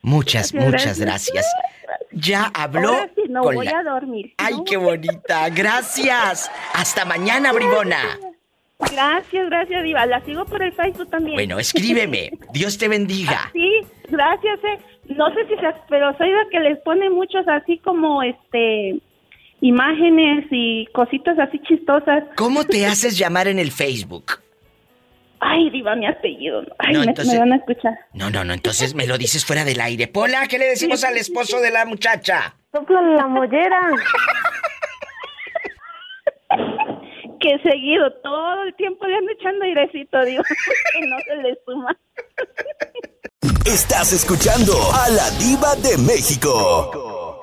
[0.01, 1.45] Muchas, muchas gracias.
[2.11, 2.89] Ya habló.
[2.89, 4.33] Ahora sí, no voy a dormir.
[4.37, 5.49] Ay, qué bonita.
[5.49, 6.49] Gracias.
[6.73, 8.17] Hasta mañana, bribona.
[8.79, 10.05] Gracias, gracias, Diva.
[10.05, 11.35] La sigo por el Facebook también.
[11.35, 12.31] Bueno, escríbeme.
[12.53, 13.49] Dios te bendiga.
[13.53, 14.59] Sí, gracias.
[14.63, 14.79] Eh.
[15.15, 19.01] No sé si se, pero soy la que les pone muchos así como este
[19.61, 22.23] imágenes y cositas así chistosas.
[22.35, 24.39] ¿Cómo te haces llamar en el Facebook?
[25.39, 26.63] Ay, diva, mi apellido.
[26.79, 27.93] Ay, no, me, van a escuchar.
[28.13, 30.07] No, no, no, entonces me lo dices fuera del aire.
[30.07, 32.55] Pola, ¿qué le decimos al esposo de la muchacha?
[32.71, 33.79] Sopla la mollera.
[37.39, 40.43] que seguido, todo el tiempo le ando echando airecito, digo,
[40.93, 41.97] que no se le suma.
[43.65, 47.41] Estás escuchando a la diva de México.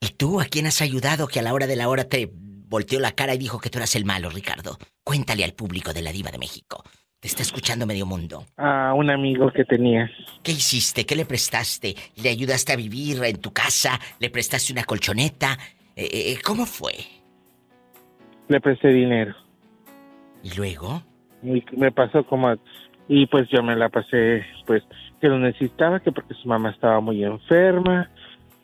[0.00, 2.98] ¿Y tú a quién has ayudado que a la hora de la hora te volteó
[2.98, 4.78] la cara y dijo que tú eras el malo, Ricardo?
[5.04, 6.82] Cuéntale al público de la diva de México.
[7.20, 8.44] Te está escuchando medio mundo.
[8.56, 10.10] A un amigo que tenía.
[10.42, 11.06] ¿Qué hiciste?
[11.06, 11.94] ¿Qué le prestaste?
[12.16, 14.00] ¿Le ayudaste a vivir en tu casa?
[14.18, 15.56] ¿Le prestaste una colchoneta?
[15.94, 16.94] Eh, eh, ¿Cómo fue?
[18.52, 19.34] Le presté dinero.
[20.42, 21.02] ¿Y luego?
[21.42, 22.54] Y me pasó como...
[23.08, 24.82] Y pues yo me la pasé, pues,
[25.22, 28.10] que lo necesitaba, que porque su mamá estaba muy enferma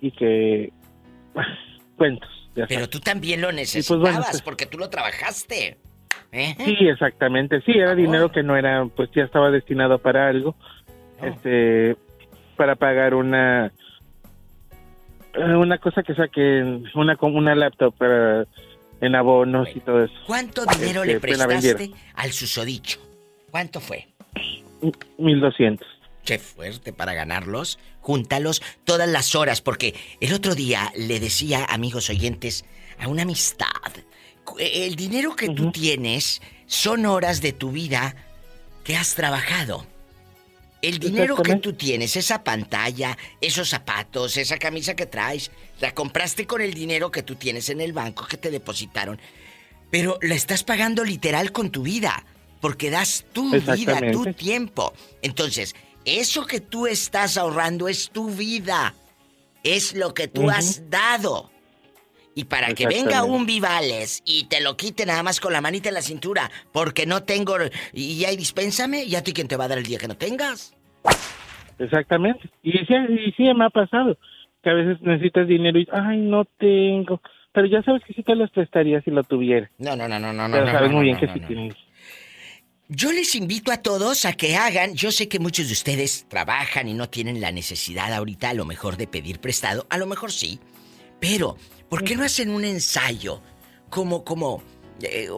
[0.02, 0.74] y que...
[1.96, 2.28] Cuentos.
[2.68, 5.78] Pero tú también lo pues, necesitabas pues, porque tú lo trabajaste.
[6.32, 6.54] ¿Eh?
[6.58, 7.62] Sí, exactamente.
[7.62, 10.54] Sí, era dinero que no era, pues ya estaba destinado para algo.
[11.22, 11.96] Este,
[12.58, 13.72] para pagar una
[15.32, 18.46] eh, una cosa que saquen, una una laptop para
[19.00, 20.14] en abonos y todo eso.
[20.26, 22.98] ¿Cuánto dinero le este, prestaste al susodicho?
[23.50, 24.08] ¿Cuánto fue?
[25.18, 25.86] 1200.
[26.24, 27.78] Qué fuerte para ganarlos.
[28.00, 32.64] Júntalos todas las horas, porque el otro día le decía, amigos oyentes,
[32.98, 33.66] a una amistad
[34.58, 38.14] el dinero que tú tienes son horas de tu vida
[38.84, 39.86] que has trabajado.
[40.80, 45.50] El dinero que tú tienes, esa pantalla, esos zapatos, esa camisa que traes,
[45.80, 49.20] la compraste con el dinero que tú tienes en el banco que te depositaron.
[49.90, 52.24] Pero la estás pagando literal con tu vida,
[52.60, 54.92] porque das tu vida, tu tiempo.
[55.22, 55.74] Entonces,
[56.04, 58.94] eso que tú estás ahorrando es tu vida.
[59.64, 61.50] Es lo que tú has dado.
[62.38, 65.88] Y para que venga un Vivales y te lo quite nada más con la manita
[65.88, 67.56] en la cintura, porque no tengo.
[67.92, 70.16] Y ya dispénsame, ¿y a ti quién te va a dar el día que no
[70.16, 70.72] tengas?
[71.80, 72.48] Exactamente.
[72.62, 72.94] Y sí,
[73.26, 74.16] y sí me ha pasado.
[74.62, 75.88] Que a veces necesitas dinero y.
[75.90, 77.20] Ay, no tengo.
[77.50, 79.68] Pero ya sabes que sí te lo prestaría si lo tuviera.
[79.78, 80.48] No, no, no, no, no.
[80.48, 81.74] Pero sabes muy bien que sí tienes.
[82.88, 86.86] Yo les invito a todos a que hagan, yo sé que muchos de ustedes trabajan
[86.86, 90.30] y no tienen la necesidad ahorita a lo mejor de pedir prestado, a lo mejor
[90.30, 90.58] sí,
[91.20, 91.56] pero
[91.88, 93.40] ¿Por qué no hacen un ensayo?
[93.90, 94.62] Como, como,
[95.02, 95.28] eh,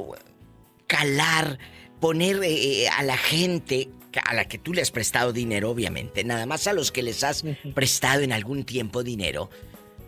[0.87, 1.59] calar,
[2.01, 3.91] poner eh, a la gente
[4.25, 7.23] a la que tú le has prestado dinero, obviamente, nada más a los que les
[7.23, 7.45] has
[7.75, 9.51] prestado en algún tiempo dinero,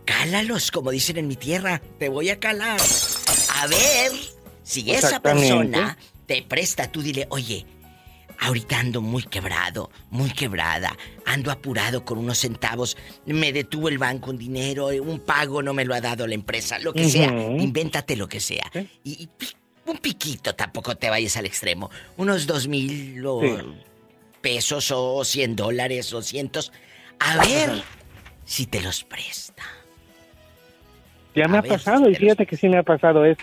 [0.05, 2.81] cálalos, como dicen en mi tierra, te voy a calar.
[3.61, 4.13] A ver
[4.65, 5.97] si esa persona
[6.27, 7.65] te presta, tú dile, oye,
[8.45, 10.97] Ahorita ando muy quebrado, muy quebrada.
[11.27, 12.97] Ando apurado con unos centavos.
[13.25, 16.81] Me detuvo el banco un dinero, un pago no me lo ha dado la empresa,
[16.81, 17.29] lo que sea.
[17.29, 18.65] Invéntate lo que sea.
[19.05, 19.29] Y,
[19.87, 21.89] un piquito tampoco te vayas al extremo.
[22.17, 23.25] Unos dos mil
[24.41, 26.73] pesos o cien dólares o cientos.
[27.21, 27.71] A ver
[28.45, 29.63] si te los presta.
[31.37, 33.39] Ya me ha pasado, y fíjate que sí me ha pasado es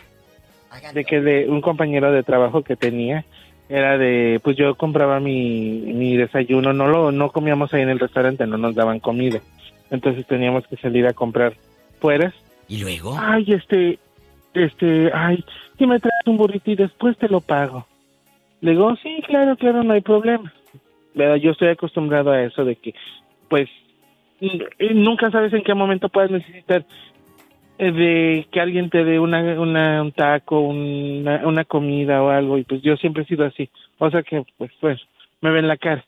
[0.93, 3.25] de que de un compañero de trabajo que tenía,
[3.69, 7.99] era de, pues yo compraba mi, mi desayuno, no lo, no comíamos ahí en el
[7.99, 9.39] restaurante, no nos daban comida.
[9.91, 11.53] Entonces teníamos que salir a comprar
[11.99, 12.33] fuera.
[12.67, 13.15] ¿Y luego?
[13.19, 13.99] Ay, este,
[14.53, 15.43] este, ay,
[15.77, 17.85] si me traes un burrito y después te lo pago.
[18.61, 20.51] Le digo, sí, claro, claro, no hay problema.
[21.15, 22.93] pero Yo estoy acostumbrado a eso de que,
[23.49, 23.69] pues,
[24.93, 26.85] nunca sabes en qué momento puedes necesitar
[27.85, 32.63] de que alguien te dé una, una, un taco, una, una comida o algo, y
[32.63, 33.69] pues yo siempre he sido así.
[33.97, 34.99] O sea que, pues, pues,
[35.41, 36.05] me ven la cara.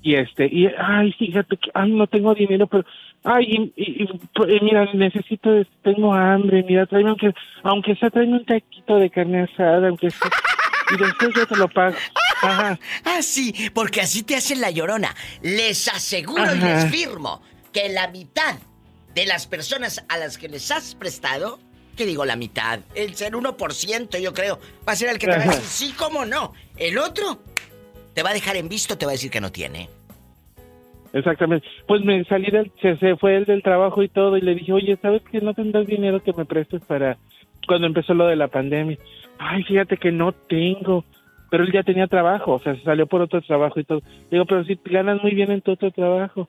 [0.00, 2.84] Y este, y, ay, fíjate que, ay, no tengo dinero, pero,
[3.24, 5.50] ay, y, y, mira, necesito,
[5.82, 7.34] tengo hambre, mira, tráeme, aunque,
[7.64, 10.30] aunque sea, tráeme un taquito de carne asada, aunque sea,
[10.94, 11.96] y después yo te lo pago.
[12.42, 12.78] Ajá.
[13.04, 15.14] Ah, sí, porque así te hacen la llorona.
[15.42, 17.42] Les aseguro y les firmo
[17.72, 18.54] que la mitad
[19.18, 21.58] de las personas a las que les has prestado,
[21.96, 25.36] que digo la mitad, el ser 1% yo creo, va a ser el que te
[25.36, 26.52] va a decir sí, cómo no.
[26.76, 27.40] El otro
[28.14, 29.88] te va a dejar en visto, te va a decir que no tiene.
[31.12, 31.66] Exactamente.
[31.88, 34.96] Pues me salí del, se, fue él del trabajo y todo y le dije, oye,
[35.02, 37.18] ¿sabes que no tendrás dinero que me prestes para
[37.66, 38.98] cuando empezó lo de la pandemia?
[39.38, 41.04] Ay, fíjate que no tengo.
[41.50, 44.00] Pero él ya tenía trabajo, o sea, se salió por otro trabajo y todo.
[44.30, 46.48] Digo, pero si ganas muy bien en tu otro trabajo.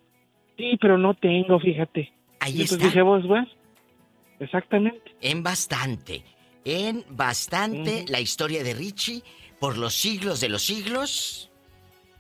[0.56, 2.12] Sí, pero no tengo, fíjate.
[2.40, 2.78] Ahí está.
[2.78, 3.24] dije, vos,
[4.40, 5.16] Exactamente.
[5.22, 6.24] En bastante.
[6.66, 9.24] En bastante la historia de Richie
[9.60, 11.52] por los siglos de los siglos.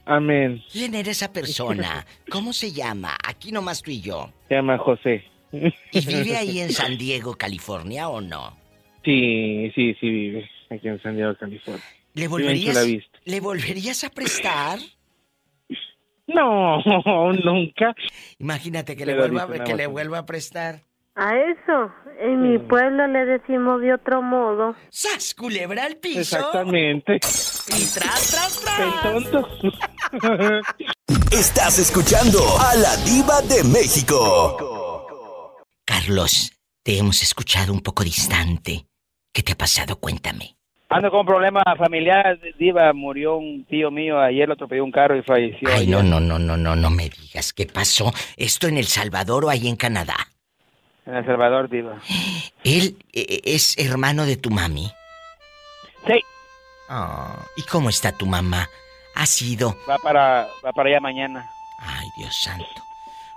[0.05, 0.63] Amén.
[0.71, 2.05] ¿Quién era esa persona?
[2.29, 3.15] ¿Cómo se llama?
[3.23, 4.31] Aquí nomás tú y yo.
[4.47, 5.23] Se llama José.
[5.51, 8.57] ¿Y vive ahí en San Diego, California o no?
[9.05, 11.83] Sí, sí, sí vive aquí en San Diego, California.
[12.15, 12.87] ¿Le volverías,
[13.25, 14.79] ¿le volverías a prestar?
[16.33, 16.81] No,
[17.43, 17.93] nunca.
[18.39, 20.83] Imagínate que, le vuelva, que le vuelva a prestar.
[21.15, 21.91] A eso,
[22.21, 24.75] en mi pueblo le decimos de otro modo.
[24.89, 26.19] ¡Sas, culebra al piso!
[26.19, 27.15] Exactamente.
[27.15, 29.03] Y tras, tras, tras.
[29.03, 29.47] tonto.
[31.31, 35.57] Estás escuchando a la diva de México.
[35.85, 36.53] Carlos,
[36.83, 38.85] te hemos escuchado un poco distante.
[39.33, 39.99] ¿Qué te ha pasado?
[39.99, 40.58] Cuéntame.
[40.91, 45.15] Ando con un problema familiar, Diva, murió un tío mío, ayer lo atropelló un carro
[45.15, 45.69] y falleció.
[45.71, 48.11] Ay, no, no, no, no, no, no me digas, ¿qué pasó?
[48.37, 50.15] ¿Esto en El Salvador o ahí en Canadá?
[51.05, 51.99] En El Salvador, Diva.
[52.63, 54.91] ¿Él eh, eh, es hermano de tu mami?
[56.07, 56.19] Sí.
[56.89, 58.67] Ah, ¿Y cómo está tu mamá?
[59.13, 59.77] ¿Ha sido?
[59.87, 61.47] Va para, va para allá mañana.
[61.81, 62.65] Ay, Dios santo.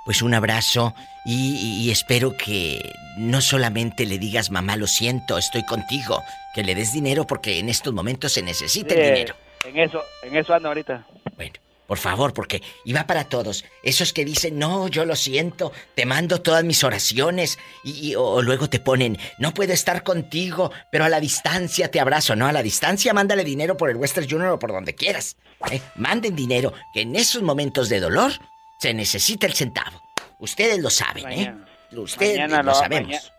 [0.07, 6.23] Pues un abrazo y, espero que no solamente le digas mamá lo siento, estoy contigo,
[6.55, 9.35] que le des dinero porque en estos momentos se necesita el dinero.
[9.65, 11.07] En eso, en eso ando ahorita.
[11.37, 11.53] Bueno,
[11.87, 13.65] por favor, porque iba para todos.
[13.83, 17.59] Esos que dicen, no, yo lo siento, te mando todas mis oraciones.
[17.85, 22.35] Y, o, luego te ponen, no puedo estar contigo, pero a la distancia te abrazo.
[22.35, 25.37] No, a la distancia mándale dinero por el Western Junior o por donde quieras.
[25.71, 25.81] ¿eh?
[25.95, 28.33] Manden dinero, que en esos momentos de dolor
[28.81, 30.03] se necesita el centavo.
[30.43, 31.55] Ustedes lo saben, ¿eh?
[31.93, 33.33] Ustedes lo, sabemos.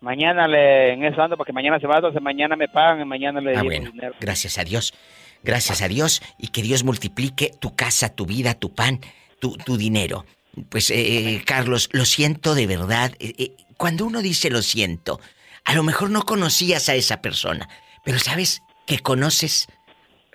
[0.00, 3.40] Mañana, le, en eso ando porque mañana se va, entonces mañana me pagan y mañana
[3.40, 4.14] le ah, bueno, dinero.
[4.20, 4.94] Gracias a Dios.
[5.42, 9.00] Gracias a Dios y que Dios multiplique tu casa, tu vida, tu pan,
[9.40, 10.24] tu, tu dinero.
[10.68, 13.16] Pues, eh, eh, Carlos, lo siento de verdad.
[13.18, 15.20] Eh, cuando uno dice lo siento,
[15.64, 17.68] a lo mejor no conocías a esa persona,
[18.04, 19.66] pero sabes que conoces,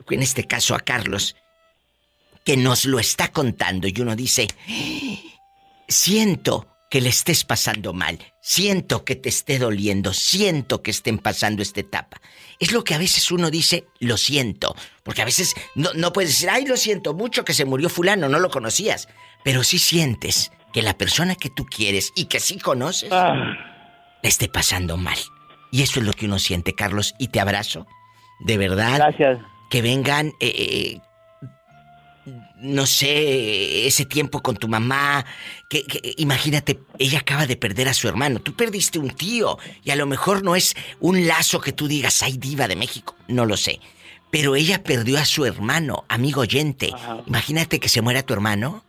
[0.09, 1.37] en este caso a Carlos,
[2.43, 4.47] que nos lo está contando y uno dice,
[5.87, 11.61] siento que le estés pasando mal, siento que te esté doliendo, siento que estén pasando
[11.61, 12.21] esta etapa.
[12.59, 16.31] Es lo que a veces uno dice, lo siento, porque a veces no, no puedes
[16.31, 19.09] decir, ay, lo siento mucho que se murió fulano, no lo conocías,
[19.43, 23.33] pero sí sientes que la persona que tú quieres y que sí conoces, ah.
[24.21, 25.17] le esté pasando mal.
[25.71, 27.85] Y eso es lo que uno siente, Carlos, y te abrazo.
[28.39, 28.97] De verdad.
[28.97, 29.39] Gracias.
[29.69, 31.01] Que vengan eh, eh,
[32.59, 35.25] no sé, ese tiempo con tu mamá,
[35.69, 35.85] que,
[36.17, 40.07] imagínate, ella acaba de perder a su hermano, tú perdiste un tío y a lo
[40.07, 43.79] mejor no es un lazo que tú digas, ay diva de México, no lo sé,
[44.31, 46.91] pero ella perdió a su hermano, amigo oyente.
[47.27, 48.83] Imagínate que se muera tu hermano,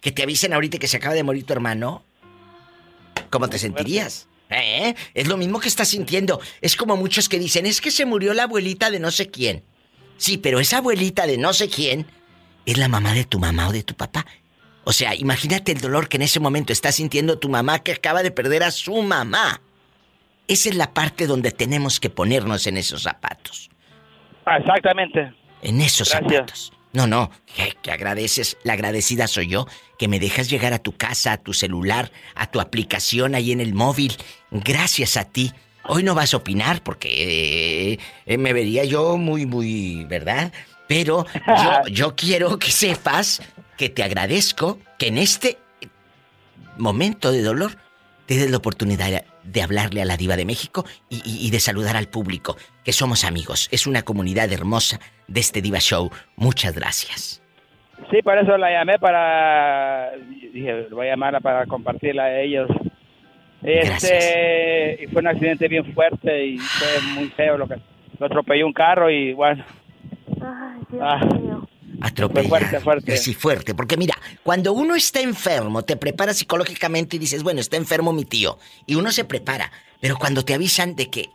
[0.00, 2.04] que te avisen ahorita que se acaba de morir tu hermano,
[3.28, 4.28] ¿cómo te sentirías?
[4.50, 4.94] ¿Eh?
[5.14, 6.40] Es lo mismo que estás sintiendo.
[6.60, 9.62] Es como muchos que dicen, es que se murió la abuelita de no sé quién.
[10.16, 12.06] Sí, pero esa abuelita de no sé quién
[12.66, 14.26] es la mamá de tu mamá o de tu papá.
[14.84, 18.22] O sea, imagínate el dolor que en ese momento está sintiendo tu mamá que acaba
[18.22, 19.60] de perder a su mamá.
[20.48, 23.70] Esa es la parte donde tenemos que ponernos en esos zapatos.
[24.46, 25.32] Ah, exactamente.
[25.62, 26.72] En esos zapatos.
[26.92, 27.30] No, no,
[27.82, 29.66] que, agradeces, la agradecida soy yo,
[29.96, 33.60] que me dejas llegar a tu casa, a tu celular, a tu aplicación ahí en
[33.60, 34.16] el móvil.
[34.50, 35.52] Gracias a ti.
[35.84, 40.52] Hoy no vas a opinar porque eh, me vería yo muy, muy, ¿verdad?
[40.90, 41.24] Pero
[41.92, 43.40] yo, quiero que sepas
[43.78, 45.56] que te agradezco que en este
[46.76, 47.70] momento de dolor
[48.26, 52.08] te des la oportunidad de hablarle a la diva de México y, de saludar al
[52.08, 53.68] público, que somos amigos.
[53.70, 54.98] Es una comunidad hermosa
[55.28, 56.10] de este Diva Show.
[56.34, 57.40] Muchas gracias.
[58.10, 60.10] Sí, por eso la llamé para...
[60.52, 62.68] Dije, voy a llamarla para compartirla a ellos.
[63.62, 67.76] Este, y fue un accidente bien fuerte y fue muy feo lo que...
[68.18, 69.64] Lo atropelló un carro y bueno...
[70.90, 71.24] Dios ah.
[71.24, 71.68] mío.
[72.48, 73.16] Fuerte, fuerte.
[73.16, 73.74] Sí, fuerte.
[73.74, 78.24] Porque mira, cuando uno está enfermo, te preparas psicológicamente y dices, bueno, está enfermo mi
[78.24, 78.58] tío.
[78.86, 79.70] Y uno se prepara.
[80.00, 81.28] Pero cuando te avisan de que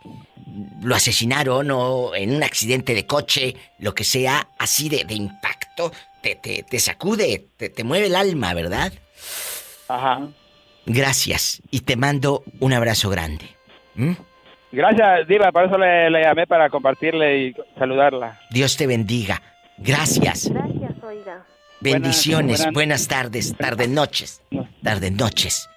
[0.82, 5.92] lo asesinaron o en un accidente de coche, lo que sea, así de, impacto,
[6.22, 8.92] te, te, sacude, te, te, mueve el alma, ¿verdad?
[9.88, 10.28] Ajá.
[10.86, 11.62] Gracias.
[11.70, 13.56] Y te mando un abrazo grande.
[13.96, 14.14] ¿Mm?
[14.76, 18.38] Gracias, Diva, por eso le, llamé para compartirle y saludarla.
[18.50, 19.42] Dios te bendiga.
[19.78, 20.50] Gracias.
[20.50, 21.46] Gracias, oiga.
[21.80, 24.42] Bendiciones, buenas, tardes, tardes, noches.
[24.84, 25.70] Tardes, noches.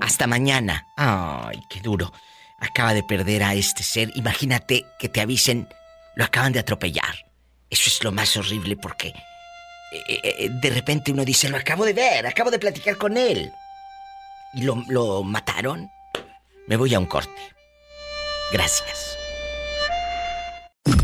[0.00, 0.86] Hasta mañana.
[0.96, 2.10] Ay, qué duro.
[2.58, 4.10] Acaba de perder a este ser.
[4.14, 5.68] Imagínate que te avisen,
[6.16, 7.26] lo acaban de atropellar.
[7.68, 11.92] Eso es lo más horrible porque eh, eh, de repente uno dice, lo acabo de
[11.92, 13.52] ver, acabo de platicar con él.
[14.54, 15.90] Y lo, lo mataron.
[16.66, 17.52] Me voy a un corte.
[18.52, 19.18] Gracias.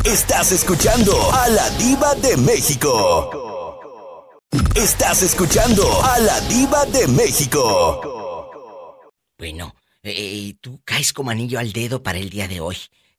[0.04, 4.44] Estás escuchando a la diva de México.
[4.74, 9.00] Estás escuchando a la diva de México.
[9.38, 12.76] Bueno, eh, tú caes como anillo al dedo para el día de hoy.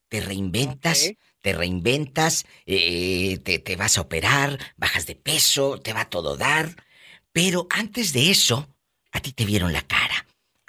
[0.08, 1.12] Te reinventas,
[1.42, 6.38] te reinventas, eh, te, te vas a operar, bajas de peso, te va a todo
[6.38, 6.76] dar.
[7.32, 8.68] Pero antes de eso,
[9.12, 10.09] a ti te vieron la cara.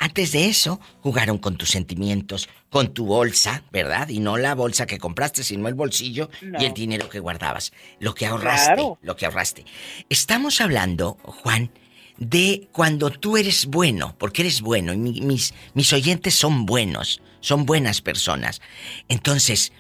[0.03, 4.09] Antes de eso, jugaron con tus sentimientos, con tu bolsa, ¿verdad?
[4.09, 7.71] Y no la bolsa que compraste, sino el bolsillo y el dinero que guardabas.
[7.99, 9.67] Lo que ahorraste, lo que ahorraste.
[10.09, 11.71] Estamos hablando, Juan,
[12.17, 17.67] de cuando tú eres bueno, porque eres bueno y mis, mis oyentes son buenos, son
[17.67, 18.63] buenas personas.
[19.07, 19.71] Entonces,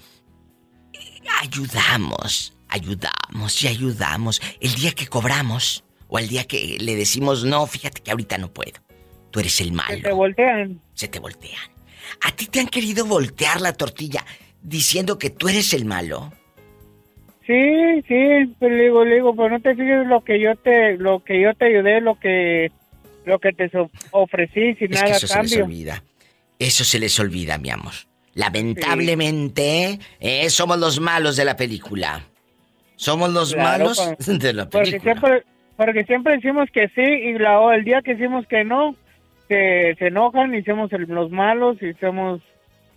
[1.41, 4.43] ayudamos, ayudamos y ayudamos.
[4.61, 8.53] El día que cobramos o el día que le decimos no, fíjate que ahorita no
[8.53, 8.83] puedo.
[9.31, 9.97] Tú eres el malo.
[9.97, 10.81] Se te voltean.
[10.95, 11.71] Se te voltean.
[12.23, 14.25] ¿A ti te han querido voltear la tortilla
[14.63, 16.33] diciendo que tú eres el malo?
[17.47, 20.97] Sí, sí, pero le digo, le digo, pero no te fijes lo que yo te,
[20.99, 22.71] lo que yo te ayudé, lo que,
[23.25, 23.71] lo que te
[24.13, 26.05] ofrecí sin nada eso se les olvida.
[26.59, 27.93] Eso se les olvida, mi amor.
[28.35, 32.25] Lamentablemente, eh, somos los malos de la película.
[32.97, 34.71] Somos los malos de la película.
[34.71, 35.45] Porque siempre,
[35.77, 38.95] porque siempre decimos que sí y la, el día que decimos que no,
[39.51, 42.41] se, se enojan y somos los malos y somos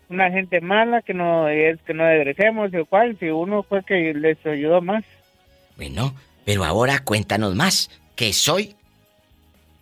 [0.08, 4.38] una gente mala que no es que no agradecemos igual si uno fue que les
[4.46, 5.04] ayudó más.
[5.76, 6.14] Bueno,
[6.46, 8.76] pero ahora cuéntanos más, que soy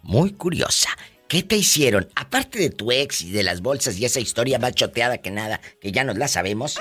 [0.02, 0.90] muy curiosa.
[1.28, 2.08] ¿Qué te hicieron?
[2.16, 5.60] Aparte de tu ex y de las bolsas y esa historia más choteada que nada,
[5.82, 6.80] que ya nos la sabemos.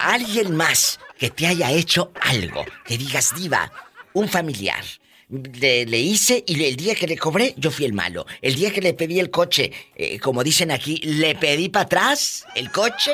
[0.00, 3.70] alguien más que te haya hecho algo, que digas diva,
[4.12, 4.84] un familiar,
[5.28, 8.26] le, hice y el día que le cobré, yo fui el malo.
[8.40, 12.46] El día que le pedí el coche, eh, como dicen aquí, le pedí para atrás
[12.54, 13.12] el coche.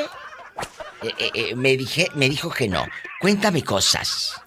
[1.03, 2.85] Eh, eh, me, dije, me dijo que no.
[3.21, 4.41] Cuéntame cosas.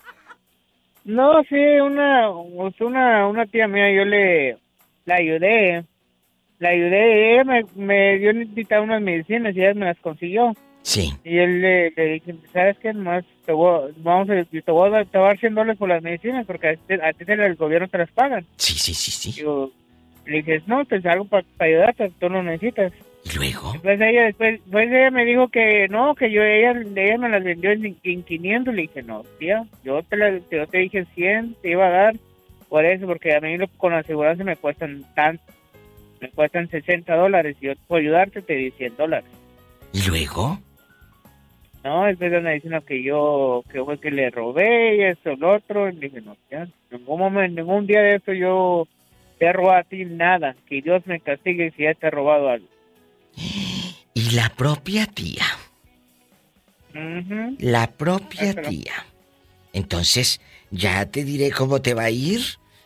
[1.03, 4.57] No, sí, una, pues una, una tía mía, yo le
[5.05, 5.83] la ayudé.
[6.59, 10.53] La ayudé, ella me, me dio necesitaba unas medicinas y ella me las consiguió.
[10.85, 11.11] Sí.
[11.23, 12.93] Y él le, le dije, ¿sabes qué?
[12.93, 15.89] Más te voy, vamos a, te voy a, te voy a dar 100 dólares por
[15.89, 18.45] las medicinas porque a ti, el gobierno te las pagan.
[18.57, 19.43] Sí, sí, sí, sí.
[20.27, 22.93] le dije, no, pues algo para, ayudarte, tú lo necesitas.
[23.23, 23.71] ¿Y luego?
[23.73, 27.71] Después ella, después, ella me dijo que no, que yo, ella, ella me las vendió
[27.71, 28.75] en, 500.
[28.75, 32.15] Le dije, no, tía, yo te, la, yo te dije 100, te iba a dar
[32.69, 35.43] por eso, porque a mí con la aseguranza me cuestan tanto.
[36.21, 39.29] Me cuestan 60 dólares y yo por ayudarte te di 100 dólares.
[39.91, 40.59] ¿Y luego?
[41.85, 45.87] No, después me diciendo que yo, que fue que le robé y eso, lo otro.
[45.87, 48.87] Y dije, no, ya, ningún momento, ningún día de eso yo
[49.37, 50.55] te he robado a ti nada.
[50.67, 52.67] Que Dios me castigue si ya te he robado algo.
[54.17, 55.45] Y la propia tía.
[57.59, 58.93] La propia tía.
[59.73, 60.39] Entonces,
[60.71, 62.39] ya te diré cómo te va a ir.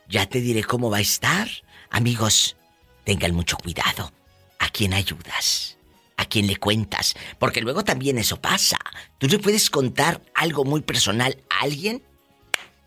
[0.07, 1.47] Ya te diré cómo va a estar.
[1.91, 2.57] Amigos,
[3.03, 4.11] tengan mucho cuidado.
[4.57, 5.78] ¿A quién ayudas?
[6.19, 8.77] A quién le cuentas, porque luego también eso pasa.
[9.17, 12.03] Tú le puedes contar algo muy personal a alguien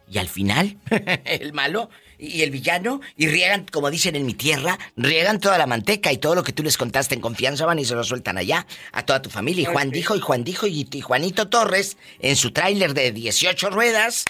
[0.07, 0.77] y al final
[1.25, 1.89] el malo
[2.19, 6.19] y el villano y riegan, como dicen en mi tierra, riegan toda la manteca y
[6.19, 9.07] todo lo que tú les contaste en confianza van y se lo sueltan allá a
[9.07, 9.63] toda tu familia.
[9.63, 14.27] Y Juan dijo, y Juan dijo, y, Juanito Torres, en su tráiler de 18 ruedas,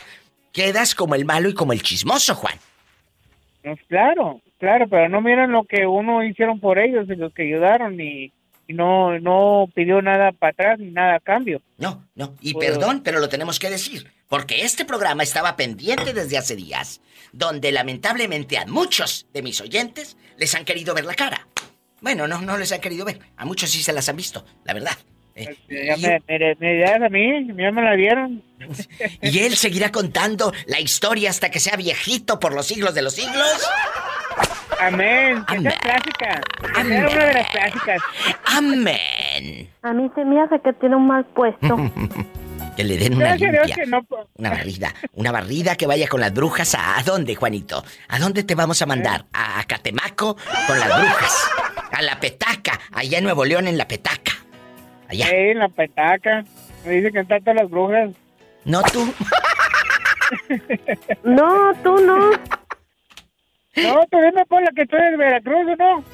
[0.52, 2.54] quedas como el malo y como el chismoso, Juan.
[3.64, 7.42] Pues claro, claro, pero no miran lo que uno hicieron por ellos y los que
[7.42, 8.32] ayudaron y
[8.72, 11.62] no, no pidió nada para atrás ni nada a cambio.
[11.78, 12.34] No, no.
[12.40, 14.10] Y pues, perdón, pero lo tenemos que decir.
[14.28, 17.00] Porque este programa estaba pendiente desde hace días,
[17.32, 21.46] donde lamentablemente a muchos de mis oyentes les han querido ver la cara.
[22.00, 23.20] Bueno, no, no les han querido ver.
[23.36, 24.96] A muchos sí se las han visto, la verdad.
[25.34, 26.20] Eh, pues, ya me,
[26.58, 28.42] me, a mí, ya me la vieron.
[29.22, 33.14] ¿Y él seguirá contando la historia hasta que sea viejito por los siglos de los
[33.14, 33.68] siglos?
[34.86, 35.44] Amén.
[35.46, 35.66] Amén.
[35.66, 36.40] Esa es clásica.
[36.74, 37.04] Amén.
[37.04, 38.02] Es una de las clásicas.
[38.46, 39.68] Amén.
[39.82, 41.76] A mí se me hace que tiene un mal puesto.
[42.76, 43.76] que le den una limpia.
[44.36, 44.94] Una barrida.
[45.14, 46.74] Una barrida que vaya con las brujas.
[46.74, 47.84] ¿A, dónde, Juanito?
[48.08, 49.26] ¿A dónde te vamos a mandar?
[49.32, 50.36] ¿A, Catemaco
[50.66, 51.50] con las brujas?
[51.92, 52.80] A la petaca.
[52.92, 54.32] Allá en Nuevo León, en la petaca.
[55.08, 55.26] Allá.
[55.26, 56.44] Sí, en la petaca.
[56.84, 58.10] Me dice que están todas las brujas.
[58.64, 59.12] No tú.
[61.24, 62.30] no, tú no.
[63.76, 66.04] No, tú dime por la que tú eres de Veracruz, ¿o no?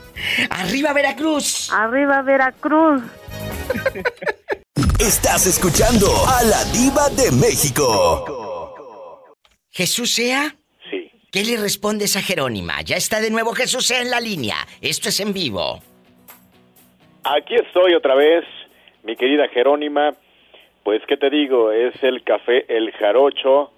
[0.51, 1.72] ¡Arriba Veracruz!
[1.72, 3.02] ¡Arriba Veracruz!
[5.01, 9.24] Estás escuchando a la diva de México.
[9.70, 10.56] Jesús sea.
[10.90, 11.10] Sí.
[11.32, 12.80] ¿Qué le respondes a Jerónima?
[12.82, 14.56] Ya está de nuevo Jesús sea en la línea.
[14.80, 15.80] Esto es en vivo.
[17.24, 18.44] Aquí estoy otra vez,
[19.02, 20.14] mi querida Jerónima.
[20.85, 21.70] Pues, ¿qué te digo?
[21.72, 23.72] Es el café El Jarocho,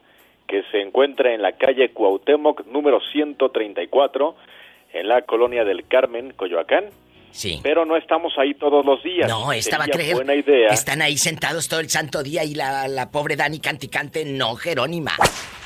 [0.51, 4.35] que se encuentra en la calle Cuauhtémoc, número 134,
[4.95, 6.87] en la colonia del Carmen, Coyoacán.
[7.31, 7.61] Sí.
[7.63, 9.29] Pero no estamos ahí todos los días.
[9.29, 10.17] No, estaba a creer.
[10.17, 10.71] Buena idea.
[10.71, 15.13] Están ahí sentados todo el santo día y la, la pobre Dani Canticante, no, Jerónima.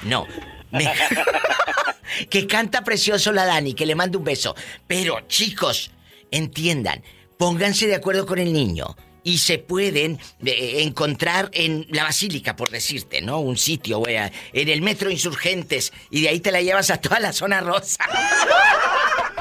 [0.02, 0.26] No.
[2.30, 4.54] que canta precioso la Dani, que le mando un beso.
[4.86, 5.90] Pero, chicos,
[6.30, 7.02] entiendan,
[7.38, 8.94] pónganse de acuerdo con el niño
[9.24, 13.40] y se pueden eh, encontrar en la basílica, por decirte, ¿no?
[13.40, 17.18] Un sitio, wea, en el metro Insurgentes, y de ahí te la llevas a toda
[17.18, 18.04] la zona rosa.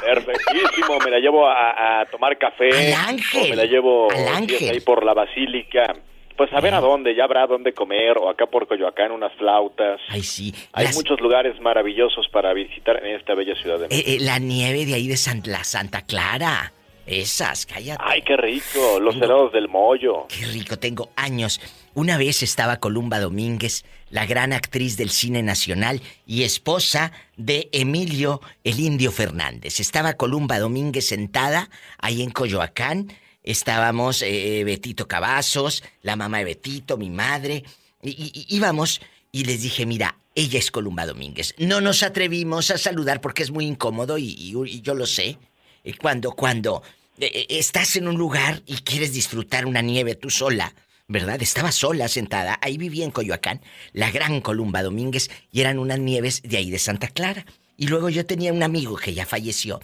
[0.01, 2.93] Perfectísimo, me la llevo a, tomar café.
[2.93, 3.43] Al ángel.
[3.43, 4.69] O me la llevo ángel.
[4.71, 5.93] ahí por la basílica.
[6.35, 10.01] Pues a ver a dónde, ya habrá dónde comer, o acá por Coyoacán unas flautas.
[10.09, 10.53] Ay, sí.
[10.73, 14.09] Hay Las- muchos lugares maravillosos para visitar en esta bella ciudad de México.
[14.09, 16.73] Eh, eh, la nieve de ahí de San- la Santa Clara.
[17.05, 18.01] Esas, cállate.
[18.05, 20.25] Ay, qué rico, los helados del mollo.
[20.27, 21.59] Qué rico, tengo años.
[21.93, 28.39] Una vez estaba Columba Domínguez, la gran actriz del cine nacional y esposa de Emilio
[28.63, 29.79] el Indio Fernández.
[29.79, 33.11] Estaba Columba Domínguez sentada ahí en Coyoacán.
[33.43, 37.63] Estábamos eh, Betito Cavazos, la mamá de Betito, mi madre.
[38.01, 39.01] Y, y- y íbamos
[39.33, 41.53] y les dije, mira, ella es Columba Domínguez.
[41.57, 45.37] No nos atrevimos a saludar porque es muy incómodo y yo lo sé.
[45.83, 46.81] Eh, Cuando, cuando
[47.19, 50.73] eh, eh, estás en un lugar y quieres disfrutar una nieve tú sola,
[51.07, 51.41] ¿verdad?
[51.41, 53.61] Estaba sola sentada, ahí vivía en Coyoacán,
[53.91, 57.45] la gran Columba Domínguez, y eran unas nieves de ahí de Santa Clara.
[57.77, 59.81] Y luego yo tenía un amigo que ya falleció,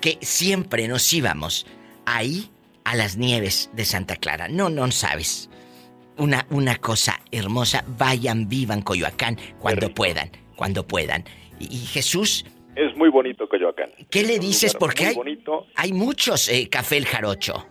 [0.00, 1.66] que siempre nos íbamos
[2.06, 2.50] ahí
[2.84, 4.48] a las nieves de Santa Clara.
[4.48, 5.50] No, no sabes.
[6.16, 11.24] Una, una cosa hermosa, vayan, vivan Coyoacán cuando puedan, cuando puedan.
[11.60, 13.90] Y, y Jesús, Es muy bonito Coyoacán.
[14.10, 14.74] ¿qué le dices?
[14.74, 15.66] Porque hay, bonito.
[15.76, 17.66] hay muchos eh, café el jarocho.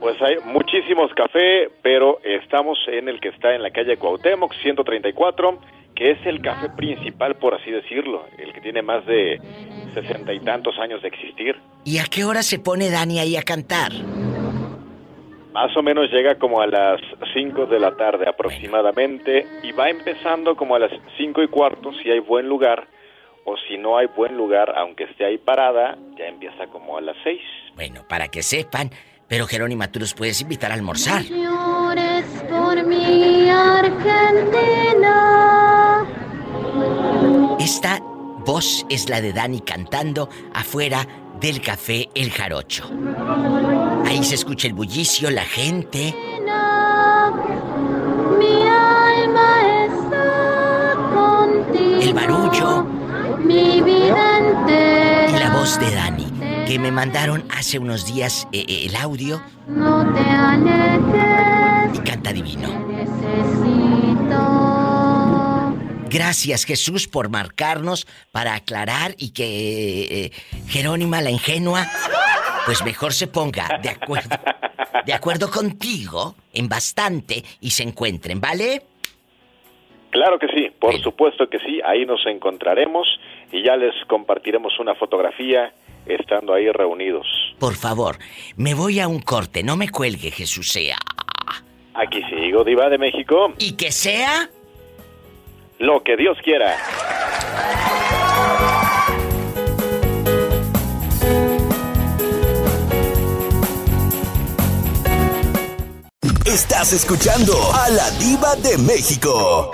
[0.00, 5.60] Pues hay muchísimos café, pero estamos en el que está en la calle Cuauhtémoc, 134,
[5.94, 9.40] que es el café principal, por así decirlo, el que tiene más de
[9.94, 11.56] sesenta y tantos años de existir.
[11.84, 13.92] ¿Y a qué hora se pone Dani ahí a cantar?
[15.52, 17.00] Más o menos llega como a las
[17.32, 22.10] 5 de la tarde aproximadamente y va empezando como a las 5 y cuarto si
[22.10, 22.95] hay buen lugar
[23.46, 27.16] o si no hay buen lugar, aunque esté ahí parada, ya empieza como a las
[27.22, 27.40] 6.
[27.76, 28.90] Bueno, para que sepan,
[29.28, 31.22] pero Jerónima, tú los puedes invitar a almorzar.
[31.22, 35.14] Llores por mi Argentina.
[37.60, 41.06] Esta voz es la de Dani cantando afuera
[41.40, 42.90] del café El Jarocho.
[44.06, 46.12] Ahí se escucha el bullicio, la gente.
[48.38, 52.00] Mi alma está contigo.
[52.02, 52.95] El barullo.
[53.46, 55.30] Mi vida entera.
[55.30, 56.26] Y la voz de Dani,
[56.66, 61.98] que me mandaron hace unos días eh, eh, el audio No te alejes.
[61.98, 62.68] y canta divino.
[62.88, 64.36] Necesito.
[66.10, 70.32] Gracias Jesús por marcarnos para aclarar y que eh,
[70.68, 71.86] Jerónima la ingenua
[72.64, 74.36] pues mejor se ponga de acuerdo
[75.04, 78.82] de acuerdo contigo en bastante y se encuentren, ¿vale?
[80.10, 83.06] Claro que sí, por supuesto que sí, ahí nos encontraremos
[83.52, 85.72] y ya les compartiremos una fotografía
[86.06, 87.26] estando ahí reunidos.
[87.58, 88.16] Por favor,
[88.56, 90.96] me voy a un corte, no me cuelgue Jesús sea.
[91.94, 93.54] Aquí sigo, Diva de México.
[93.58, 94.50] Y que sea
[95.78, 96.76] Lo que Dios quiera.
[106.46, 109.70] Estás escuchando a la diva de México.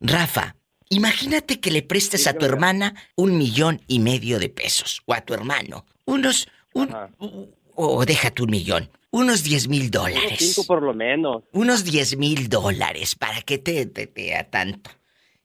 [0.00, 0.54] Rafa,
[0.94, 5.02] imagínate que le prestes a tu hermana un millón y medio de pesos.
[5.06, 5.84] O a tu hermano.
[6.04, 6.48] Unos.
[6.74, 6.94] Un,
[7.74, 8.90] o déjate un millón.
[9.10, 10.38] Unos 10 mil dólares.
[10.38, 11.42] Cinco por lo menos.
[11.52, 13.14] Unos 10 mil dólares.
[13.14, 14.90] ¿Para qué te, te, te a tanto?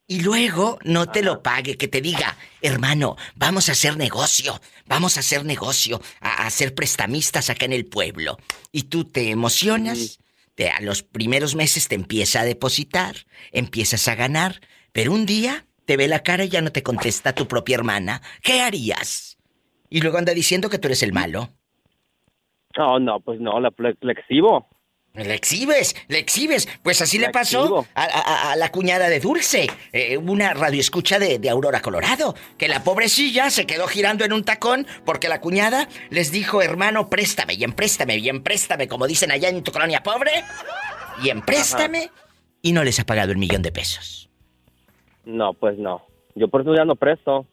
[0.08, 5.18] Y luego no te lo pague, que te diga, hermano, vamos a hacer negocio, vamos
[5.18, 8.38] a hacer negocio, a, a ser prestamistas acá en el pueblo.
[8.72, 10.20] Y tú te emocionas,
[10.56, 14.62] te, a los primeros meses te empieza a depositar, empiezas a ganar,
[14.98, 18.24] pero un día te ve la cara y ya no te contesta tu propia hermana.
[18.42, 19.38] ¿Qué harías?
[19.92, 21.50] Y luego anda diciendo que tú eres el malo.
[22.76, 24.68] No, no, pues no, la, la, la exhibo.
[25.14, 26.68] Le exhibes, le exhibes.
[26.82, 31.38] Pues así le pasó a, a- a la cuñada de Dulce, eh, una radioescucha de,
[31.38, 35.88] de Aurora, Colorado, que la pobrecilla se quedó girando en un tacón porque la cuñada
[36.10, 40.44] les dijo, hermano, préstame, y empréstame, y empréstame, como dicen allá en tu colonia pobre,
[41.24, 42.10] y empréstame,
[42.64, 44.27] y no les ha pagado el millón de pesos.
[45.28, 46.02] No, pues no.
[46.36, 47.46] Yo por eso ya no presto.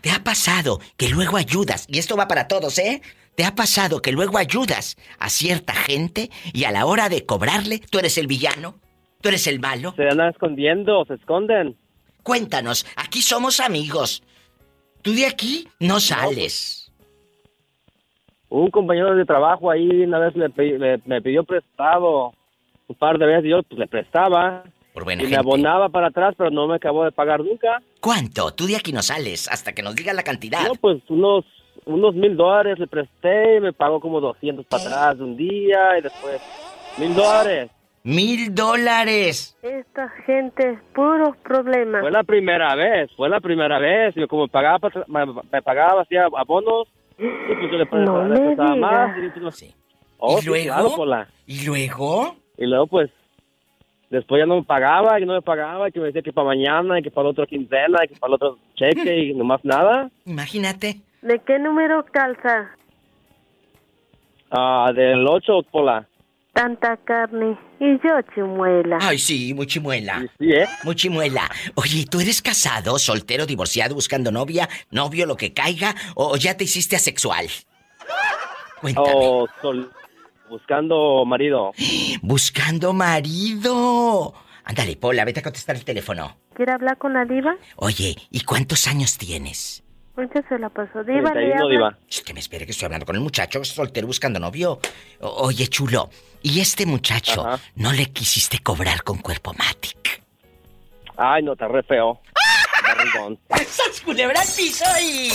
[0.00, 1.86] ¿Te ha pasado que luego ayudas?
[1.88, 3.00] Y esto va para todos, ¿eh?
[3.36, 7.78] ¿Te ha pasado que luego ayudas a cierta gente y a la hora de cobrarle,
[7.78, 8.74] tú eres el villano?
[9.20, 9.92] ¿Tú eres el malo?
[9.96, 11.76] Se andan escondiendo, se esconden.
[12.24, 14.22] Cuéntanos, aquí somos amigos.
[15.02, 16.92] Tú de aquí no sales.
[18.48, 22.32] Un compañero de trabajo ahí una vez le- me pidió prestado
[22.88, 24.64] un par de veces y yo pues, le prestaba.
[24.92, 25.40] Por buena y me gente.
[25.40, 27.80] abonaba para atrás, pero no me acabó de pagar nunca.
[28.00, 28.52] ¿Cuánto?
[28.52, 30.66] Tú de aquí no sales hasta que nos digas la cantidad.
[30.66, 31.44] No, pues unos
[31.84, 36.02] unos mil dólares le presté, me pagó como 200 para atrás de un día y
[36.02, 36.40] después
[36.98, 37.70] mil dólares.
[38.04, 39.56] ¡Mil dólares!
[39.62, 42.00] Esta gente, puros problemas.
[42.00, 44.12] Fue la primera vez, fue la primera vez.
[44.16, 47.22] Y como me pagaba, me, me pagaba así abonos, y
[47.54, 49.16] pues yo le, No le me prestaba más.
[49.18, 49.74] Y, pues,
[50.18, 51.04] Oh, ¿Y sí, luego?
[51.04, 51.26] claro.
[51.46, 52.36] ¿Y luego?
[52.58, 53.10] Y luego, pues,
[54.12, 56.46] después ya no me pagaba, y no me pagaba, y que me decía que para
[56.48, 59.64] mañana, y que para la otra quincena, y que para el otro cheque, y nomás
[59.64, 60.10] nada.
[60.26, 61.00] Imagínate.
[61.22, 62.70] ¿De qué número calza?
[64.50, 66.06] Ah, del 8, Pola.
[66.52, 67.56] Tanta carne.
[67.80, 68.98] Y yo chimuela.
[69.00, 70.20] Ay, sí, muy chimuela.
[70.38, 70.66] Sí, ¿eh?
[70.84, 71.48] Muy chimuela.
[71.76, 76.64] Oye, ¿tú eres casado, soltero, divorciado, buscando novia, novio, lo que caiga, o ya te
[76.64, 77.46] hiciste asexual?
[78.96, 79.90] O sol-
[80.52, 81.72] buscando marido.
[82.22, 84.34] Buscando marido.
[84.64, 86.36] Ándale, Pola, vete a contestar el teléfono.
[86.54, 87.56] ¿Quiere hablar con la diva?
[87.76, 89.82] Oye, ¿y cuántos años tienes?
[90.16, 91.02] Mucho se la pasó.
[91.04, 91.70] Diva, le 31, habla.
[91.70, 91.98] diva.
[92.24, 94.78] Que me espere que estoy hablando con el muchacho soltero buscando novio.
[95.20, 96.10] O- oye, chulo,
[96.42, 97.44] ¿y este muchacho
[97.76, 100.22] no le quisiste cobrar con cuerpo matic?
[101.16, 102.20] Ay, no, está re feo.
[102.84, 103.38] Barrigón.
[103.66, 105.30] ¡Sas culebra al piso y...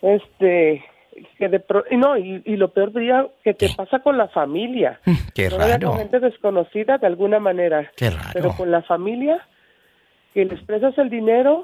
[0.00, 0.84] Este,
[1.38, 4.28] que de pro- y no, y, y lo peor diría que te pasa con la
[4.28, 5.00] familia.
[5.34, 5.88] Qué Todavía raro.
[5.90, 7.90] Con gente desconocida de alguna manera.
[7.96, 8.30] Qué raro.
[8.32, 9.46] Pero con la familia,
[10.32, 11.62] que les prestas el dinero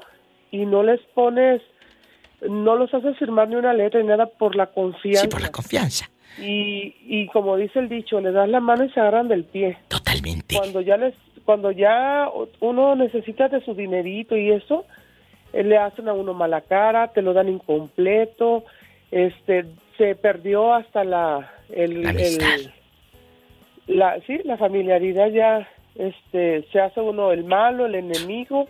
[0.51, 1.61] y no les pones,
[2.47, 5.21] no los haces firmar ni una letra ni nada por la confianza.
[5.23, 6.09] Sí, por la confianza.
[6.39, 9.77] Y, y como dice el dicho, le das la mano y se agarran del pie.
[9.89, 10.55] Totalmente.
[10.55, 11.13] Cuando ya les,
[11.43, 12.29] cuando ya
[12.61, 14.85] uno necesita de su dinerito y eso,
[15.51, 18.63] eh, le hacen a uno mala cara, te lo dan incompleto,
[19.11, 19.65] este,
[19.97, 22.53] se perdió hasta la, el, La amistad.
[22.55, 22.71] el-
[23.87, 28.67] la, sí, la familiaridad ya, este, se hace uno el malo, el enemigo.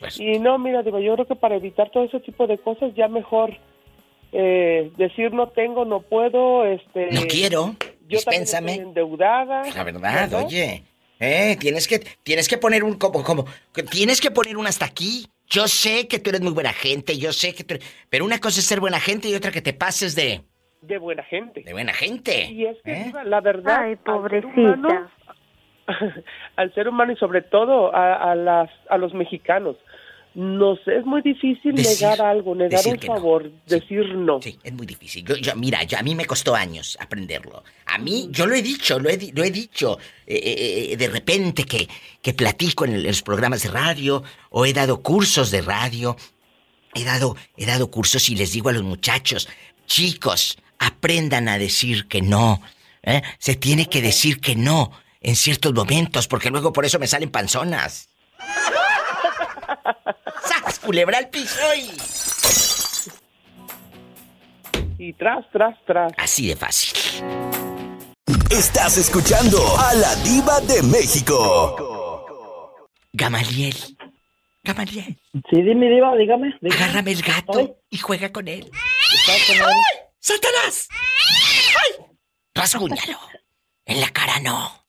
[0.00, 2.94] Pues Y no, mira, digo, yo creo que para evitar todo ese tipo de cosas
[2.94, 3.56] ya mejor
[4.32, 7.08] eh, decir no tengo, no puedo, este...
[7.12, 7.74] No quiero.
[8.08, 8.72] Yo también Dispénsame.
[8.72, 9.62] estoy endeudada.
[9.74, 10.82] La verdad, oye.
[11.20, 13.44] Eh, tienes que, tienes que poner un como, como,
[13.90, 15.26] tienes que poner un hasta aquí.
[15.50, 18.38] Yo sé que tú eres muy buena gente, yo sé que tú eres- Pero una
[18.38, 20.42] cosa es ser buena gente y otra que te pases de,
[20.82, 21.62] De buena gente.
[21.62, 22.50] de buena gente.
[22.52, 23.02] Y es que, ¿Eh?
[23.06, 24.50] Diva, la verdad, Ay, al ser pobrecita.
[24.60, 25.10] humano-
[26.56, 29.76] al ser humano y sobre todo a, a las, a los mexicanos,
[30.40, 33.06] no sé, es muy difícil Decir- negar algo, negar un no.
[33.14, 34.40] favor, decir no.
[34.40, 35.24] Sí, es muy difícil.
[35.24, 37.64] Yo, yo- mira, yo- a mí me costó años aprenderlo.
[37.86, 39.98] A mí, yo lo he dicho, lo he, lo he dicho.
[40.26, 41.88] eh, eh, eh, de repente que,
[42.22, 46.16] que platico en, el- en los programas de radio o he dado cursos de radio.
[46.94, 49.48] He dado, he dado cursos y les digo a los muchachos,
[49.86, 52.62] chicos, aprendan a decir que no.
[53.02, 53.22] ¿eh?
[53.38, 57.30] Se tiene que decir que no en ciertos momentos, porque luego por eso me salen
[57.30, 58.08] panzonas.
[60.42, 60.78] ¡Sas!
[60.78, 61.90] Culebra al piso y...
[65.00, 66.12] Y tras, tras, tras.
[66.16, 66.92] Así de fácil.
[68.50, 72.74] Estás escuchando a la diva de México.
[73.12, 73.76] Gamaliel.
[74.64, 75.18] Gamaliel.
[75.50, 76.54] Sí, dime, diva, dígame.
[76.60, 76.82] dígame.
[76.82, 78.70] Agárrame el gato y juega con él.
[78.70, 79.62] Con él.
[80.18, 80.88] ¡Satanás!
[80.90, 82.06] ¡Ay!
[82.54, 83.18] Rasguñalo.
[83.86, 84.84] En la cara no.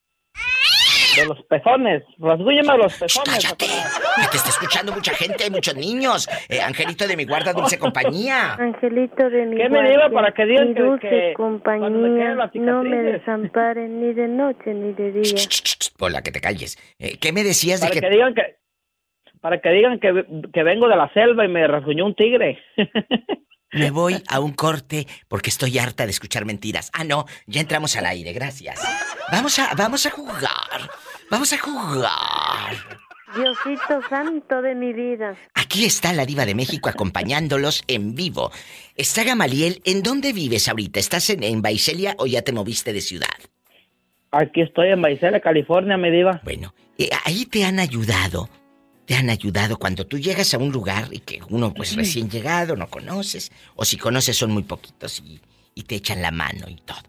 [1.15, 2.03] De los pezones.
[2.17, 3.29] Rasguñame los pezones.
[3.33, 3.65] ¡Cállate!
[3.65, 6.27] Que te está escuchando mucha gente, hay muchos niños.
[6.49, 8.53] Eh, Angelito de mi guarda, dulce compañía.
[8.53, 11.89] Angelito de mi ¿Qué me guardia, diga para que digan mi que- dulce que compañía,
[11.89, 15.35] me no me desamparen ni de noche ni de día.
[15.99, 16.77] Hola, que te calles.
[16.99, 18.01] Eh, ¿Qué me decías de Para que...
[18.01, 18.55] que digan que...
[19.41, 22.59] Para que digan que, que vengo de la selva y me rasguñó un tigre.
[23.71, 26.89] Me voy a un corte porque estoy harta de escuchar mentiras.
[26.93, 28.81] Ah, no, ya entramos al aire, gracias.
[29.31, 30.89] Vamos a, vamos a jugar.
[31.29, 32.75] Vamos a jugar.
[33.35, 35.35] Diosito santo de mi vida.
[35.53, 38.51] Aquí está la diva de México acompañándolos en vivo.
[38.95, 40.99] Está Gamaliel, ¿en dónde vives ahorita?
[40.99, 43.27] ¿Estás en, en Baicelia o ya te moviste de ciudad?
[44.31, 46.41] Aquí estoy en Baisela, California, me diva.
[46.43, 48.49] Bueno, eh, ahí te han ayudado.
[49.09, 52.75] Te han ayudado cuando tú llegas a un lugar y que uno pues recién llegado,
[52.75, 55.41] no conoces, o si conoces son muy poquitos y,
[55.73, 57.01] y te echan la mano y todo.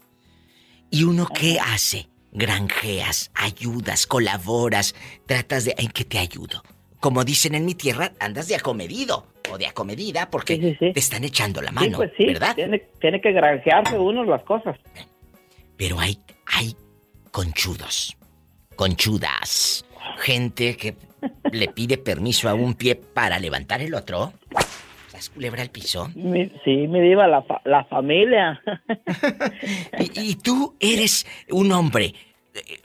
[0.91, 2.09] ¿Y uno qué hace?
[2.33, 4.95] Granjeas, ayudas, colaboras,
[5.27, 5.75] tratas de...
[5.77, 6.63] ¿En qué te ayudo?
[7.01, 11.61] Como dicen en mi tierra, andas de acomedido o de acomedida porque te están echando
[11.61, 12.55] la mano, pues sí, ¿verdad?
[12.55, 14.75] Tiene, tiene que granjearse uno las cosas.
[15.77, 16.75] Pero hay, hay
[17.31, 18.17] conchudos,
[18.75, 19.85] conchudas,
[20.19, 20.97] gente que
[21.53, 24.33] le pide permiso a un pie para levantar el otro.
[25.13, 26.09] ¿Las culebra al piso?
[26.15, 28.61] Mi- sí, me diva, la, fa- la familia.
[29.99, 32.15] Y, y tú eres un hombre
[32.55, 32.81] eh,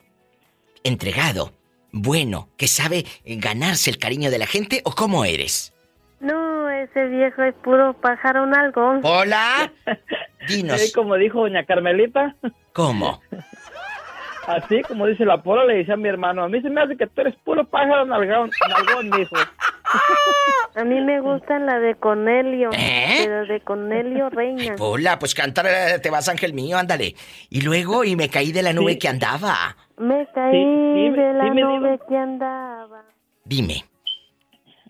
[0.83, 1.51] entregado,
[1.91, 5.73] bueno, que sabe ganarse el cariño de la gente o cómo eres?
[6.19, 8.99] No, ese viejo es puro pájaro nalgón.
[9.03, 9.71] Hola.
[10.47, 10.81] Dinos.
[10.81, 12.35] Sí, como dijo doña Carmelita.
[12.73, 13.21] ¿Cómo?
[14.47, 16.95] Así como dice la pola, le dice a mi hermano, a mí se me hace
[16.95, 19.35] que tú eres puro pájaro nalgón, nalgón mijo.
[20.75, 23.21] A mí me gustan la de Cornelio, ¿Eh?
[23.23, 24.75] pero de Cornelio Reina.
[24.79, 27.15] Hola, pues cantar eh, Te vas ángel mío, ándale.
[27.49, 29.77] Y luego, y me caí de la nube que andaba.
[29.97, 30.63] Me caí Sí,
[30.95, 33.03] sí, de la nube que andaba.
[33.45, 33.85] Dime.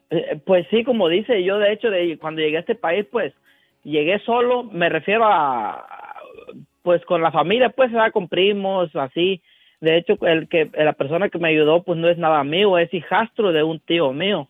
[0.09, 3.31] Eh, Pues sí, como dice, yo de hecho, de, cuando llegué a este país, pues
[3.83, 5.85] llegué solo, me refiero a,
[6.85, 8.11] pues con la familia, pues, ¿verdad?
[8.11, 9.41] con primos, así.
[9.81, 12.93] De hecho, el que la persona que me ayudó, pues no es nada mío, es
[12.93, 14.47] hijastro de un tío mío.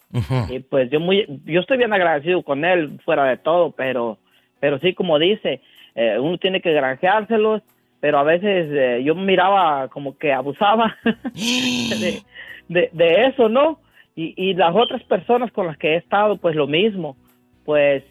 [0.49, 4.17] Y pues yo muy, yo estoy bien agradecido con él, fuera de todo, pero,
[4.59, 5.61] pero sí, como dice,
[5.95, 7.63] eh, uno tiene que granjeárselos,
[8.01, 12.21] pero a veces eh, yo miraba como que abusaba de,
[12.67, 13.79] de, de eso, ¿no?
[14.13, 17.15] Y, y las otras personas con las que he estado, pues lo mismo,
[17.63, 18.03] pues,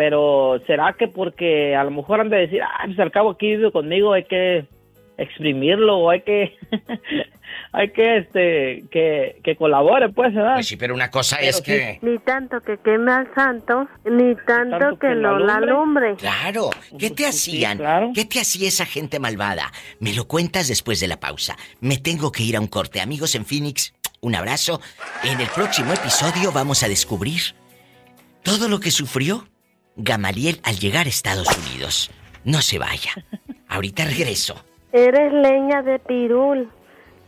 [0.00, 3.48] pero será que porque a lo mejor han de decir, ah, pues al cabo aquí
[3.48, 4.64] vive conmigo, hay que
[5.18, 6.56] exprimirlo, o hay que,
[7.72, 10.54] hay que, este, que, que colabore, pues, ¿verdad?
[10.54, 11.62] Pues sí, pero una cosa Pero es sí.
[11.64, 11.98] que...
[12.00, 16.16] Ni tanto que queme al santo, ni tanto, que, no la alumbre.
[16.16, 17.78] Claro, ¿qué te hacían?
[18.14, 19.70] ¿Qué te hacía esa gente malvada?
[19.98, 21.58] Me lo cuentas después de la pausa.
[21.80, 23.02] Me tengo que ir a un corte.
[23.02, 24.80] Amigos en Phoenix, un abrazo.
[25.24, 27.42] En el próximo episodio vamos a descubrir
[28.42, 29.49] todo lo que sufrió
[30.02, 32.10] Gamaliel al llegar a Estados Unidos.
[32.44, 33.12] No se vaya.
[33.68, 34.64] Ahorita regreso.
[34.92, 36.70] Eres leña de pirul,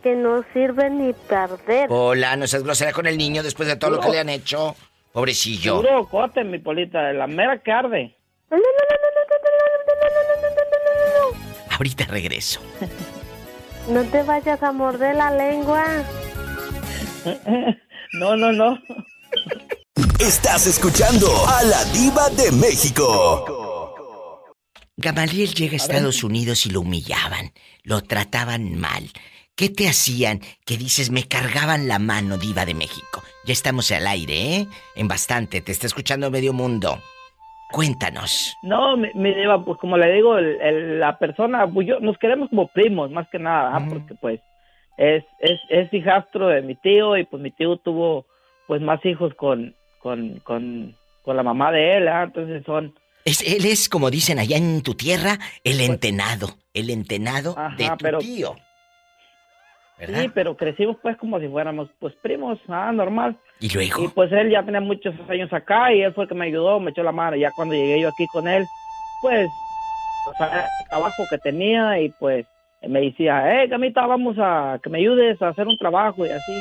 [0.01, 1.87] que no sirve ni perder.
[1.89, 4.75] Hola, no seas grosera con el niño después de todo lo que le han hecho.
[5.13, 5.77] Pobrecillo.
[5.77, 8.17] Puro cote, mi polita, la mera que arde.
[11.69, 12.61] Ahorita regreso.
[13.89, 15.85] No te vayas a morder la lengua.
[18.13, 18.79] No, no, no.
[20.19, 23.45] Estás escuchando a la diva de México.
[24.95, 27.51] Gamaliel llega a Estados Unidos y lo humillaban,
[27.83, 29.03] lo trataban mal.
[29.55, 30.39] ¿Qué te hacían?
[30.65, 33.21] Que dices, me cargaban la mano, diva de México.
[33.45, 34.67] Ya estamos al aire, ¿eh?
[34.95, 36.99] En bastante, te está escuchando medio mundo.
[37.71, 38.55] Cuéntanos.
[38.63, 42.17] No, mi, mi diva, pues como le digo, el- el- la persona, pues yo, nos
[42.17, 43.85] queremos como primos, más que nada, ¿ah?
[43.89, 44.39] porque pues
[44.97, 48.25] es, es, es hijastro de mi tío y pues mi tío tuvo
[48.67, 50.93] pues más hijos con, con, con,
[51.23, 52.23] con la mamá de él, ¿ah?
[52.23, 52.93] entonces son...
[53.25, 56.49] Es, él es, como dicen allá en tu tierra, el entenado.
[56.73, 58.55] El entenado de tu pero- tío.
[59.97, 60.23] ¿Verdad?
[60.23, 63.37] Sí, pero crecimos pues como si fuéramos pues primos, ah, normal.
[63.61, 64.03] ¿Y luego?
[64.03, 66.79] Y pues él ya tenía muchos años acá y él fue el que me ayudó,
[66.79, 67.37] me echó la mano.
[67.37, 68.65] Ya cuando llegué yo aquí con él,
[69.21, 69.47] pues,
[70.27, 72.45] o sea, el trabajo que tenía y pues
[72.81, 76.53] me decía, eh, Camita, vamos a que me ayudes a hacer un trabajo y así.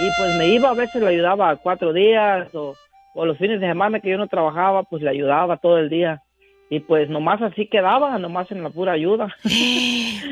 [0.00, 2.74] Y pues me iba, a veces le ayudaba cuatro días o,
[3.14, 6.22] o los fines de semana que yo no trabajaba, pues le ayudaba todo el día.
[6.70, 9.34] Y pues nomás así quedaba, nomás en la pura ayuda.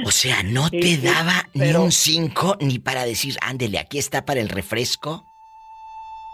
[0.04, 3.78] O sea, no Sí, te sí, daba ni pero- un cinco ni para decir, ándele,
[3.78, 5.24] aquí está para el refresco.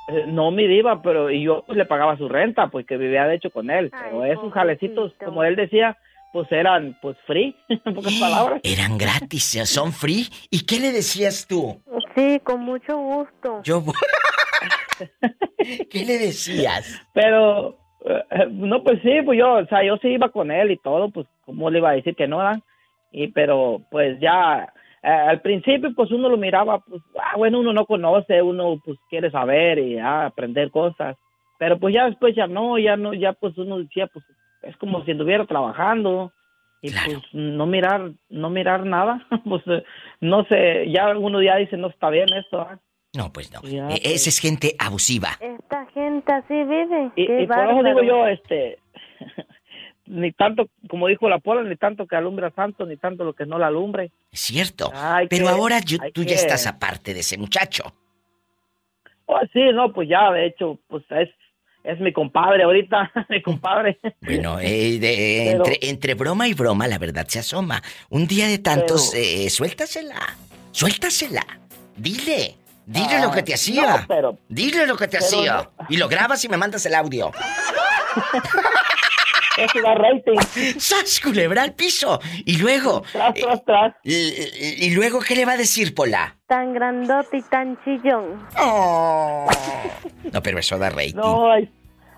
[0.09, 3.25] Eh, No, mi diva, pero y yo pues, le pagaba su renta, pues que vivía
[3.27, 3.91] de hecho con él.
[3.91, 5.97] Pero esos jalecitos, como él decía,
[6.33, 8.61] pues eran pues free, en pocas palabras.
[8.65, 10.29] Eran gratis, son free.
[10.51, 11.81] ¿Y qué le decías tú?
[12.15, 13.61] Sí, con mucho gusto.
[13.63, 13.85] Yo.
[15.91, 17.01] ¿Qué le decías?
[17.13, 20.77] Pero, eh, no, pues sí, pues yo, o sea, yo sí iba con él y
[20.79, 22.61] todo, pues cómo le iba a decir que no, ¿verdad?
[23.11, 24.73] Y pero, pues ya,
[25.03, 28.99] eh, al principio, pues uno lo miraba, pues, ah, bueno, uno no conoce, uno pues
[29.11, 31.17] quiere saber y ah, aprender cosas.
[31.59, 34.25] Pero pues ya después ya no, ya no, ya pues uno decía, pues
[34.62, 36.32] es como si estuviera trabajando
[36.80, 39.62] y pues no mirar, no mirar nada, pues
[40.20, 42.78] no sé, ya uno ya dice, no está bien esto, ¿ah?
[43.14, 43.60] No, pues no.
[43.62, 44.01] Ya, E- pues.
[44.05, 45.28] Esa es gente abusiva.
[45.39, 47.10] Esta gente así vive.
[47.14, 48.78] Y, Qué y por eso digo yo, este,
[50.06, 53.44] ni tanto, como dijo la pola, ni tanto que alumbra santo, ni tanto lo que
[53.47, 54.10] no la alumbre.
[54.32, 54.90] Es cierto.
[55.28, 57.84] Pero que- ahora yo- tú que- ya estás aparte de ese muchacho.
[59.26, 61.28] Oh, sí, no, pues ya, de hecho, pues es,
[61.85, 63.99] es mi compadre ahorita, mi compadre.
[64.21, 67.83] Bueno, eh, de- Pero- entre, entre broma y broma la verdad se asoma.
[68.11, 70.37] Un día de tantos, eh, suéltasela.
[70.71, 71.45] Suéltasela.
[71.97, 72.57] Dile.
[72.87, 73.97] Dile Ah, lo que te hacía.
[73.99, 75.71] no, pero- Dile lo que te pero hacía.
[75.89, 77.31] Y lo grabas y me mandas el audio.
[79.59, 80.39] Eso da rating.
[80.79, 82.19] ¡Sas, culebra al piso!
[82.45, 83.03] Y luego...
[83.12, 83.95] Tras, tras, tras.
[84.03, 86.37] Y, y- y luego, ¿qué le va a decir, Pola?
[86.47, 88.47] Tan grandote y tan chillón.
[88.57, 91.15] No, pero eso da rating.
[91.16, 91.69] No, ahí,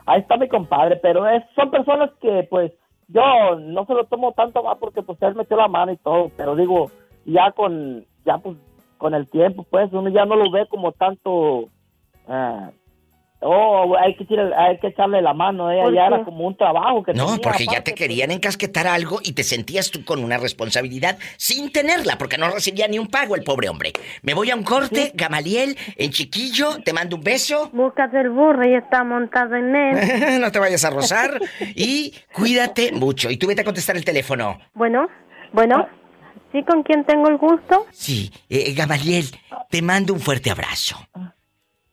[0.06, 2.72] ahí está mi compadre, pero es, son personas que, pues,
[3.08, 3.22] yo
[3.60, 6.54] no se lo tomo tanto más porque, pues, él metió la mano y todo, pero
[6.56, 6.90] digo,
[7.24, 8.56] ya con, ya, pues,
[8.98, 11.68] con el tiempo, pues, uno ya no lo ve como tanto,
[12.28, 12.70] ah,
[13.44, 16.56] oh, hay que, echarle, hay que echarle la mano, eh, ¿Por ya era como un
[16.56, 20.22] trabajo que No, tenía porque ya te querían encasquetar algo y te sentías tú con
[20.22, 23.92] una responsabilidad sin tenerla, porque no recibía ni un pago el pobre hombre.
[24.22, 27.70] Me voy a un corte, Gamaliel, en chiquillo, te mando un beso.
[27.72, 30.40] Buscas el burro y está montado en él.
[30.40, 31.38] no te vayas a rozar
[31.74, 33.30] y cuídate mucho.
[33.30, 34.58] Y tú vete a contestar el teléfono.
[34.74, 35.08] Bueno,
[35.52, 35.86] bueno.
[36.52, 37.84] ¿Sí con quién tengo el gusto?
[37.90, 39.26] Sí, eh, Gamaliel,
[39.70, 40.96] te mando un fuerte abrazo.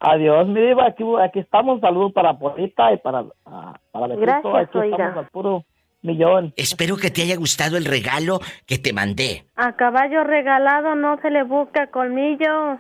[0.04, 4.56] Adiós, mi diva, aquí, aquí estamos, saludos para Polita y para, ah, para Betito, Gracias,
[4.70, 4.96] aquí oiga.
[4.98, 5.64] estamos al puro
[6.02, 6.54] millón.
[6.58, 9.46] Espero que te haya gustado el regalo que te mandé.
[9.56, 12.80] A caballo regalado no se le busca colmillo.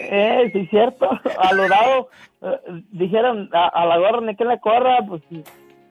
[0.00, 1.08] Eh, sí, cierto.
[1.38, 2.08] A lo dado,
[2.42, 5.22] eh, dijeron, a, a la gorra ni que le corra, pues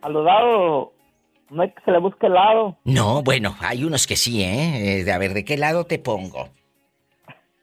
[0.01, 0.91] a lo dado
[1.49, 2.77] no hay que se le busque el lado.
[2.83, 5.01] No, bueno, hay unos que sí, ¿eh?
[5.05, 6.49] Eh, A ver, ¿de qué lado te pongo?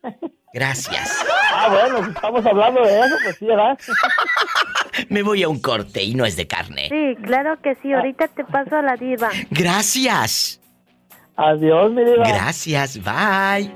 [0.56, 1.22] Gracias.
[1.52, 3.78] Ah, bueno, si estamos hablando de eso, pues sí, ¿verdad?
[5.10, 6.88] Me voy a un corte y no es de carne.
[6.88, 7.92] Sí, claro que sí.
[7.92, 9.28] Ahorita te paso a la diva.
[9.50, 10.58] Gracias.
[11.36, 12.26] Adiós, mi diva.
[12.26, 13.70] Gracias, bye.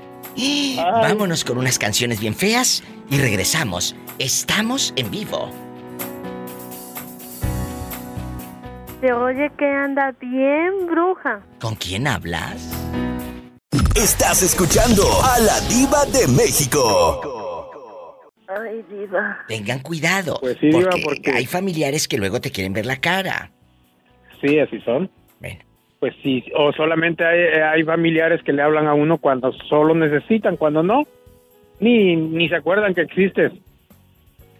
[0.75, 3.95] Vámonos con unas canciones bien feas y regresamos.
[4.17, 5.51] Estamos en vivo.
[9.01, 11.41] Se oye que anda bien bruja.
[11.59, 12.71] ¿Con quién hablas?
[13.95, 17.69] Estás escuchando a la diva de México.
[18.47, 19.39] Ay, diva.
[19.47, 20.37] Tengan cuidado.
[20.39, 23.51] Pues sí, Diva, porque, porque- hay familiares que luego te quieren ver la cara.
[24.41, 25.09] Sí, así son.
[25.99, 30.57] Pues sí, o solamente hay, hay familiares que le hablan a uno cuando solo necesitan,
[30.57, 31.03] cuando no,
[31.79, 33.51] ni, ni se acuerdan que existes.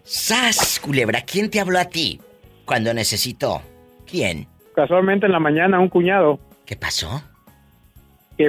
[0.04, 1.22] ¡Sas, culebra!
[1.22, 2.20] ¿Quién te habló a ti
[2.64, 3.60] cuando necesitó?
[4.08, 4.46] ¿Quién?
[4.76, 6.38] Casualmente en la mañana un cuñado.
[6.64, 7.20] ¿Qué pasó?
[8.38, 8.48] Que,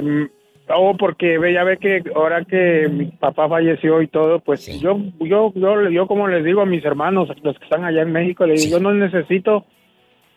[0.68, 4.98] oh, porque ve, ya ve que ahora que mi papá falleció y todo, pues yo,
[5.20, 8.46] yo, yo, yo como les digo a mis hermanos, los que están allá en México,
[8.46, 9.64] les digo, yo no necesito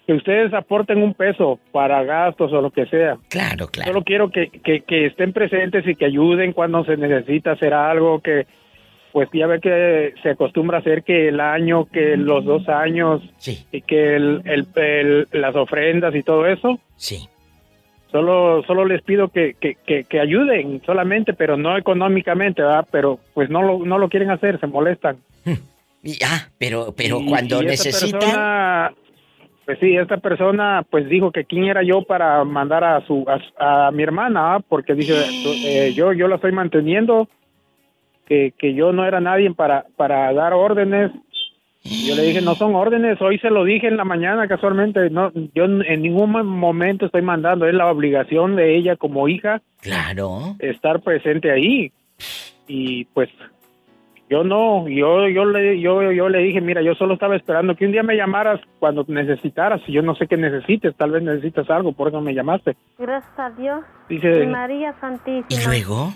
[0.06, 3.18] que ustedes aporten un peso para gastos o lo que sea.
[3.30, 3.92] Claro, claro.
[3.92, 8.22] Solo quiero que, que, que estén presentes y que ayuden cuando se necesita hacer algo,
[8.22, 8.48] que
[9.12, 13.22] pues ya ve que se acostumbra a hacer que el año, que los dos años,
[13.72, 16.80] y que el, el- el- las ofrendas y todo eso.
[16.98, 17.28] Sí.
[18.12, 22.88] Solo, solo les pido que, que, que, que ayuden solamente, pero no económicamente, ¿verdad?
[22.92, 25.18] Pero pues no lo, no lo quieren hacer, se molestan.
[26.24, 28.94] ah, pero, pero cuando necesitan...
[29.66, 33.26] pues sí, esta persona pues dijo que quién era yo para mandar a su
[33.60, 34.60] a, mi hermana, ¿ah?
[34.68, 35.14] porque dice,
[35.66, 37.28] eh, yo yo la estoy manteniendo,
[38.28, 41.12] que, que yo no era nadie para, para dar órdenes.
[41.88, 45.32] Yo le dije, no son órdenes, hoy se lo dije en la mañana casualmente, no,
[45.54, 49.62] yo en ningún momento estoy mandando, es la obligación de ella como hija.
[49.82, 50.56] Claro.
[50.60, 51.92] Estar presente ahí.
[52.68, 53.30] Y pues
[54.30, 57.86] yo no, yo yo le yo yo le dije, mira, yo solo estaba esperando que
[57.86, 61.70] un día me llamaras cuando necesitaras, y yo no sé qué necesites, tal vez necesitas
[61.70, 62.76] algo, por eso me llamaste.
[62.98, 63.86] Gracias a Dios.
[64.10, 65.46] Dice, María Santísima.
[65.50, 66.12] ¿Y luego?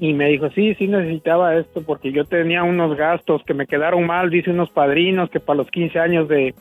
[0.00, 4.06] Y me dijo, sí, sí necesitaba esto porque yo tenía unos gastos que me quedaron
[4.06, 6.54] mal, dice unos padrinos que para los 15 años de,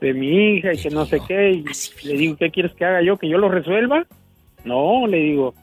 [0.00, 1.50] de mi hija y que no sé qué.
[1.50, 1.64] Y
[2.06, 3.18] le digo, ¿qué quieres que haga yo?
[3.18, 4.06] ¿Que yo lo resuelva?
[4.64, 5.54] No, le digo.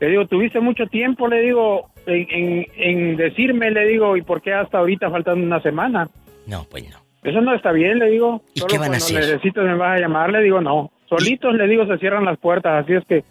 [0.00, 4.52] Le digo, tuviste mucho tiempo, le digo, en, en, decirme, le digo, ¿y por qué
[4.52, 6.08] hasta ahorita faltando una semana?
[6.46, 6.98] No, pues no.
[7.22, 8.42] Eso no está bien, le digo.
[8.54, 9.20] ¿Y qué van a hacer?
[9.20, 10.90] necesitas me vas a llamar, le digo, no.
[11.08, 13.24] Solitos, le digo, se cierran las puertas, así es que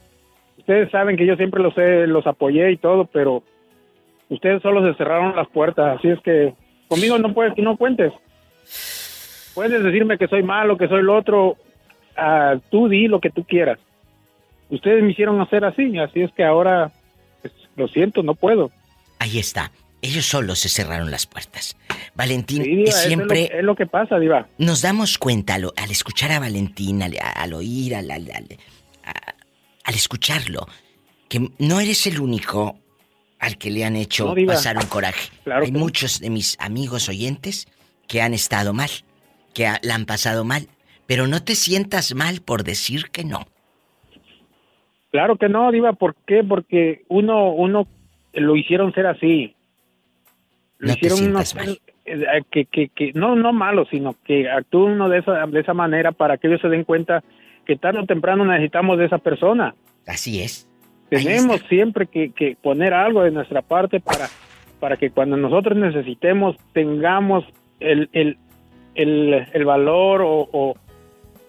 [0.64, 3.44] ustedes saben que yo siempre los, los apoyé y todo, pero
[4.30, 6.53] ustedes solo se cerraron las puertas, así es que
[6.88, 8.14] conmigo no puedes, no cuentes.
[9.53, 11.57] Puedes decirme que soy malo, que soy lo otro,
[12.18, 13.77] uh, tú di lo que tú quieras.
[14.69, 16.91] Ustedes me hicieron hacer así, así es que ahora,
[17.41, 18.72] pues, lo siento, no puedo.
[19.19, 19.69] Ahí está.
[20.02, 21.77] Ellos solos se cerraron las puertas.
[22.15, 23.52] Valentín siempre...
[23.53, 24.48] Es lo, que pasa, Diva.
[24.57, 28.27] Nos damos cuenta al, escuchar a Valentín, al, oír, al, al
[29.92, 30.68] escucharlo,
[31.30, 32.78] que no eres el único
[33.40, 35.32] al que le han hecho pasar un coraje.
[35.52, 37.68] Hay muchos de mis amigos oyentes
[38.08, 38.90] que han estado mal,
[39.54, 40.68] que la han pasado mal,
[41.08, 43.46] pero no te sientas mal por decir que no.
[45.12, 46.44] Claro que no, Diva, ¿por qué?
[46.44, 47.88] Porque uno, uno
[48.34, 49.56] lo hicieron ser así.
[50.80, 51.80] Lo no hicieron te mal.
[52.06, 55.74] Eh, que, que, que, no, no malo, sino que actúe uno de esa, de esa
[55.74, 57.24] manera para que ellos se den cuenta
[57.65, 59.76] que tarde o temprano necesitamos de esa persona.
[60.07, 60.69] Así es.
[61.10, 64.27] Tenemos siempre que, que, poner algo de nuestra parte para,
[64.80, 67.45] para que cuando nosotros necesitemos tengamos
[67.80, 68.38] el, el,
[68.95, 70.76] el, el valor o, o,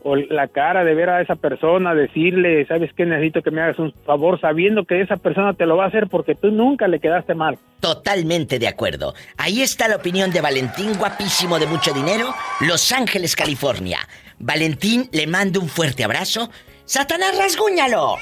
[0.04, 3.06] o, la cara de ver a esa persona, decirle, ¿sabes qué?
[3.06, 6.08] Necesito que me hagas un favor sabiendo que esa persona te lo va a hacer
[6.08, 7.58] porque tú nunca le quedaste mal.
[7.80, 9.14] Totalmente de acuerdo.
[9.36, 13.98] Ahí está la opinión de Valentín, guapísimo de mucho dinero, Los Ángeles, California.
[14.38, 16.50] Valentín le mando un fuerte abrazo.
[16.84, 18.16] ¡Satanás, rasguñalo!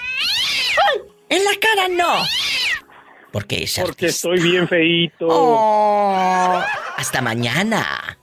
[1.29, 2.25] ¡En la cara no!
[3.33, 5.27] Porque es Porque estoy bien feíto.
[5.29, 6.63] Oh,
[6.97, 8.19] hasta mañana.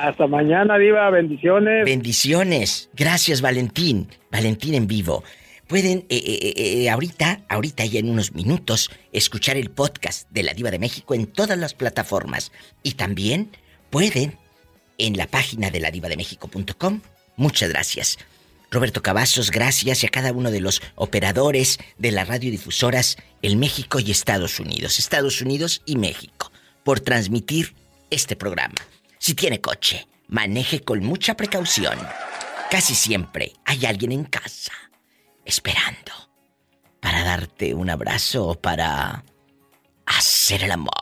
[0.00, 1.10] Hasta mañana, Diva.
[1.10, 1.84] Bendiciones.
[1.84, 2.90] Bendiciones.
[2.94, 4.08] Gracias, Valentín.
[4.30, 5.24] Valentín en vivo.
[5.66, 10.54] Pueden eh, eh, eh, ahorita, ahorita y en unos minutos, escuchar el podcast de La
[10.54, 12.52] Diva de México en todas las plataformas.
[12.82, 13.50] Y también
[13.90, 14.38] pueden
[14.96, 17.00] en la página de ladivademexico.com
[17.36, 18.18] Muchas gracias.
[18.70, 23.98] Roberto Cavazos, gracias y a cada uno de los operadores de las radiodifusoras en México
[24.00, 26.50] y Estados Unidos, Estados Unidos y México,
[26.82, 27.74] por transmitir
[28.10, 28.74] este programa.
[29.28, 31.98] Si tiene coche, maneje con mucha precaución.
[32.70, 34.72] Casi siempre hay alguien en casa
[35.44, 36.12] esperando
[36.98, 39.22] para darte un abrazo o para
[40.06, 40.94] hacer el amor.